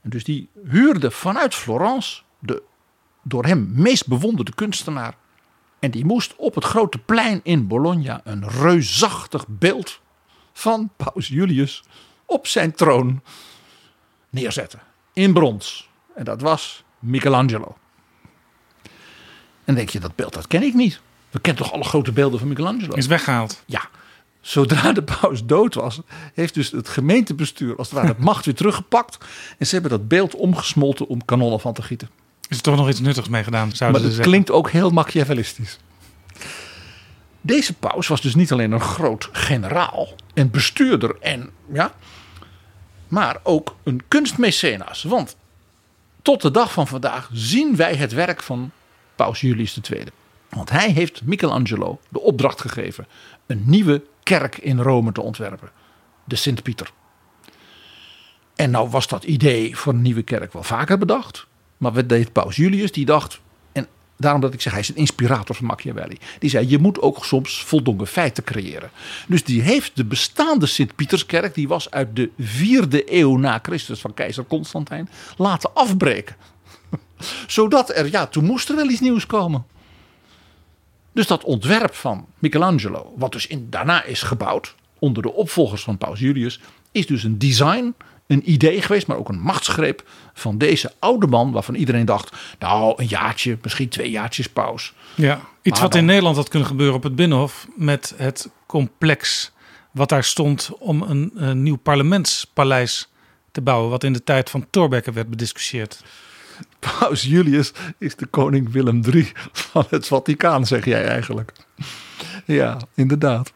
En 0.00 0.10
dus 0.10 0.24
die 0.24 0.48
huurde 0.68 1.10
vanuit 1.10 1.54
Florence 1.54 2.22
de 2.38 2.62
door 3.22 3.44
hem 3.44 3.72
meest 3.72 4.06
bewonderde 4.06 4.54
kunstenaar 4.54 5.16
en 5.78 5.90
die 5.90 6.04
moest 6.04 6.34
op 6.36 6.54
het 6.54 6.64
grote 6.64 6.98
plein 6.98 7.40
in 7.42 7.66
Bologna 7.66 8.20
een 8.24 8.48
reusachtig 8.48 9.44
beeld 9.48 10.00
van 10.52 10.90
Paus 10.96 11.28
Julius 11.28 11.82
op 12.26 12.46
zijn 12.46 12.72
troon 12.72 13.22
neerzetten. 14.30 14.80
In 15.12 15.32
brons. 15.32 15.88
En 16.14 16.24
dat 16.24 16.40
was 16.40 16.84
Michelangelo. 16.98 17.76
En 19.64 19.74
denk 19.74 19.88
je, 19.88 20.00
dat 20.00 20.14
beeld 20.14 20.32
dat 20.32 20.46
ken 20.46 20.62
ik 20.62 20.74
niet. 20.74 21.00
We 21.30 21.40
kennen 21.40 21.62
toch 21.62 21.72
alle 21.72 21.84
grote 21.84 22.12
beelden 22.12 22.38
van 22.38 22.48
Michelangelo? 22.48 22.94
Is 22.94 23.06
weggehaald. 23.06 23.62
Ja. 23.66 23.88
Zodra 24.44 24.92
de 24.92 25.02
paus 25.02 25.44
dood 25.44 25.74
was, 25.74 26.00
heeft 26.34 26.54
dus 26.54 26.70
het 26.70 26.88
gemeentebestuur 26.88 27.76
als 27.76 27.90
het 27.90 27.98
ware 27.98 28.14
de 28.14 28.22
macht 28.30 28.44
weer 28.44 28.54
teruggepakt. 28.54 29.18
En 29.58 29.66
ze 29.66 29.72
hebben 29.72 29.90
dat 29.90 30.08
beeld 30.08 30.34
omgesmolten 30.34 31.06
om 31.06 31.24
kanonnen 31.24 31.60
van 31.60 31.72
te 31.72 31.82
gieten. 31.82 32.10
Is 32.48 32.56
er 32.56 32.62
toch 32.62 32.76
nog 32.76 32.88
iets 32.88 33.00
nuttigs 33.00 33.28
mee 33.28 33.44
gedaan? 33.44 33.72
Zouden 33.72 34.02
maar 34.02 34.10
het 34.10 34.20
klinkt 34.20 34.50
ook 34.50 34.70
heel 34.70 34.90
machiavellistisch. 34.90 35.78
Deze 37.40 37.74
paus 37.74 38.06
was 38.06 38.20
dus 38.20 38.34
niet 38.34 38.52
alleen 38.52 38.72
een 38.72 38.80
groot 38.80 39.28
generaal 39.32 40.08
en 40.34 40.50
bestuurder 40.50 41.16
en 41.20 41.50
ja, 41.72 41.94
maar 43.08 43.36
ook 43.42 43.76
een 43.82 44.02
kunstmecenas. 44.08 45.02
Want 45.02 45.36
tot 46.22 46.42
de 46.42 46.50
dag 46.50 46.72
van 46.72 46.86
vandaag 46.86 47.30
zien 47.32 47.76
wij 47.76 47.94
het 47.94 48.12
werk 48.12 48.42
van 48.42 48.70
paus 49.16 49.40
Julius 49.40 49.78
II. 49.90 50.04
Want 50.48 50.70
hij 50.70 50.90
heeft 50.90 51.22
Michelangelo 51.22 52.00
de 52.08 52.20
opdracht 52.20 52.60
gegeven 52.60 53.06
een 53.46 53.62
nieuwe 53.66 54.02
kerk 54.24 54.58
in 54.58 54.80
Rome 54.80 55.12
te 55.12 55.20
ontwerpen, 55.20 55.70
de 56.24 56.36
Sint-Pieter. 56.36 56.90
En 58.54 58.70
nou 58.70 58.88
was 58.88 59.08
dat 59.08 59.24
idee 59.24 59.76
voor 59.76 59.92
een 59.92 60.02
nieuwe 60.02 60.22
kerk 60.22 60.52
wel 60.52 60.62
vaker 60.62 60.98
bedacht. 60.98 61.46
Maar 61.76 61.92
wat 61.92 62.08
deed 62.08 62.32
Paus 62.32 62.56
Julius? 62.56 62.92
Die 62.92 63.04
dacht, 63.04 63.40
en 63.72 63.86
daarom 64.16 64.40
dat 64.40 64.54
ik 64.54 64.60
zeg, 64.60 64.72
hij 64.72 64.80
is 64.80 64.88
een 64.88 64.96
inspirator 64.96 65.54
van 65.54 65.66
Machiavelli. 65.66 66.18
Die 66.38 66.50
zei, 66.50 66.68
je 66.68 66.78
moet 66.78 67.00
ook 67.00 67.24
soms 67.24 67.64
voldongen 67.64 68.06
feiten 68.06 68.44
creëren. 68.44 68.90
Dus 69.26 69.44
die 69.44 69.62
heeft 69.62 69.96
de 69.96 70.04
bestaande 70.04 70.66
Sint-Pieterskerk, 70.66 71.54
die 71.54 71.68
was 71.68 71.90
uit 71.90 72.16
de 72.16 72.30
vierde 72.38 73.18
eeuw 73.18 73.36
na 73.36 73.58
Christus 73.62 74.00
van 74.00 74.14
keizer 74.14 74.44
Constantijn, 74.46 75.08
laten 75.36 75.74
afbreken. 75.74 76.36
Zodat 77.46 77.96
er, 77.96 78.10
ja, 78.10 78.26
toen 78.26 78.44
moest 78.44 78.68
er 78.68 78.76
wel 78.76 78.88
iets 78.88 79.00
nieuws 79.00 79.26
komen. 79.26 79.64
Dus 81.14 81.26
dat 81.26 81.44
ontwerp 81.44 81.94
van 81.94 82.26
Michelangelo, 82.38 83.12
wat 83.16 83.32
dus 83.32 83.46
in, 83.46 83.66
daarna 83.70 84.04
is 84.04 84.22
gebouwd, 84.22 84.74
onder 84.98 85.22
de 85.22 85.32
opvolgers 85.32 85.82
van 85.82 85.98
Paus 85.98 86.20
Julius, 86.20 86.60
is 86.92 87.06
dus 87.06 87.22
een 87.22 87.38
design 87.38 87.94
een 88.26 88.50
idee 88.50 88.82
geweest, 88.82 89.06
maar 89.06 89.16
ook 89.16 89.28
een 89.28 89.40
machtsgreep 89.40 90.04
van 90.32 90.58
deze 90.58 90.92
oude 90.98 91.26
man. 91.26 91.52
Waarvan 91.52 91.74
iedereen 91.74 92.04
dacht, 92.04 92.36
nou 92.58 92.94
een 92.96 93.06
jaartje, 93.06 93.58
misschien 93.62 93.88
twee 93.88 94.10
jaartjes 94.10 94.48
paus. 94.48 94.92
Ja, 95.14 95.40
iets 95.62 95.80
wat 95.80 95.94
in 95.94 96.04
Nederland 96.04 96.36
had 96.36 96.48
kunnen 96.48 96.68
gebeuren 96.68 96.96
op 96.96 97.02
het 97.02 97.16
Binnenhof. 97.16 97.66
Met 97.76 98.14
het 98.16 98.50
complex 98.66 99.52
wat 99.90 100.08
daar 100.08 100.24
stond 100.24 100.70
om 100.78 101.02
een, 101.02 101.30
een 101.34 101.62
nieuw 101.62 101.76
parlementspaleis 101.76 103.08
te 103.52 103.60
bouwen. 103.60 103.90
Wat 103.90 104.04
in 104.04 104.12
de 104.12 104.24
tijd 104.24 104.50
van 104.50 104.66
Thorbecke 104.70 105.12
werd 105.12 105.30
bediscussieerd. 105.30 106.02
Paus 106.78 107.22
Julius 107.22 107.72
is 107.98 108.16
de 108.16 108.26
koning 108.26 108.72
Willem 108.72 109.02
III 109.12 109.32
van 109.52 109.84
het 109.88 110.06
Vaticaan, 110.06 110.66
zeg 110.66 110.84
jij 110.84 111.04
eigenlijk. 111.04 111.52
Ja, 112.44 112.80
inderdaad. 112.94 113.52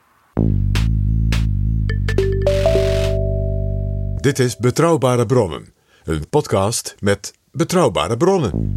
Dit 4.16 4.38
is 4.38 4.57
Betrouwbare 4.57 5.26
Bronnen, 5.26 5.72
een 6.05 6.28
podcast 6.28 6.94
met 6.99 7.32
betrouwbare 7.53 8.16
bronnen. 8.16 8.76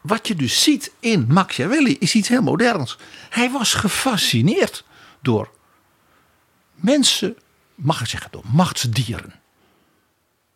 Wat 0.00 0.28
je 0.28 0.34
dus 0.34 0.62
ziet 0.62 0.92
in 1.00 1.26
Machiavelli 1.28 1.96
is 1.98 2.14
iets 2.14 2.28
heel 2.28 2.42
moderns. 2.42 2.98
Hij 3.30 3.50
was 3.50 3.74
gefascineerd 3.74 4.84
door 5.22 5.50
mensen, 6.74 7.36
mag 7.76 8.00
ik 8.00 8.06
zeggen, 8.06 8.30
door 8.30 8.44
machtsdieren. 8.46 9.34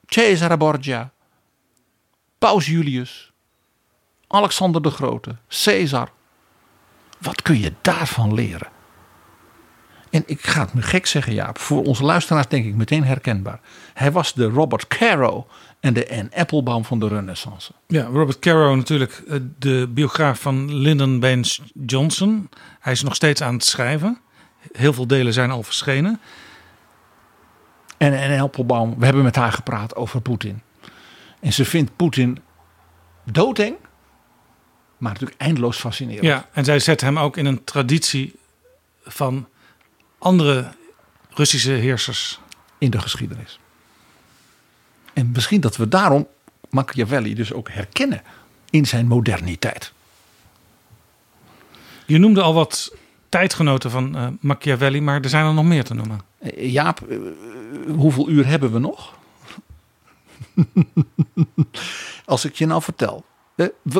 Cesare 0.06 0.56
Borgia, 0.56 1.12
Paus 2.38 2.66
Julius, 2.66 3.32
Alexander 4.26 4.82
de 4.82 4.90
Grote, 4.90 5.36
Caesar. 5.48 6.10
Wat 7.18 7.42
kun 7.42 7.58
je 7.58 7.72
daarvan 7.80 8.34
leren? 8.34 8.68
En 10.10 10.22
ik 10.26 10.40
ga 10.46 10.60
het 10.60 10.74
me 10.74 10.82
gek 10.82 11.06
zeggen, 11.06 11.34
Jaap. 11.34 11.58
Voor 11.58 11.84
onze 11.84 12.04
luisteraars 12.04 12.48
denk 12.48 12.64
ik 12.64 12.74
meteen 12.74 13.04
herkenbaar. 13.04 13.60
Hij 13.94 14.12
was 14.12 14.34
de 14.34 14.44
Robert 14.44 14.86
Caro 14.86 15.46
en 15.80 15.94
de 15.94 16.10
Anne 16.10 16.30
Applebaum 16.34 16.84
van 16.84 16.98
de 16.98 17.08
Renaissance. 17.08 17.72
Ja, 17.86 18.04
Robert 18.04 18.38
Caro 18.38 18.74
natuurlijk 18.76 19.22
eh, 19.28 19.36
de 19.58 19.88
biograaf 19.90 20.40
van 20.40 20.74
Lyndon 20.74 21.20
Baines 21.20 21.60
Johnson. 21.86 22.48
Hij 22.80 22.92
is 22.92 23.02
nog 23.02 23.14
steeds 23.14 23.42
aan 23.42 23.54
het 23.54 23.64
schrijven. 23.64 24.18
Heel 24.72 24.92
veel 24.92 25.06
delen 25.06 25.32
zijn 25.32 25.50
al 25.50 25.62
verschenen. 25.62 26.20
En 28.00 28.12
Anne 28.12 28.40
Applebaum, 28.40 28.98
we 28.98 29.04
hebben 29.04 29.22
met 29.22 29.36
haar 29.36 29.52
gepraat 29.52 29.96
over 29.96 30.20
Poetin. 30.20 30.62
En 31.40 31.52
ze 31.52 31.64
vindt 31.64 31.96
Poetin 31.96 32.38
doodeng, 33.24 33.76
maar 34.96 35.12
natuurlijk 35.12 35.40
eindeloos 35.40 35.78
fascinerend. 35.78 36.24
Ja, 36.24 36.48
en 36.52 36.64
zij 36.64 36.78
zet 36.78 37.00
hem 37.00 37.18
ook 37.18 37.36
in 37.36 37.46
een 37.46 37.64
traditie 37.64 38.34
van 39.04 39.48
andere 40.18 40.72
Russische 41.30 41.70
heersers. 41.70 42.40
In 42.78 42.90
de 42.90 43.00
geschiedenis. 43.00 43.60
En 45.12 45.30
misschien 45.32 45.60
dat 45.60 45.76
we 45.76 45.88
daarom 45.88 46.26
Machiavelli 46.70 47.34
dus 47.34 47.52
ook 47.52 47.70
herkennen 47.70 48.22
in 48.70 48.86
zijn 48.86 49.06
moderniteit. 49.06 49.92
Je 52.06 52.18
noemde 52.18 52.42
al 52.42 52.54
wat 52.54 52.94
tijdgenoten 53.30 53.90
van 53.90 54.16
uh, 54.16 54.26
Machiavelli, 54.40 55.00
maar 55.00 55.20
er 55.20 55.28
zijn 55.28 55.46
er 55.46 55.54
nog 55.54 55.64
meer 55.64 55.84
te 55.84 55.94
noemen. 55.94 56.20
Eh, 56.38 56.72
Jaap, 56.72 57.00
eh, 57.00 57.18
hoeveel 57.96 58.28
uur 58.28 58.46
hebben 58.46 58.72
we 58.72 58.78
nog? 58.78 59.14
Als 62.24 62.44
ik 62.44 62.54
je 62.54 62.66
nou 62.66 62.82
vertel. 62.82 63.24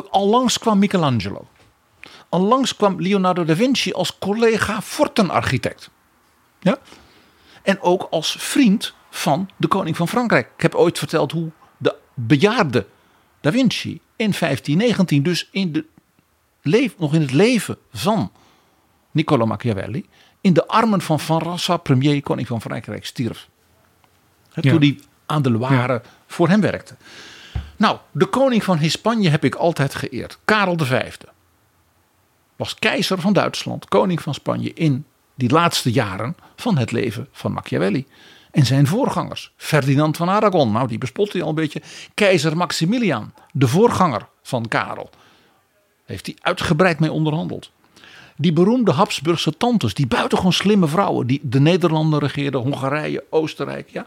Allangs 0.09 0.59
kwam 0.59 0.79
Michelangelo. 0.79 1.47
Allangs 2.29 2.75
kwam 2.75 3.01
Leonardo 3.01 3.45
da 3.45 3.55
Vinci 3.55 3.93
als 3.93 4.17
collega 4.19 4.81
fortenarchitect. 4.81 5.89
Ja? 6.59 6.77
En 7.61 7.81
ook 7.81 8.07
als 8.09 8.35
vriend 8.39 8.93
van 9.09 9.49
de 9.57 9.67
koning 9.67 9.97
van 9.97 10.07
Frankrijk. 10.07 10.49
Ik 10.55 10.61
heb 10.61 10.75
ooit 10.75 10.97
verteld 10.97 11.31
hoe 11.31 11.51
de 11.77 11.95
bejaarde 12.13 12.85
da 13.41 13.51
Vinci 13.51 13.91
in 14.15 14.33
1519, 14.39 15.23
dus 15.23 15.49
in 15.51 15.71
de 15.71 15.85
leef, 16.61 16.97
nog 16.97 17.13
in 17.13 17.21
het 17.21 17.31
leven 17.31 17.77
van 17.93 18.31
Niccolo 19.11 19.45
Machiavelli, 19.45 20.05
in 20.41 20.53
de 20.53 20.67
armen 20.67 21.01
van 21.01 21.19
Van 21.19 21.41
Rassa, 21.41 21.77
premier 21.77 22.21
koning 22.21 22.47
van 22.47 22.61
Frankrijk, 22.61 23.05
stierf. 23.05 23.47
Toen 24.53 24.79
hij 24.79 24.99
aan 25.25 25.41
de 25.41 25.51
Loire 25.51 26.01
voor 26.27 26.49
hem 26.49 26.61
werkte. 26.61 26.95
Nou, 27.77 27.97
de 28.11 28.25
koning 28.25 28.63
van 28.63 28.77
Hispanje 28.77 29.29
heb 29.29 29.43
ik 29.43 29.55
altijd 29.55 29.95
geëerd. 29.95 30.37
Karel 30.45 30.77
V. 30.77 31.15
Was 32.55 32.75
keizer 32.75 33.21
van 33.21 33.33
Duitsland, 33.33 33.87
koning 33.87 34.21
van 34.21 34.33
Spanje 34.33 34.73
in 34.73 35.05
die 35.35 35.49
laatste 35.49 35.91
jaren 35.91 36.35
van 36.55 36.77
het 36.77 36.91
leven 36.91 37.27
van 37.31 37.51
Machiavelli. 37.51 38.05
En 38.51 38.65
zijn 38.65 38.87
voorgangers, 38.87 39.53
Ferdinand 39.57 40.17
van 40.17 40.29
Aragon, 40.29 40.71
nou 40.71 40.87
die 40.87 40.97
bespot 40.97 41.33
hij 41.33 41.41
al 41.41 41.49
een 41.49 41.55
beetje. 41.55 41.81
Keizer 42.13 42.57
Maximilian, 42.57 43.33
de 43.51 43.67
voorganger 43.67 44.27
van 44.43 44.67
Karel. 44.67 45.09
Heeft 46.05 46.25
hij 46.25 46.35
uitgebreid 46.41 46.99
mee 46.99 47.11
onderhandeld. 47.11 47.71
Die 48.41 48.53
beroemde 48.53 48.91
Habsburgse 48.91 49.57
tantes, 49.57 49.93
die 49.93 50.07
buitengewoon 50.07 50.53
slimme 50.53 50.87
vrouwen, 50.87 51.27
die 51.27 51.39
de 51.43 51.59
Nederlanden 51.59 52.19
regeerden, 52.19 52.61
Hongarije, 52.61 53.23
Oostenrijk, 53.29 53.89
ja. 53.89 54.05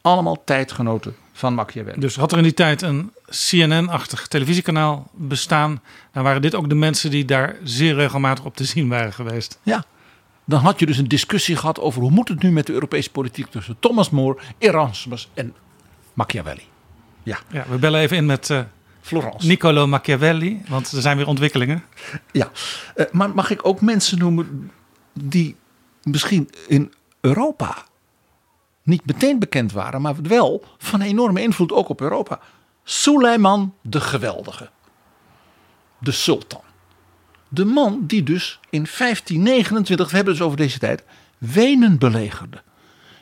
Allemaal 0.00 0.42
tijdgenoten 0.44 1.14
van 1.32 1.54
Machiavelli. 1.54 2.00
Dus 2.00 2.16
had 2.16 2.32
er 2.32 2.38
in 2.38 2.42
die 2.42 2.54
tijd 2.54 2.82
een 2.82 3.12
CNN-achtig 3.28 4.26
televisiekanaal 4.26 5.10
bestaan, 5.12 5.82
dan 6.12 6.22
waren 6.22 6.42
dit 6.42 6.54
ook 6.54 6.68
de 6.68 6.74
mensen 6.74 7.10
die 7.10 7.24
daar 7.24 7.56
zeer 7.62 7.94
regelmatig 7.94 8.44
op 8.44 8.56
te 8.56 8.64
zien 8.64 8.88
waren 8.88 9.12
geweest. 9.12 9.58
Ja, 9.62 9.84
dan 10.44 10.60
had 10.60 10.78
je 10.78 10.86
dus 10.86 10.98
een 10.98 11.08
discussie 11.08 11.56
gehad 11.56 11.80
over 11.80 12.00
hoe 12.00 12.10
moet 12.10 12.28
het 12.28 12.42
nu 12.42 12.50
met 12.50 12.66
de 12.66 12.72
Europese 12.72 13.10
politiek 13.10 13.46
tussen 13.46 13.76
Thomas 13.80 14.10
More, 14.10 14.38
Erasmus 14.58 15.28
en 15.34 15.54
Machiavelli. 16.14 16.62
Ja, 17.22 17.38
ja 17.50 17.64
we 17.68 17.76
bellen 17.76 18.00
even 18.00 18.16
in 18.16 18.26
met 18.26 18.48
uh, 18.50 18.60
Florence. 19.06 19.46
Niccolo 19.46 19.86
Machiavelli, 19.86 20.62
want 20.68 20.92
er 20.92 21.00
zijn 21.00 21.16
weer 21.16 21.26
ontwikkelingen. 21.26 21.84
Ja, 22.32 22.50
uh, 22.96 23.06
maar 23.12 23.30
mag 23.30 23.50
ik 23.50 23.66
ook 23.66 23.80
mensen 23.80 24.18
noemen 24.18 24.70
die 25.12 25.56
misschien 26.02 26.50
in 26.66 26.92
Europa 27.20 27.84
niet 28.82 29.06
meteen 29.06 29.38
bekend 29.38 29.72
waren, 29.72 30.00
maar 30.00 30.14
wel 30.22 30.64
van 30.78 31.00
enorme 31.00 31.42
invloed 31.42 31.72
ook 31.72 31.88
op 31.88 32.00
Europa. 32.00 32.40
Suleiman 32.84 33.74
de 33.82 34.00
Geweldige, 34.00 34.70
de 35.98 36.12
sultan. 36.12 36.62
De 37.48 37.64
man 37.64 38.06
die 38.06 38.22
dus 38.22 38.60
in 38.70 38.86
1529, 38.98 40.10
we 40.10 40.16
hebben 40.16 40.32
het 40.32 40.42
dus 40.42 40.46
over 40.46 40.58
deze 40.58 40.78
tijd, 40.78 41.04
Wenen 41.38 41.98
belegerde. 41.98 42.62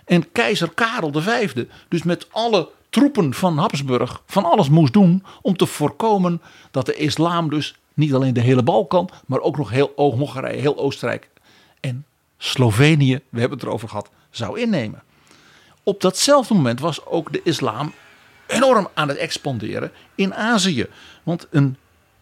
En 0.05 0.33
keizer 0.33 0.75
Karel 0.75 1.13
V 1.13 1.65
dus 1.89 2.03
met 2.03 2.33
alle 2.33 2.71
troepen 2.95 3.35
van 3.35 3.59
Habsburg 3.59 4.23
van 4.27 4.45
alles 4.45 4.69
moest 4.69 4.93
doen 4.93 5.25
om 5.43 5.57
te 5.57 5.67
voorkomen 5.67 6.43
dat 6.71 6.87
de 6.87 6.95
islam 6.95 7.51
dus 7.51 7.77
niet 7.95 8.15
alleen 8.15 8.35
de 8.35 8.41
hele 8.41 8.63
Balkan, 8.63 9.11
maar 9.27 9.41
ook 9.41 9.57
nog 9.57 9.71
heel 9.71 9.93
Hongarije, 9.97 10.61
heel 10.61 10.79
Oostenrijk 10.79 11.31
en 11.81 12.05
Slovenië, 12.39 13.21
we 13.29 13.41
hebben 13.41 13.59
het 13.59 13.67
erover 13.67 13.89
gehad, 13.89 14.11
zou 14.31 14.61
innemen. 14.61 15.03
Op 15.83 16.01
datzelfde 16.01 16.55
moment 16.55 16.81
was 16.81 17.07
ook 17.07 17.33
de 17.33 17.41
islam 17.45 17.93
enorm 18.47 18.89
aan 18.95 19.09
het 19.09 19.17
expanderen 19.17 19.93
in 20.15 20.35
Azië. 20.35 20.87
Want 21.23 21.47
een 21.51 21.77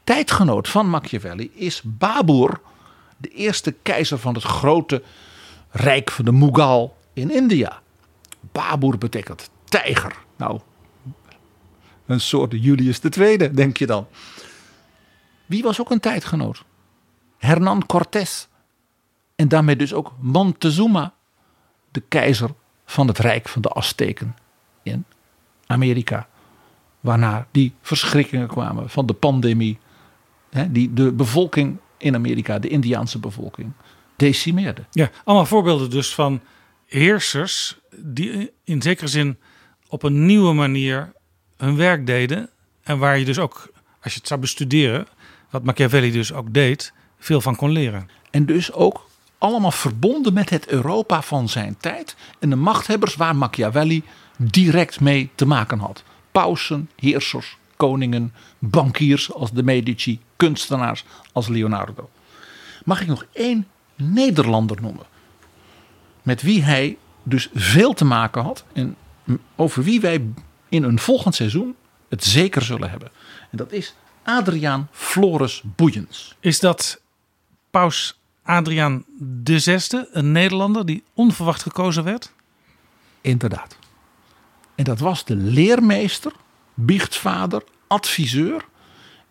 tijdgenoot 0.04 0.68
van 0.68 0.88
Machiavelli 0.88 1.50
is 1.54 1.80
Babur, 1.84 2.60
de 3.16 3.28
eerste 3.28 3.72
keizer 3.82 4.18
van 4.18 4.34
het 4.34 4.44
grote 4.44 5.02
rijk 5.70 6.10
van 6.10 6.24
de 6.24 6.32
Mughal 6.32 6.96
in 7.12 7.30
India. 7.30 7.80
Babur 8.52 8.98
betekent 8.98 9.50
tijger. 9.64 10.16
Nou, 10.36 10.60
een 12.06 12.20
soort 12.20 12.52
Julius 12.52 13.00
II, 13.00 13.36
denk 13.36 13.76
je 13.76 13.86
dan. 13.86 14.06
Wie 15.46 15.62
was 15.62 15.80
ook 15.80 15.90
een 15.90 16.00
tijdgenoot? 16.00 16.64
Hernan 17.38 17.86
Cortés. 17.86 18.48
En 19.34 19.48
daarmee 19.48 19.76
dus 19.76 19.94
ook 19.94 20.12
Montezuma, 20.20 21.14
de 21.90 22.00
keizer 22.00 22.50
van 22.84 23.06
het 23.06 23.18
rijk 23.18 23.48
van 23.48 23.62
de 23.62 23.68
Azteken 23.68 24.36
in 24.82 25.04
Amerika. 25.66 26.28
Waarna 27.00 27.46
die 27.50 27.74
verschrikkingen 27.80 28.48
kwamen 28.48 28.90
van 28.90 29.06
de 29.06 29.12
pandemie, 29.12 29.78
die 30.68 30.92
de 30.92 31.12
bevolking 31.12 31.78
in 31.98 32.14
Amerika, 32.14 32.58
de 32.58 32.68
Indiaanse 32.68 33.18
bevolking, 33.18 33.72
decimeerde. 34.16 34.84
Ja, 34.90 35.10
allemaal 35.24 35.46
voorbeelden 35.46 35.90
dus 35.90 36.14
van 36.14 36.40
heersers 36.86 37.78
die 37.96 38.52
in 38.64 38.82
zekere 38.82 39.08
zin 39.08 39.38
op 39.92 40.02
een 40.02 40.26
nieuwe 40.26 40.52
manier 40.52 41.12
hun 41.56 41.76
werk 41.76 42.06
deden. 42.06 42.50
En 42.82 42.98
waar 42.98 43.18
je 43.18 43.24
dus 43.24 43.38
ook, 43.38 43.72
als 44.02 44.12
je 44.12 44.18
het 44.18 44.28
zou 44.28 44.40
bestuderen, 44.40 45.06
wat 45.50 45.64
Machiavelli 45.64 46.10
dus 46.10 46.32
ook 46.32 46.54
deed, 46.54 46.92
veel 47.18 47.40
van 47.40 47.56
kon 47.56 47.70
leren. 47.70 48.08
En 48.30 48.46
dus 48.46 48.72
ook 48.72 49.08
allemaal 49.38 49.70
verbonden 49.70 50.32
met 50.32 50.50
het 50.50 50.68
Europa 50.68 51.22
van 51.22 51.48
zijn 51.48 51.76
tijd 51.80 52.16
en 52.38 52.50
de 52.50 52.56
machthebbers 52.56 53.14
waar 53.14 53.36
Machiavelli 53.36 54.02
direct 54.36 55.00
mee 55.00 55.30
te 55.34 55.46
maken 55.46 55.78
had. 55.78 56.02
Pausen, 56.30 56.90
heersers, 56.96 57.56
koningen, 57.76 58.32
bankiers 58.58 59.32
als 59.32 59.52
de 59.52 59.62
Medici, 59.62 60.20
kunstenaars 60.36 61.04
als 61.32 61.48
Leonardo. 61.48 62.10
Mag 62.84 63.00
ik 63.00 63.06
nog 63.06 63.26
één 63.32 63.66
Nederlander 63.96 64.80
noemen? 64.80 65.06
Met 66.22 66.42
wie 66.42 66.62
hij 66.62 66.96
dus 67.22 67.48
veel 67.54 67.92
te 67.92 68.04
maken 68.04 68.42
had 68.42 68.64
en 68.72 68.96
over 69.56 69.82
wie 69.82 70.00
wij 70.00 70.24
in 70.68 70.82
een 70.82 70.98
volgend 70.98 71.34
seizoen 71.34 71.74
het 72.08 72.24
zeker 72.24 72.62
zullen 72.62 72.90
hebben. 72.90 73.10
En 73.50 73.56
dat 73.56 73.72
is 73.72 73.94
Adriaan 74.22 74.88
Floris 74.90 75.62
Boeiens. 75.64 76.36
Is 76.40 76.60
dat 76.60 77.00
paus 77.70 78.18
Adriaan 78.42 79.04
VI, 79.44 80.04
een 80.12 80.32
Nederlander 80.32 80.86
die 80.86 81.04
onverwacht 81.14 81.62
gekozen 81.62 82.04
werd? 82.04 82.32
Inderdaad. 83.20 83.76
En 84.74 84.84
dat 84.84 84.98
was 84.98 85.24
de 85.24 85.36
leermeester, 85.36 86.32
biechtvader, 86.74 87.62
adviseur 87.86 88.64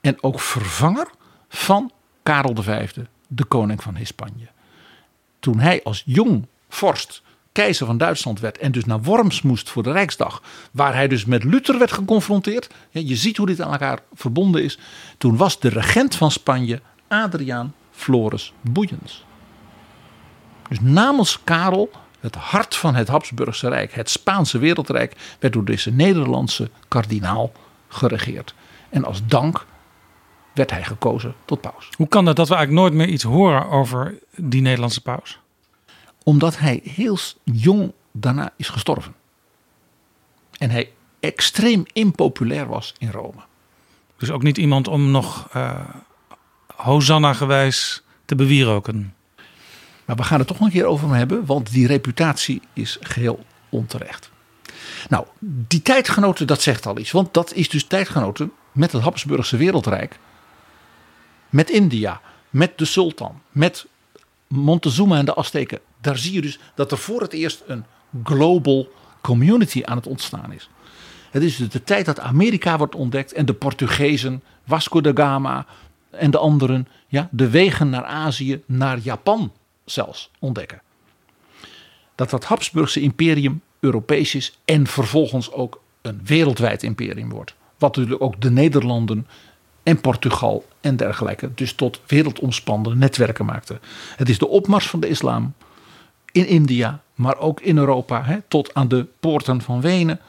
en 0.01 0.23
ook 0.23 0.39
vervanger 0.39 1.07
van 1.49 1.91
Karel 2.23 2.63
V, 2.63 2.89
de 3.27 3.45
koning 3.45 3.83
van 3.83 3.95
Hispanje. 3.95 4.47
Toen 5.39 5.59
hij 5.59 5.83
als 5.83 6.03
jong 6.05 6.47
vorst 6.69 7.21
keizer 7.51 7.85
van 7.85 7.97
Duitsland 7.97 8.39
werd 8.39 8.57
en 8.57 8.71
dus 8.71 8.85
naar 8.85 9.01
Worms 9.01 9.41
moest 9.41 9.69
voor 9.69 9.83
de 9.83 9.91
Rijksdag, 9.91 10.41
waar 10.71 10.93
hij 10.93 11.07
dus 11.07 11.25
met 11.25 11.43
Luther 11.43 11.77
werd 11.77 11.91
geconfronteerd. 11.91 12.69
Je 12.89 13.15
ziet 13.15 13.37
hoe 13.37 13.45
dit 13.45 13.61
aan 13.61 13.71
elkaar 13.71 13.99
verbonden 14.13 14.63
is. 14.63 14.79
Toen 15.17 15.37
was 15.37 15.59
de 15.59 15.69
regent 15.69 16.15
van 16.15 16.31
Spanje 16.31 16.81
Adriaan 17.07 17.73
Floris 17.91 18.53
Boeiens. 18.61 19.25
Dus 20.69 20.79
namens 20.81 21.39
Karel, 21.43 21.91
het 22.19 22.35
hart 22.35 22.75
van 22.75 22.95
het 22.95 23.07
Habsburgse 23.07 23.69
Rijk, 23.69 23.93
het 23.93 24.09
Spaanse 24.09 24.57
wereldrijk, 24.57 25.15
werd 25.39 25.53
door 25.53 25.65
deze 25.65 25.91
Nederlandse 25.91 26.69
kardinaal 26.87 27.51
geregeerd. 27.87 28.53
En 28.89 29.05
als 29.05 29.21
dank 29.25 29.65
werd 30.53 30.71
hij 30.71 30.83
gekozen 30.83 31.35
tot 31.45 31.61
paus. 31.61 31.89
Hoe 31.97 32.07
kan 32.07 32.25
dat 32.25 32.35
dat 32.35 32.47
we 32.47 32.55
eigenlijk 32.55 32.83
nooit 32.83 32.93
meer 33.01 33.13
iets 33.13 33.23
horen 33.23 33.69
over 33.69 34.19
die 34.35 34.61
Nederlandse 34.61 35.01
paus? 35.01 35.40
Omdat 36.23 36.57
hij 36.57 36.79
heel 36.83 37.17
jong 37.43 37.91
daarna 38.11 38.53
is 38.55 38.69
gestorven. 38.69 39.15
En 40.57 40.69
hij 40.69 40.91
extreem 41.19 41.83
impopulair 41.93 42.67
was 42.67 42.93
in 42.97 43.11
Rome. 43.11 43.41
Dus 44.17 44.31
ook 44.31 44.43
niet 44.43 44.57
iemand 44.57 44.87
om 44.87 45.11
nog 45.11 45.47
uh, 45.55 45.79
Hosanna 46.75 47.33
gewijs 47.33 48.03
te 48.25 48.35
bewieroken. 48.35 49.13
Maar 50.05 50.15
we 50.15 50.23
gaan 50.23 50.39
het 50.39 50.47
toch 50.47 50.59
nog 50.59 50.67
een 50.67 50.73
keer 50.73 50.85
over 50.85 51.07
hem 51.07 51.17
hebben, 51.17 51.45
want 51.45 51.71
die 51.71 51.87
reputatie 51.87 52.61
is 52.73 52.97
geheel 53.01 53.45
onterecht. 53.69 54.31
Nou, 55.09 55.25
die 55.39 55.81
tijdgenoten, 55.81 56.47
dat 56.47 56.61
zegt 56.61 56.85
al 56.85 56.97
iets. 56.97 57.11
Want 57.11 57.33
dat 57.33 57.53
is 57.53 57.69
dus 57.69 57.85
tijdgenoten 57.85 58.51
met 58.71 58.91
het 58.91 59.01
Habsburgse 59.01 59.57
wereldrijk. 59.57 60.19
Met 61.49 61.69
India, 61.69 62.21
met 62.49 62.77
de 62.77 62.85
sultan, 62.85 63.41
met 63.51 63.85
Montezuma 64.47 65.17
en 65.17 65.25
de 65.25 65.35
Azteken. 65.35 65.79
Daar 66.01 66.17
zie 66.17 66.33
je 66.33 66.41
dus 66.41 66.59
dat 66.75 66.91
er 66.91 66.97
voor 66.97 67.21
het 67.21 67.33
eerst 67.33 67.63
een 67.67 67.85
global 68.23 68.91
community 69.21 69.81
aan 69.85 69.97
het 69.97 70.07
ontstaan 70.07 70.53
is. 70.53 70.69
Het 71.31 71.43
is 71.43 71.57
de 71.57 71.83
tijd 71.83 72.05
dat 72.05 72.19
Amerika 72.19 72.77
wordt 72.77 72.95
ontdekt 72.95 73.33
en 73.33 73.45
de 73.45 73.53
Portugezen, 73.53 74.43
Vasco 74.67 75.01
da 75.01 75.11
Gama, 75.13 75.65
en 76.09 76.31
de 76.31 76.37
anderen 76.37 76.87
ja, 77.07 77.29
de 77.31 77.49
wegen 77.49 77.89
naar 77.89 78.03
Azië, 78.03 78.61
naar 78.65 78.99
Japan 78.99 79.51
zelfs 79.85 80.31
ontdekken. 80.39 80.81
Dat 82.15 82.29
dat 82.29 82.45
Habsburgse 82.45 83.01
imperium 83.01 83.61
Europees 83.79 84.35
is 84.35 84.59
en 84.65 84.87
vervolgens 84.87 85.51
ook 85.51 85.81
een 86.01 86.21
wereldwijd 86.23 86.83
imperium 86.83 87.29
wordt. 87.29 87.55
Wat 87.77 87.95
natuurlijk 87.95 88.23
ook 88.23 88.41
de 88.41 88.51
Nederlanden 88.51 89.27
en 89.83 90.01
Portugal 90.01 90.65
en 90.81 90.95
dergelijke 90.95 91.53
dus 91.53 91.73
tot 91.73 92.01
wereldomspannende 92.07 92.97
netwerken 92.97 93.45
maakte. 93.45 93.79
Het 94.15 94.29
is 94.29 94.37
de 94.37 94.47
opmars 94.47 94.87
van 94.87 94.99
de 94.99 95.07
islam 95.07 95.53
in 96.31 96.47
India, 96.47 97.01
maar 97.15 97.37
ook 97.37 97.61
in 97.61 97.77
Europa, 97.77 98.23
hè, 98.23 98.41
tot 98.47 98.73
aan 98.73 98.87
de 98.87 99.07
poorten 99.19 99.61
van 99.61 99.81
Wenen. 99.81 100.19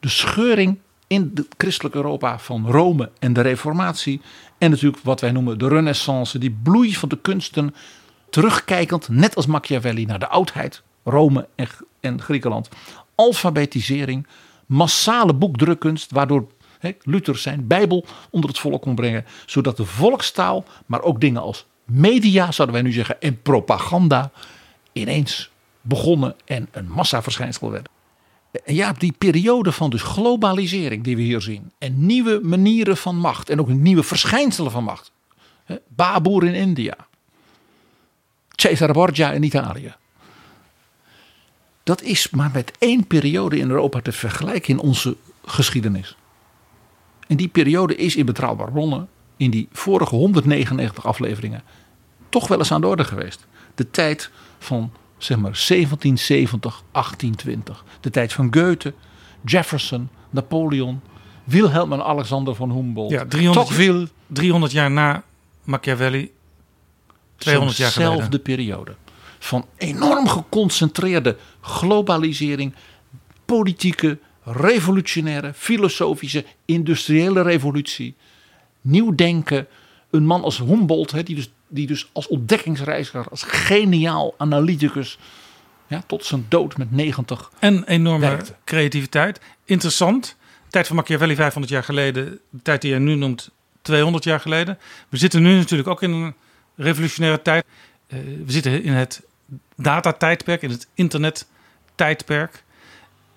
De 0.00 0.08
scheuring 0.08 0.78
in 1.06 1.32
het 1.34 1.46
christelijk 1.56 1.94
Europa 1.94 2.38
van 2.38 2.66
Rome 2.70 3.10
en 3.18 3.32
de 3.32 3.40
Reformatie. 3.40 4.20
En 4.58 4.70
natuurlijk 4.70 5.02
wat 5.02 5.20
wij 5.20 5.32
noemen 5.32 5.58
de 5.58 5.68
Renaissance, 5.68 6.38
die 6.38 6.56
bloei 6.62 6.94
van 6.94 7.08
de 7.08 7.18
kunsten. 7.22 7.74
Terugkijkend, 8.30 9.08
net 9.08 9.36
als 9.36 9.46
Machiavelli, 9.46 10.04
naar 10.04 10.18
de 10.18 10.28
oudheid, 10.28 10.82
Rome 11.04 11.48
en, 11.54 11.68
en 12.00 12.22
Griekenland. 12.22 12.68
Alfabetisering, 13.14 14.26
massale 14.66 15.34
boekdrukkunst, 15.34 16.10
waardoor 16.10 16.46
Luther 17.02 17.38
zijn 17.38 17.66
Bijbel 17.66 18.04
onder 18.30 18.50
het 18.50 18.58
volk 18.58 18.82
kon 18.82 18.94
brengen. 18.94 19.24
Zodat 19.46 19.76
de 19.76 19.84
volkstaal, 19.84 20.64
maar 20.86 21.02
ook 21.02 21.20
dingen 21.20 21.42
als 21.42 21.66
media, 21.84 22.52
zouden 22.52 22.76
wij 22.76 22.84
nu 22.84 22.92
zeggen, 22.92 23.20
en 23.20 23.42
propaganda 23.42 24.30
ineens 24.94 25.50
begonnen 25.80 26.36
en 26.44 26.68
een 26.70 26.88
massaverschijnsel 26.88 27.70
werden. 27.70 27.92
En 28.64 28.74
ja, 28.74 28.92
die 28.92 29.14
periode 29.18 29.72
van 29.72 29.90
dus 29.90 30.02
globalisering 30.02 31.04
die 31.04 31.16
we 31.16 31.22
hier 31.22 31.40
zien. 31.40 31.72
En 31.78 32.06
nieuwe 32.06 32.40
manieren 32.42 32.96
van 32.96 33.16
macht. 33.16 33.48
En 33.48 33.60
ook 33.60 33.68
nieuwe 33.68 34.02
verschijnselen 34.02 34.70
van 34.70 34.84
macht. 34.84 35.12
Babur 35.88 36.44
in 36.44 36.54
India. 36.54 36.96
Cesare 38.50 38.92
Borgia 38.92 39.32
in 39.32 39.42
Italië. 39.42 39.94
Dat 41.82 42.02
is 42.02 42.30
maar 42.30 42.50
met 42.52 42.72
één 42.78 43.06
periode 43.06 43.58
in 43.58 43.70
Europa 43.70 44.00
te 44.00 44.12
vergelijken 44.12 44.68
in 44.68 44.80
onze 44.80 45.16
geschiedenis. 45.44 46.16
En 47.26 47.36
die 47.36 47.48
periode 47.48 47.96
is 47.96 48.16
in 48.16 48.26
betrouwbare 48.26 48.70
bronnen 48.70 49.08
in 49.36 49.50
die 49.50 49.68
vorige 49.72 50.14
199 50.14 51.06
afleveringen 51.06 51.62
toch 52.28 52.48
wel 52.48 52.58
eens 52.58 52.72
aan 52.72 52.80
de 52.80 52.86
orde 52.86 53.04
geweest. 53.04 53.46
De 53.74 53.90
tijd 53.90 54.30
van 54.58 54.92
zeg 55.18 55.36
maar 55.36 55.64
1770, 55.68 56.82
1820. 56.92 57.84
De 58.00 58.10
tijd 58.10 58.32
van 58.32 58.48
Goethe, 58.50 58.94
Jefferson, 59.44 60.08
Napoleon, 60.30 61.00
Wilhelm 61.44 61.92
en 61.92 62.04
Alexander 62.04 62.54
van 62.54 62.70
Humboldt. 62.70 63.12
Ja, 63.12 63.24
300, 63.26 63.66
Tocqueville. 63.66 64.08
300 64.26 64.72
jaar 64.72 64.90
na 64.90 65.24
Machiavelli, 65.64 66.32
200 67.36 67.76
jaar 67.76 67.90
geleden. 67.90 68.12
Dezelfde 68.12 68.38
periode. 68.38 68.94
Van 69.38 69.66
enorm 69.76 70.28
geconcentreerde 70.28 71.36
globalisering, 71.60 72.74
politieke, 73.44 74.18
revolutionaire, 74.42 75.52
filosofische, 75.54 76.44
industriële 76.64 77.42
revolutie. 77.42 78.14
Nieuw 78.80 79.14
denken. 79.14 79.66
Een 80.10 80.26
man 80.26 80.42
als 80.42 80.58
Humboldt, 80.58 81.26
die 81.26 81.36
dus 81.36 81.50
die 81.74 81.86
dus 81.86 82.08
als 82.12 82.26
ontdekkingsreiziger, 82.28 83.28
als 83.30 83.42
geniaal 83.42 84.34
analyticus, 84.36 85.18
ja, 85.86 86.02
tot 86.06 86.24
zijn 86.24 86.46
dood 86.48 86.76
met 86.76 86.92
90. 86.92 87.50
En 87.58 87.84
enorme 87.84 88.38
creativiteit. 88.64 89.40
Interessant. 89.64 90.36
tijd 90.68 90.86
van 90.86 90.96
Machiavelli 90.96 91.34
500 91.34 91.72
jaar 91.72 91.84
geleden, 91.84 92.40
de 92.50 92.62
tijd 92.62 92.80
die 92.80 92.90
jij 92.90 92.98
nu 92.98 93.14
noemt 93.14 93.50
200 93.82 94.24
jaar 94.24 94.40
geleden. 94.40 94.78
We 95.08 95.16
zitten 95.16 95.42
nu 95.42 95.56
natuurlijk 95.56 95.88
ook 95.88 96.02
in 96.02 96.10
een 96.10 96.34
revolutionaire 96.76 97.42
tijd. 97.42 97.64
Uh, 98.08 98.18
we 98.44 98.52
zitten 98.52 98.82
in 98.82 98.92
het 98.92 99.22
datatijdperk, 99.76 100.62
in 100.62 100.70
het 100.70 100.88
internettijdperk. 100.94 102.64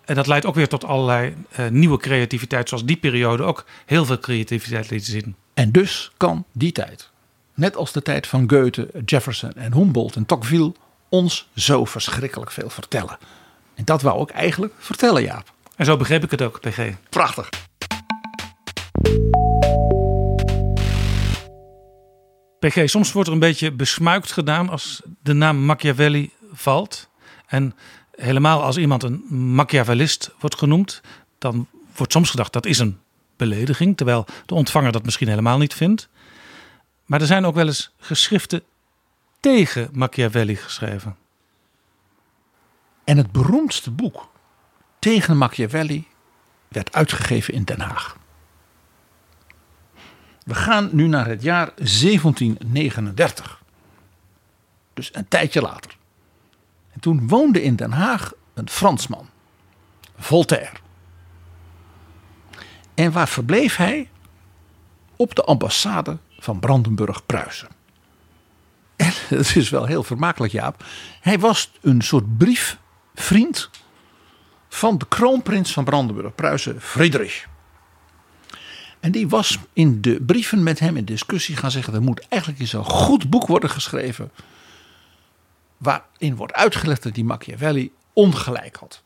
En 0.06 0.16
dat 0.16 0.28
leidt 0.28 0.46
ook 0.46 0.56
weer 0.56 0.68
tot 0.68 0.84
allerlei 0.84 1.34
uh, 1.60 1.68
nieuwe 1.68 1.98
creativiteit, 1.98 2.70
zoals 2.70 2.86
die 2.86 2.98
periode 2.98 3.44
ook 3.44 3.66
heel 3.86 4.06
veel 4.06 4.20
creativiteit 4.20 4.90
liet 4.90 5.06
zien. 5.06 5.36
En 5.54 5.72
dus 5.72 6.12
kan 6.18 6.46
die 6.52 6.72
tijd 6.72 7.10
net 7.58 7.76
als 7.76 7.92
de 7.92 8.02
tijd 8.02 8.28
van 8.28 8.50
Goethe, 8.50 8.90
Jefferson 9.06 9.54
en 9.54 9.74
Humboldt 9.74 10.16
en 10.16 10.26
Tocqueville, 10.26 10.74
ons 11.10 11.50
zo 11.56 11.86
verschrikkelijk 11.86 12.52
veel 12.52 12.70
vertellen. 12.70 13.18
En 13.76 13.86
dat 13.86 14.02
wou 14.02 14.22
ik 14.22 14.30
eigenlijk 14.30 14.74
vertellen, 14.78 15.22
Jaap. 15.22 15.52
En 15.76 15.86
zo 15.86 15.98
begreep 15.98 16.24
ik 16.24 16.32
het 16.32 16.42
ook, 16.42 16.60
PG. 16.60 16.90
Prachtig. 17.10 17.50
PG, 22.60 22.90
soms 22.90 23.12
wordt 23.12 23.28
er 23.28 23.34
een 23.34 23.40
beetje 23.40 23.72
besmuikt 23.72 24.32
gedaan 24.32 24.70
als 24.70 25.02
de 25.24 25.34
naam 25.34 25.58
Machiavelli 25.58 26.32
valt. 26.54 27.10
En 27.48 27.76
helemaal 28.12 28.64
als 28.64 28.78
iemand 28.78 29.04
een 29.04 29.24
Machiavellist 29.30 30.34
wordt 30.40 30.58
genoemd, 30.58 31.02
dan 31.38 31.68
wordt 31.96 32.12
soms 32.12 32.30
gedacht 32.30 32.54
dat 32.54 32.66
is 32.66 32.80
een 32.80 32.98
belediging, 33.36 33.98
terwijl 33.98 34.26
de 34.46 34.56
ontvanger 34.56 34.92
dat 34.92 35.06
misschien 35.06 35.28
helemaal 35.28 35.58
niet 35.58 35.74
vindt. 35.74 36.10
Maar 37.08 37.22
er 37.22 37.28
zijn 37.28 37.46
ook 37.46 37.56
wel 37.56 37.68
eens 37.68 37.92
geschriften 38.00 38.64
tegen 39.40 39.90
Machiavelli 39.94 40.56
geschreven. 40.56 41.18
En 43.04 43.18
het 43.18 43.32
beroemdste 43.32 43.92
boek 43.92 44.30
tegen 45.00 45.38
Machiavelli 45.38 46.08
werd 46.68 46.94
uitgegeven 46.94 47.54
in 47.54 47.64
Den 47.64 47.80
Haag. 47.80 48.18
We 50.44 50.56
gaan 50.56 50.90
nu 50.92 51.08
naar 51.08 51.28
het 51.28 51.42
jaar 51.42 51.72
1739. 51.76 53.62
Dus 54.94 55.16
een 55.16 55.28
tijdje 55.28 55.62
later. 55.62 55.98
En 56.92 57.00
toen 57.00 57.28
woonde 57.28 57.64
in 57.64 57.76
Den 57.76 57.92
Haag 57.92 58.34
een 58.54 58.70
Fransman, 58.70 59.30
Voltaire. 60.18 60.76
En 62.94 63.12
waar 63.12 63.28
verbleef 63.28 63.76
hij? 63.76 64.10
Op 65.16 65.36
de 65.36 65.44
ambassade 65.44 66.18
van 66.40 66.60
Brandenburg-Pruisen. 66.60 67.68
En 68.96 69.12
het 69.38 69.56
is 69.56 69.70
wel 69.70 69.86
heel 69.86 70.04
vermakelijk, 70.04 70.54
Jaap. 70.54 70.84
Hij 71.22 71.40
was 71.40 71.72
een 71.82 72.02
soort 72.02 72.38
briefvriend 72.38 73.70
van 74.70 74.98
de 74.98 75.08
kroonprins 75.08 75.74
van 75.74 75.84
Brandenburg-Pruisen, 75.84 76.82
Friedrich. 76.82 77.48
En 79.00 79.12
die 79.12 79.28
was 79.28 79.58
in 79.74 80.02
de 80.02 80.22
brieven 80.26 80.64
met 80.64 80.80
hem 80.80 80.98
in 80.98 81.06
discussie 81.06 81.56
gaan 81.56 81.72
zeggen: 81.72 81.94
er 81.94 82.02
moet 82.02 82.28
eigenlijk 82.28 82.62
eens 82.62 82.74
een 82.74 82.84
goed 82.84 83.30
boek 83.30 83.48
worden 83.48 83.70
geschreven. 83.70 84.32
Waarin 85.78 86.36
wordt 86.36 86.54
uitgelegd 86.54 87.04
dat 87.04 87.14
die 87.14 87.24
Machiavelli 87.24 87.92
ongelijk 88.14 88.76
had. 88.76 89.04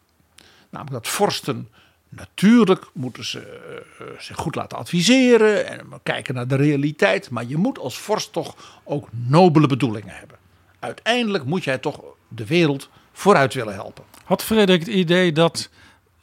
Namelijk 0.70 1.04
dat 1.04 1.14
vorsten 1.14 1.70
Natuurlijk 2.16 2.90
moeten 2.94 3.26
ze 3.26 3.60
uh, 4.02 4.08
zich 4.20 4.38
goed 4.38 4.56
laten 4.56 4.78
adviseren 4.78 5.68
en 5.68 5.88
kijken 6.04 6.34
naar 6.34 6.48
de 6.48 6.56
realiteit. 6.56 7.30
Maar 7.30 7.46
je 7.46 7.58
moet 7.58 7.80
als 7.80 7.98
vorst 7.98 8.34
toch 8.34 8.80
ook 8.84 9.08
nobele 9.12 9.68
bedoelingen 9.68 10.16
hebben. 10.16 10.38
Uiteindelijk 10.80 11.44
moet 11.46 11.64
jij 11.64 11.78
toch 11.78 12.02
de 12.28 12.46
wereld 12.46 12.90
vooruit 13.12 13.54
willen 13.54 13.74
helpen. 13.74 14.04
Had 14.24 14.44
Frederik 14.44 14.80
het 14.80 14.90
idee 14.90 15.32
dat 15.32 15.70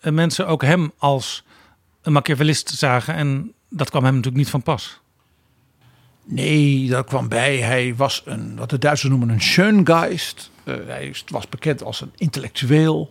eh, 0.00 0.12
mensen 0.12 0.46
ook 0.46 0.62
hem 0.62 0.92
als 0.98 1.44
een 2.02 2.12
Machiavellist 2.12 2.68
zagen 2.68 3.14
en 3.14 3.52
dat 3.68 3.90
kwam 3.90 4.04
hem 4.04 4.14
natuurlijk 4.14 4.42
niet 4.42 4.50
van 4.50 4.62
pas? 4.62 5.00
Nee, 6.24 6.88
dat 6.88 7.06
kwam 7.06 7.28
bij. 7.28 7.56
Hij 7.56 7.94
was 7.96 8.22
een, 8.24 8.56
wat 8.56 8.70
de 8.70 8.78
Duitsers 8.78 9.10
noemen 9.10 9.28
een 9.28 9.42
Schöngeist. 9.42 10.50
Uh, 10.64 10.74
hij 10.86 11.14
was 11.28 11.48
bekend 11.48 11.82
als 11.82 12.00
een 12.00 12.12
intellectueel 12.16 13.08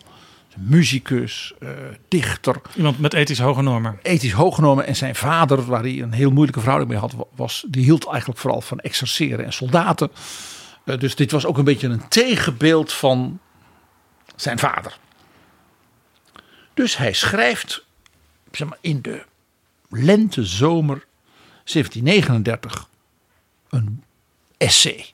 muzikus, 0.58 1.53
uh, 1.60 1.70
dichter. 2.08 2.62
Iemand 2.76 2.99
met 2.99 3.14
ethisch 3.14 3.39
hoge 3.39 3.62
normen. 3.62 3.99
Ethisch 4.01 4.32
hoge 4.32 4.62
normen. 4.62 4.86
En 4.86 4.95
zijn 4.95 5.16
vader, 5.16 5.66
waar 5.66 5.82
hij 5.82 6.01
een 6.01 6.12
heel 6.12 6.32
moeilijke 6.32 6.60
verhouding 6.60 6.91
mee 6.91 6.99
had, 6.99 7.16
was, 7.36 7.66
die 7.68 7.84
hield 7.84 8.08
eigenlijk 8.08 8.39
vooral 8.39 8.62
van 8.62 8.80
exerceren 8.80 9.45
en 9.45 9.53
soldaten. 9.53 10.12
Uh, 10.86 10.97
dus 10.97 11.16
dit 11.16 11.32
was 11.32 11.45
ook 11.45 11.58
een 11.58 11.64
beetje 11.64 11.88
een 11.88 12.08
tegenbeeld 12.08 12.93
van 12.93 13.39
zijn 14.36 14.60
vader. 14.60 14.97
Dus 16.74 16.97
hij 16.97 17.14
schrijft 17.14 17.86
zeg 18.51 18.68
maar, 18.68 18.78
in 18.82 19.01
de 19.01 19.26
lente, 19.89 20.45
zomer 20.45 21.05
1739 21.64 22.89
een 23.70 24.03
essay. 24.58 25.05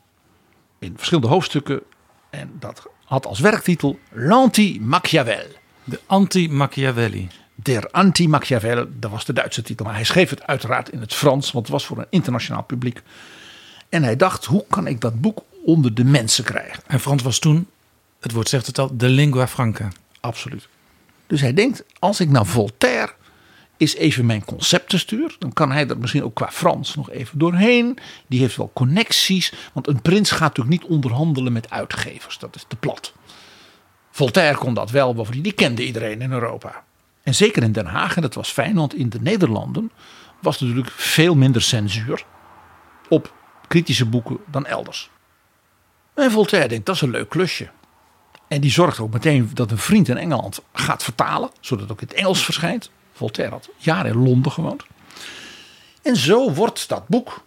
In 0.80 0.94
verschillende 0.96 1.30
hoofdstukken. 1.30 1.82
En 2.30 2.52
dat 2.60 2.88
had 3.04 3.26
als 3.26 3.39
werktitel 3.39 3.99
L'Anti-Machiavel. 4.12 5.45
De 5.84 5.99
Anti-Machiavelli. 6.06 7.28
Der 7.56 7.91
Anti-Machiavel, 7.91 8.88
dat 8.99 9.12
was 9.12 9.26
de 9.26 9.34
Duitse 9.34 9.62
titel. 9.62 9.86
Maar 9.86 9.95
hij 9.95 10.04
schreef 10.04 10.30
het 10.30 10.47
uiteraard 10.47 10.89
in 10.89 10.99
het 10.99 11.14
Frans, 11.14 11.51
want 11.51 11.66
het 11.66 11.74
was 11.74 11.86
voor 11.86 11.97
een 11.97 12.08
internationaal 12.10 12.64
publiek. 12.64 13.01
En 13.89 14.04
hij 14.04 14.16
dacht, 14.16 14.45
hoe 14.45 14.66
kan 14.70 14.88
ik 14.88 15.01
dat 15.01 15.22
boek 15.22 15.43
onder 15.66 15.93
de 15.93 16.04
mensen 16.04 16.43
krijgen? 16.43 16.84
En 16.88 16.99
Frans 16.99 17.24
was 17.24 17.39
toen, 17.39 17.68
het 18.20 18.32
woord 18.32 18.49
zegt 18.49 18.68
het 18.68 18.80
al, 18.80 18.97
de 18.97 19.10
lingua 19.10 19.47
franca. 19.47 19.88
Absoluut. 20.20 20.68
Dus 21.28 21.41
hij 21.41 21.54
denkt, 21.54 21.84
als 21.99 22.20
ik 22.20 22.30
nou 22.30 22.45
Voltaire 22.45 23.14
is 23.78 23.96
even 23.96 24.26
mijn 24.26 24.46
conceptenstuur. 24.46 25.36
Dan 25.40 25.54
kan 25.54 25.72
hij 25.72 25.88
er 25.88 25.98
misschien 25.98 26.24
ook 26.24 26.36
qua 26.36 26.52
Frans 26.52 26.96
nog 26.96 27.10
even 27.10 27.40
doorheen. 27.40 27.98
Die 28.28 28.40
heeft 28.40 28.56
wel 28.56 28.72
connecties. 28.74 29.54
Want 29.74 29.88
een 29.88 30.02
prins 30.02 30.32
gaat 30.32 30.58
natuurlijk 30.58 30.82
niet 30.82 30.92
onderhandelen 30.92 31.54
met 31.54 31.70
uitgevers. 31.70 32.38
Dat 32.38 32.56
is 32.56 32.66
te 32.68 32.76
plat. 32.76 33.14
Voltaire 34.12 34.58
kon 34.58 34.74
dat 34.74 34.92
wel, 34.92 35.14
bovendien 35.14 35.44
die 35.44 35.52
kende 35.52 35.86
iedereen 35.86 36.22
in 36.22 36.32
Europa. 36.32 36.84
En 37.24 37.36
zeker 37.36 37.64
in 37.64 37.72
Den 37.72 37.86
Haag, 37.86 38.16
en 38.16 38.22
dat 38.22 38.34
was 38.34 38.50
fijn, 38.50 38.76
want 38.76 38.96
in 38.96 39.10
de 39.10 39.22
Nederlanden 39.22 39.92
was 40.40 40.60
natuurlijk 40.60 40.92
veel 40.92 41.36
minder 41.36 41.62
censuur 41.62 42.26
op 43.10 43.34
kritische 43.68 44.06
boeken 44.06 44.38
dan 44.46 44.66
elders. 44.66 45.10
En 46.14 46.32
Voltaire 46.32 46.70
denkt, 46.70 46.86
dat 46.86 46.96
is 46.96 47.02
een 47.02 47.10
leuk 47.10 47.30
klusje. 47.30 47.70
En 48.48 48.62
die 48.62 48.72
zorgt 48.72 49.00
ook 49.00 49.14
meteen 49.14 49.50
dat 49.54 49.72
een 49.72 49.78
vriend 49.78 50.08
in 50.10 50.18
Engeland 50.18 50.62
gaat 50.74 51.04
vertalen, 51.04 51.50
zodat 51.60 51.84
het 51.84 51.92
ook 51.92 52.02
in 52.02 52.08
het 52.08 52.18
Engels 52.18 52.44
verschijnt. 52.44 52.92
Voltaire 53.24 53.54
had 53.54 53.70
jaren 53.78 54.12
in 54.12 54.24
Londen 54.24 54.52
gewoond. 54.52 54.84
En 56.02 56.16
zo 56.16 56.54
wordt 56.54 56.90
dat 56.90 57.08
boek, 57.08 57.44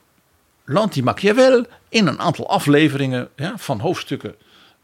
L'Anti-Machiavel, 0.64 1.66
in 1.88 2.06
een 2.06 2.20
aantal 2.20 2.48
afleveringen 2.48 3.28
ja, 3.36 3.58
van 3.58 3.80
hoofdstukken 3.80 4.34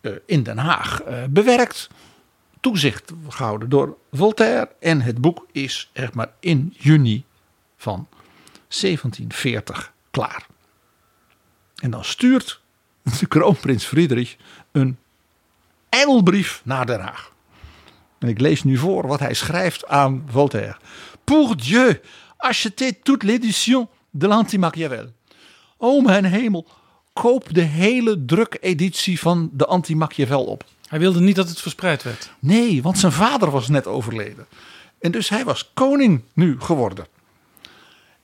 uh, 0.01 0.12
in 0.26 0.43
Den 0.43 0.59
Haag 0.59 1.03
uh, 1.03 1.24
bewerkt. 1.30 1.88
Toezicht 2.61 3.12
gehouden 3.28 3.68
door 3.68 3.97
Voltaire. 4.12 4.70
En 4.80 5.01
het 5.01 5.18
boek 5.20 5.47
is 5.53 5.90
maar 6.12 6.32
in 6.40 6.74
juni 6.78 7.24
van 7.76 8.09
1740 8.68 9.93
klaar. 10.11 10.47
En 11.76 11.90
dan 11.90 12.05
stuurt 12.05 12.61
de 13.18 13.26
kroonprins 13.26 13.84
Friedrich 13.84 14.36
een 14.72 14.99
engelbrief 15.88 16.61
naar 16.64 16.86
Den 16.86 17.01
Haag. 17.01 17.31
En 18.22 18.28
ik 18.28 18.40
lees 18.40 18.62
nu 18.62 18.76
voor 18.76 19.06
wat 19.06 19.20
hij 19.20 19.34
schrijft 19.34 19.86
aan 19.86 20.24
Voltaire. 20.30 20.76
Pour 21.24 21.56
Dieu, 21.56 22.00
achetez 22.36 22.92
toute 23.02 23.26
l'édition 23.26 23.88
de 24.10 24.26
l'Anti-Machiavel. 24.26 25.12
O 25.76 26.00
mijn 26.00 26.24
hemel, 26.24 26.66
koop 27.12 27.54
de 27.54 27.60
hele 27.60 28.24
drukeditie 28.24 29.20
van 29.20 29.50
de 29.52 29.66
Anti-Machiavel 29.66 30.44
op. 30.44 30.64
Hij 30.88 30.98
wilde 30.98 31.20
niet 31.20 31.36
dat 31.36 31.48
het 31.48 31.60
verspreid 31.60 32.02
werd. 32.02 32.32
Nee, 32.38 32.82
want 32.82 32.98
zijn 32.98 33.12
vader 33.12 33.50
was 33.50 33.68
net 33.68 33.86
overleden. 33.86 34.46
En 35.00 35.10
dus 35.10 35.28
hij 35.28 35.44
was 35.44 35.70
koning 35.74 36.22
nu 36.34 36.60
geworden. 36.60 37.06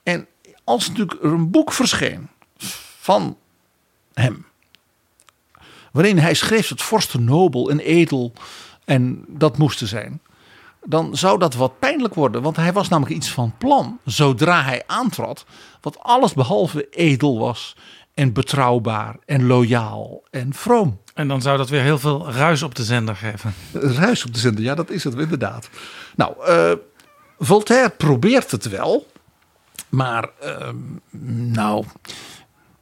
En 0.03 0.27
als 0.63 0.87
natuurlijk 0.87 1.23
er 1.23 1.31
een 1.31 1.51
boek 1.51 1.71
verscheen 1.71 2.29
van 2.99 3.37
hem. 4.13 4.45
Waarin 5.91 6.17
hij 6.17 6.33
schreef 6.33 6.67
dat 6.67 6.81
vorsten 6.81 7.23
nobel 7.23 7.69
en 7.69 7.79
edel 7.79 8.33
en 8.89 9.25
dat 9.27 9.57
moesten 9.57 9.87
zijn. 9.87 10.21
Dan 10.85 11.17
zou 11.17 11.39
dat 11.39 11.53
wat 11.53 11.79
pijnlijk 11.79 12.13
worden. 12.13 12.41
Want 12.41 12.55
hij 12.55 12.73
was 12.73 12.87
namelijk 12.87 13.15
iets 13.15 13.31
van 13.31 13.53
plan. 13.57 13.99
Zodra 14.05 14.63
hij 14.63 14.83
aantrad. 14.87 15.45
Wat 15.81 15.99
alles 15.99 16.33
behalve 16.33 16.89
edel 16.89 17.39
was. 17.39 17.75
En 18.13 18.33
betrouwbaar 18.33 19.15
en 19.25 19.47
loyaal 19.47 20.23
en 20.29 20.53
vroom. 20.53 20.99
En 21.13 21.27
dan 21.27 21.41
zou 21.41 21.57
dat 21.57 21.69
weer 21.69 21.81
heel 21.81 21.99
veel 21.99 22.31
ruis 22.31 22.63
op 22.63 22.75
de 22.75 22.83
zender 22.83 23.15
geven. 23.15 23.53
Ruis 23.73 24.25
op 24.25 24.33
de 24.33 24.39
zender, 24.39 24.63
ja 24.63 24.75
dat 24.75 24.89
is 24.89 25.03
het 25.03 25.15
inderdaad. 25.15 25.69
Nou, 26.15 26.33
uh, 26.47 26.71
Voltaire 27.39 27.89
probeert 27.89 28.51
het 28.51 28.69
wel. 28.69 29.07
Maar 29.89 30.29
uh, 30.43 30.69
nou, 31.51 31.85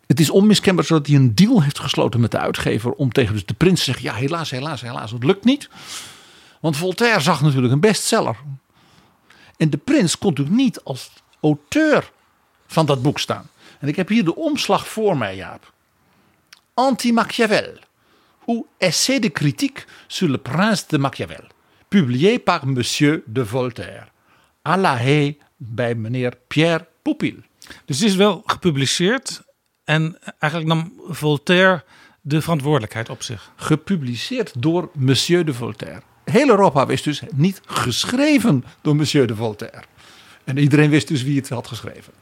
het 0.07 0.19
is 0.19 0.29
onmiskenbaar 0.29 0.85
zodat 0.85 1.07
hij 1.07 1.15
een 1.15 1.35
deal 1.35 1.63
heeft 1.63 1.79
gesloten 1.79 2.19
met 2.19 2.31
de 2.31 2.37
uitgever 2.37 2.91
om 2.91 3.11
tegen 3.11 3.41
de 3.45 3.53
prins 3.53 3.79
te 3.79 3.85
zeggen: 3.85 4.03
ja, 4.03 4.13
helaas, 4.13 4.51
helaas, 4.51 4.81
helaas, 4.81 5.11
het 5.11 5.23
lukt 5.23 5.43
niet. 5.43 5.69
Want 6.59 6.77
Voltaire 6.77 7.19
zag 7.19 7.41
natuurlijk 7.41 7.73
een 7.73 7.79
bestseller. 7.79 8.35
En 9.57 9.69
de 9.69 9.77
prins 9.77 10.17
kon 10.17 10.29
natuurlijk 10.29 10.57
niet 10.57 10.83
als 10.83 11.09
auteur 11.41 12.11
van 12.67 12.85
dat 12.85 13.01
boek 13.01 13.19
staan. 13.19 13.49
En 13.79 13.87
ik 13.87 13.95
heb 13.95 14.07
hier 14.07 14.23
de 14.23 14.35
omslag 14.35 14.87
voor 14.87 15.17
mij, 15.17 15.35
Jaap. 15.35 15.73
Anti-Machiavel. 16.73 17.73
Ou 18.45 18.65
Essai 18.77 19.19
de 19.19 19.31
critique 19.31 19.85
sur 20.07 20.29
le 20.29 20.37
prince 20.37 20.83
de 20.87 20.97
Machiavel. 20.97 21.43
Publié 21.87 22.39
par 22.39 22.67
Monsieur 22.67 23.23
de 23.25 23.45
Voltaire. 23.45 24.07
À 24.61 24.77
la 24.77 24.97
Haye 24.97 25.37
bij 25.57 25.95
meneer 25.95 26.37
Pierre 26.47 26.87
Poupil. 27.01 27.35
Dus 27.85 27.99
het 27.99 28.09
is 28.09 28.15
wel 28.15 28.43
gepubliceerd 28.45 29.41
en 29.87 30.17
eigenlijk 30.39 30.73
nam 30.73 30.93
Voltaire 31.07 31.83
de 32.21 32.41
verantwoordelijkheid 32.41 33.09
op 33.09 33.23
zich. 33.23 33.51
Gepubliceerd 33.55 34.51
door 34.57 34.89
Monsieur 34.93 35.45
de 35.45 35.53
Voltaire. 35.53 36.01
Heel 36.23 36.49
Europa 36.49 36.85
wist 36.85 37.03
dus 37.03 37.21
niet 37.33 37.61
geschreven 37.65 38.63
door 38.81 38.95
Monsieur 38.95 39.27
de 39.27 39.35
Voltaire. 39.35 39.83
En 40.43 40.57
iedereen 40.57 40.89
wist 40.89 41.07
dus 41.07 41.23
wie 41.23 41.37
het 41.37 41.49
had 41.49 41.67
geschreven. 41.67 42.13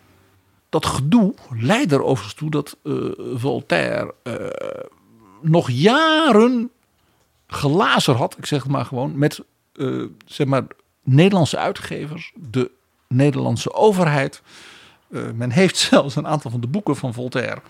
Dat 0.70 0.86
gedoe 0.86 1.34
leidde 1.49 1.95
er 1.95 2.03
overigens 2.03 2.34
toe 2.34 2.49
dat 2.49 2.78
uh, 2.84 3.11
Voltaire 3.34 4.13
uh, 4.24 4.36
nog 5.41 5.70
jaren 5.70 6.70
glazer 7.47 8.16
had, 8.16 8.38
ik 8.38 8.45
zeg 8.45 8.63
het 8.63 8.72
maar 8.72 8.86
gewoon, 8.86 9.18
met 9.18 9.43
uh, 9.74 10.05
zeg 10.26 10.47
maar 10.47 10.63
Nederlandse 11.03 11.57
uitgevers, 11.57 12.32
de 12.36 12.72
Nederlandse 13.07 13.74
overheid. 13.74 14.41
Uh, 15.16 15.24
men 15.36 15.51
heeft 15.51 15.78
zelfs 15.91 16.16
een 16.16 16.28
aantal 16.28 16.51
van 16.51 16.61
de 16.61 16.68
boeken 16.68 16.95
van 16.95 17.13
Voltaire 17.13 17.61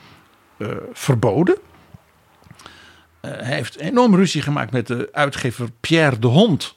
uh, 0.58 0.70
verboden. 0.94 1.56
Uh, 1.56 3.32
hij 3.32 3.56
heeft 3.56 3.78
enorm 3.78 4.16
ruzie 4.16 4.42
gemaakt 4.42 4.72
met 4.72 4.88
de 4.88 5.10
uitgever 5.12 5.70
Pierre 5.80 6.20
de 6.20 6.28
Hond. 6.28 6.76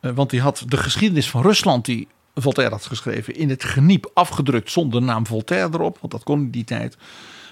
want 0.00 0.30
die 0.30 0.40
had 0.40 0.64
de 0.66 0.76
geschiedenis 0.76 1.30
van 1.30 1.42
Rusland, 1.42 1.84
die 1.84 2.08
Voltaire 2.34 2.74
had 2.74 2.86
geschreven, 2.86 3.34
in 3.34 3.50
het 3.50 3.64
geniep 3.64 4.10
afgedrukt 4.14 4.70
zonder 4.70 5.00
de 5.00 5.06
naam 5.06 5.26
Voltaire 5.26 5.68
erop. 5.72 5.98
Want 6.00 6.12
dat 6.12 6.22
kon 6.22 6.40
in 6.40 6.50
die 6.50 6.64
tijd. 6.64 6.96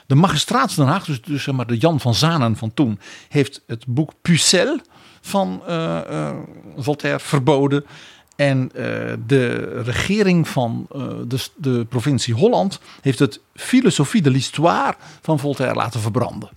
De 0.06 0.14
magistraat 0.14 0.76
Den 0.76 0.86
Haag, 0.86 1.04
dus, 1.04 1.22
dus 1.22 1.42
zeg 1.42 1.54
maar 1.54 1.66
de 1.66 1.78
Jan 1.78 2.00
van 2.00 2.14
Zanen 2.14 2.56
van 2.56 2.74
toen, 2.74 3.00
heeft 3.28 3.62
het 3.66 3.86
boek 3.86 4.12
Pucelle 4.22 4.80
van 5.20 5.62
Voltaire 6.76 7.20
verboden. 7.20 7.84
En 8.40 8.70
uh, 8.74 8.82
de 9.26 9.82
regering 9.82 10.48
van 10.48 10.86
uh, 10.92 11.02
de, 11.26 11.46
de, 11.56 11.84
provincie 11.88 12.34
Holland 12.34 12.80
heeft 13.00 13.18
het 13.18 13.40
Philosophie 13.54 14.22
de 14.22 14.30
l'Histoire 14.30 14.94
van 15.22 15.38
Voltaire 15.38 15.74
laten 15.74 16.00
verbranden. 16.00 16.50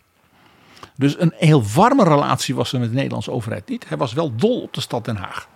Dus 0.95 1.19
een 1.19 1.33
heel 1.35 1.63
warme 1.73 2.03
relatie 2.03 2.55
was 2.55 2.73
er 2.73 2.79
met 2.79 2.89
de 2.89 2.95
Nederlandse 2.95 3.31
overheid 3.31 3.69
niet. 3.69 3.87
Hij 3.87 3.97
was 3.97 4.13
wel 4.13 4.35
dol 4.35 4.61
op 4.61 4.73
de 4.73 4.81
stad 4.81 5.05
Den 5.05 5.15
Haag. 5.15 5.47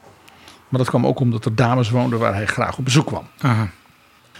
Maar 0.69 0.79
dat 0.79 0.89
kwam 0.89 1.05
ook 1.05 1.19
omdat 1.19 1.45
er 1.45 1.55
dames 1.55 1.89
woonden 1.89 2.19
waar 2.19 2.33
hij 2.33 2.45
graag 2.45 2.77
op 2.77 2.83
bezoek 2.83 3.05
kwam. 3.05 3.27
Aha. 3.39 3.69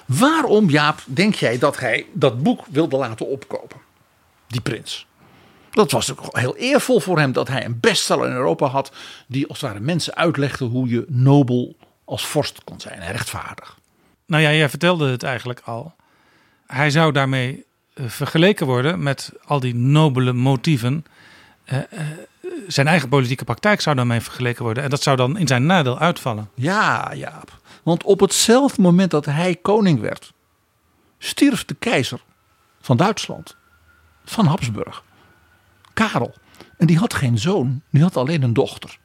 Waarom, 0.06 0.70
Jaap, 0.70 1.02
denk 1.06 1.36
jij 1.36 1.58
dat 1.58 1.80
hij 1.80 2.06
dat 2.14 2.44
boek 2.44 2.66
wilde 2.70 2.98
laten 2.98 3.28
opkopen? 3.28 3.78
Die 4.48 4.62
prins. 4.62 5.07
Dat 5.78 5.92
was 5.92 6.12
ook 6.12 6.38
heel 6.38 6.56
eervol 6.56 7.00
voor 7.00 7.20
hem 7.20 7.32
dat 7.32 7.48
hij 7.48 7.66
een 7.66 7.80
bestseller 7.80 8.30
in 8.30 8.36
Europa 8.36 8.68
had. 8.68 8.92
Die 9.28 9.48
als 9.48 9.62
het 9.62 9.70
ware 9.70 9.84
mensen 9.84 10.16
uitlegde 10.16 10.66
hoe 10.66 10.90
je 10.90 11.06
nobel 11.08 11.76
als 12.06 12.26
vorst 12.26 12.64
kon 12.64 12.80
zijn 12.80 13.00
en 13.00 13.12
rechtvaardig. 13.12 13.78
Nou 14.26 14.44
ja, 14.44 14.52
jij 14.52 14.70
vertelde 14.70 15.10
het 15.12 15.24
eigenlijk 15.24 15.60
al. 15.60 15.96
Hij 16.68 16.90
zou 16.90 17.12
daarmee 17.12 17.66
uh, 17.94 18.10
vergeleken 18.10 18.66
worden 18.66 19.04
met 19.04 19.32
al 19.46 19.60
die 19.60 19.76
nobele 19.76 20.34
motieven. 20.34 21.06
Uh, 21.66 21.78
uh, 21.78 22.00
zijn 22.68 22.88
eigen 22.88 23.10
politieke 23.10 23.44
praktijk 23.44 23.82
zou 23.82 23.96
daarmee 23.96 24.22
vergeleken 24.22 24.64
worden. 24.64 24.84
En 24.84 24.90
dat 24.90 25.04
zou 25.04 25.18
dan 25.18 25.38
in 25.38 25.48
zijn 25.48 25.66
nadeel 25.66 26.00
uitvallen. 26.00 26.50
Ja, 26.54 27.14
Jaap. 27.14 27.60
Want 27.84 28.04
op 28.04 28.20
hetzelfde 28.20 28.82
moment 28.82 29.12
dat 29.12 29.26
hij 29.26 29.56
koning 29.56 30.00
werd, 30.00 30.34
stierf 31.18 31.66
de 31.66 31.76
keizer 31.80 32.22
van 32.82 32.98
Duitsland, 32.98 33.56
van 34.26 34.46
Habsburg. 34.46 35.06
Karel. 35.98 36.34
En 36.78 36.88
die 36.88 36.98
had 36.98 37.14
geen 37.14 37.38
zoon, 37.38 37.82
die 37.90 38.02
had 38.02 38.18
alleen 38.18 38.44
een 38.44 38.54
dochter. 38.54 39.00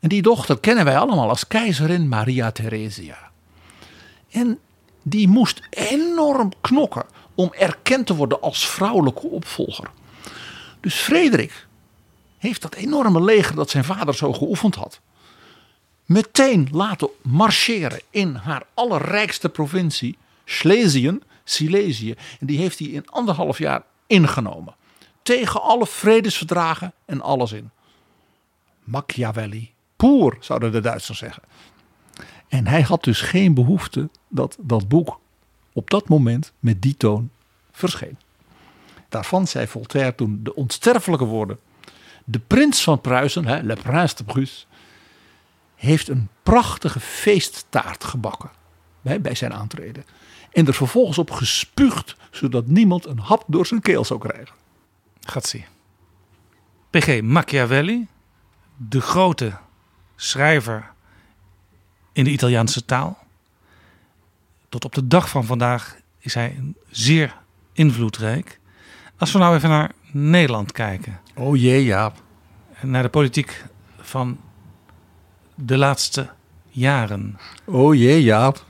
En 0.00 0.08
die 0.08 0.22
dochter 0.22 0.60
kennen 0.60 0.84
wij 0.84 0.98
allemaal 0.98 1.28
als 1.28 1.46
keizerin 1.46 2.08
Maria 2.08 2.50
Theresia. 2.50 3.30
En 4.30 4.58
die 5.02 5.28
moest 5.28 5.62
enorm 5.70 6.52
knokken 6.60 7.04
om 7.34 7.52
erkend 7.52 8.06
te 8.06 8.14
worden 8.14 8.40
als 8.40 8.68
vrouwelijke 8.68 9.26
opvolger. 9.26 9.90
Dus 10.80 10.94
Frederik 10.94 11.66
heeft 12.38 12.62
dat 12.62 12.74
enorme 12.74 13.22
leger 13.22 13.54
dat 13.54 13.70
zijn 13.70 13.84
vader 13.84 14.14
zo 14.14 14.32
geoefend 14.32 14.74
had, 14.74 15.00
meteen 16.04 16.68
laten 16.72 17.08
marcheren 17.22 18.00
in 18.10 18.34
haar 18.34 18.62
allerrijkste 18.74 19.48
provincie, 19.48 20.18
Schlesien, 20.44 21.22
Silesië. 21.44 22.14
En 22.40 22.46
die 22.46 22.58
heeft 22.58 22.78
hij 22.78 22.88
in 22.88 23.10
anderhalf 23.10 23.58
jaar 23.58 23.82
ingenomen 24.06 24.74
tegen 25.22 25.62
alle 25.62 25.86
vredesverdragen 25.86 26.92
en 27.04 27.20
alles 27.20 27.52
in. 27.52 27.70
Machiavelli, 28.84 29.72
poer, 29.96 30.36
zouden 30.40 30.72
de 30.72 30.80
Duitsers 30.80 31.18
zeggen. 31.18 31.42
En 32.48 32.66
hij 32.66 32.82
had 32.82 33.04
dus 33.04 33.20
geen 33.20 33.54
behoefte 33.54 34.08
dat 34.28 34.56
dat 34.60 34.88
boek 34.88 35.20
op 35.72 35.90
dat 35.90 36.08
moment 36.08 36.52
met 36.58 36.82
die 36.82 36.96
toon 36.96 37.30
verscheen. 37.72 38.18
Daarvan 39.08 39.46
zei 39.46 39.66
Voltaire 39.66 40.14
toen 40.14 40.40
de 40.42 40.54
onsterfelijke 40.54 41.24
woorden. 41.24 41.58
De 42.24 42.38
prins 42.38 42.82
van 42.82 43.00
Pruisen, 43.00 43.46
hè, 43.46 43.60
Le 43.60 43.76
Prince 43.76 44.16
de 44.16 44.24
Prusse, 44.24 44.64
heeft 45.74 46.08
een 46.08 46.28
prachtige 46.42 47.00
feesttaart 47.00 48.04
gebakken 48.04 48.50
bij, 49.00 49.20
bij 49.20 49.34
zijn 49.34 49.52
aantreden. 49.52 50.04
En 50.52 50.66
er 50.66 50.74
vervolgens 50.74 51.18
op 51.18 51.30
gespuugd, 51.30 52.16
zodat 52.30 52.66
niemand 52.66 53.06
een 53.06 53.18
hap 53.18 53.44
door 53.46 53.66
zijn 53.66 53.80
keel 53.80 54.04
zou 54.04 54.20
krijgen. 54.20 54.54
Gaat 55.26 55.46
zien. 55.46 55.64
P.G. 56.90 57.22
Machiavelli, 57.22 58.06
de 58.76 59.00
grote 59.00 59.52
schrijver 60.16 60.90
in 62.12 62.24
de 62.24 62.30
Italiaanse 62.30 62.84
taal. 62.84 63.18
Tot 64.68 64.84
op 64.84 64.94
de 64.94 65.06
dag 65.06 65.28
van 65.28 65.44
vandaag 65.44 65.96
is 66.18 66.34
hij 66.34 66.62
zeer 66.90 67.36
invloedrijk. 67.72 68.60
Als 69.18 69.32
we 69.32 69.38
nou 69.38 69.56
even 69.56 69.68
naar 69.68 69.92
Nederland 70.12 70.72
kijken. 70.72 71.20
Oh 71.34 71.56
jee, 71.56 71.84
Jaap. 71.84 72.22
En 72.80 72.90
naar 72.90 73.02
de 73.02 73.08
politiek 73.08 73.64
van 74.00 74.40
de 75.54 75.76
laatste 75.76 76.30
jaren. 76.68 77.38
Oh 77.64 77.94
jee, 77.94 78.22
Jaap. 78.22 78.64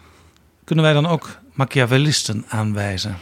Kunnen 0.64 0.84
wij 0.84 0.94
dan 0.94 1.06
ook 1.06 1.38
Machiavellisten 1.52 2.44
aanwijzen? 2.48 3.16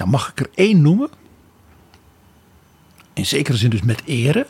Nou, 0.00 0.12
mag 0.12 0.30
ik 0.30 0.40
er 0.40 0.50
één 0.54 0.82
noemen? 0.82 1.10
In 3.12 3.26
zekere 3.26 3.56
zin 3.56 3.70
dus 3.70 3.82
met 3.82 4.02
ere. 4.04 4.46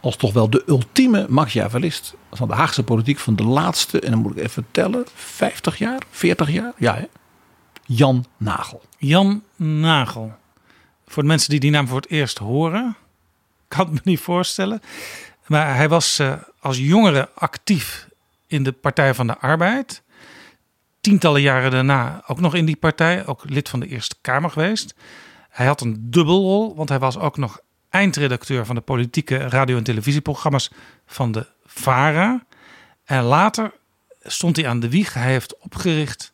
Als 0.00 0.16
toch 0.16 0.32
wel 0.32 0.50
de 0.50 0.62
ultieme 0.66 1.26
Machiavellist 1.28 2.14
van 2.30 2.48
de 2.48 2.54
Haagse 2.54 2.82
politiek 2.82 3.18
van 3.18 3.36
de 3.36 3.44
laatste, 3.44 4.00
en 4.00 4.10
dan 4.10 4.20
moet 4.20 4.36
ik 4.36 4.42
even 4.44 4.66
tellen, 4.70 5.04
50 5.14 5.78
jaar, 5.78 6.02
40 6.10 6.50
jaar? 6.50 6.72
Ja, 6.76 6.94
hè? 6.94 7.04
Jan 7.84 8.24
Nagel. 8.36 8.82
Jan 8.98 9.42
Nagel. 9.56 10.32
Voor 11.06 11.22
de 11.22 11.28
mensen 11.28 11.50
die 11.50 11.60
die 11.60 11.70
naam 11.70 11.88
voor 11.88 12.00
het 12.00 12.10
eerst 12.10 12.38
horen, 12.38 12.96
kan 13.68 13.86
het 13.86 13.94
me 13.94 14.00
niet 14.04 14.20
voorstellen. 14.20 14.80
Maar 15.46 15.76
hij 15.76 15.88
was 15.88 16.20
uh, 16.20 16.32
als 16.60 16.78
jongere 16.78 17.28
actief 17.34 18.08
in 18.46 18.62
de 18.62 18.72
Partij 18.72 19.14
van 19.14 19.26
de 19.26 19.38
Arbeid. 19.38 20.02
Tientallen 21.00 21.40
jaren 21.40 21.70
daarna 21.70 22.22
ook 22.26 22.40
nog 22.40 22.54
in 22.54 22.64
die 22.64 22.76
partij, 22.76 23.26
ook 23.26 23.42
lid 23.46 23.68
van 23.68 23.80
de 23.80 23.86
Eerste 23.86 24.16
Kamer 24.20 24.50
geweest. 24.50 24.94
Hij 25.48 25.66
had 25.66 25.80
een 25.80 25.96
dubbelrol, 26.00 26.74
want 26.76 26.88
hij 26.88 26.98
was 26.98 27.18
ook 27.18 27.36
nog 27.36 27.60
eindredacteur 27.88 28.66
van 28.66 28.74
de 28.74 28.80
politieke 28.80 29.36
radio- 29.36 29.76
en 29.76 29.82
televisieprogramma's 29.82 30.70
van 31.06 31.32
de 31.32 31.46
VARA. 31.64 32.44
En 33.04 33.22
later 33.22 33.72
stond 34.22 34.56
hij 34.56 34.68
aan 34.68 34.80
de 34.80 34.88
wieg. 34.88 35.14
Hij 35.14 35.30
heeft 35.30 35.58
opgericht 35.58 36.32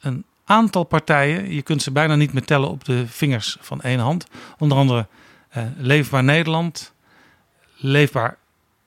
een 0.00 0.24
aantal 0.44 0.84
partijen. 0.84 1.52
Je 1.52 1.62
kunt 1.62 1.82
ze 1.82 1.90
bijna 1.90 2.14
niet 2.14 2.32
meer 2.32 2.44
tellen 2.44 2.68
op 2.68 2.84
de 2.84 3.06
vingers 3.06 3.56
van 3.60 3.80
één 3.80 3.98
hand. 3.98 4.26
Onder 4.58 4.78
andere 4.78 5.06
uh, 5.56 5.64
Leefbaar 5.76 6.24
Nederland, 6.24 6.92
Leefbaar 7.76 8.36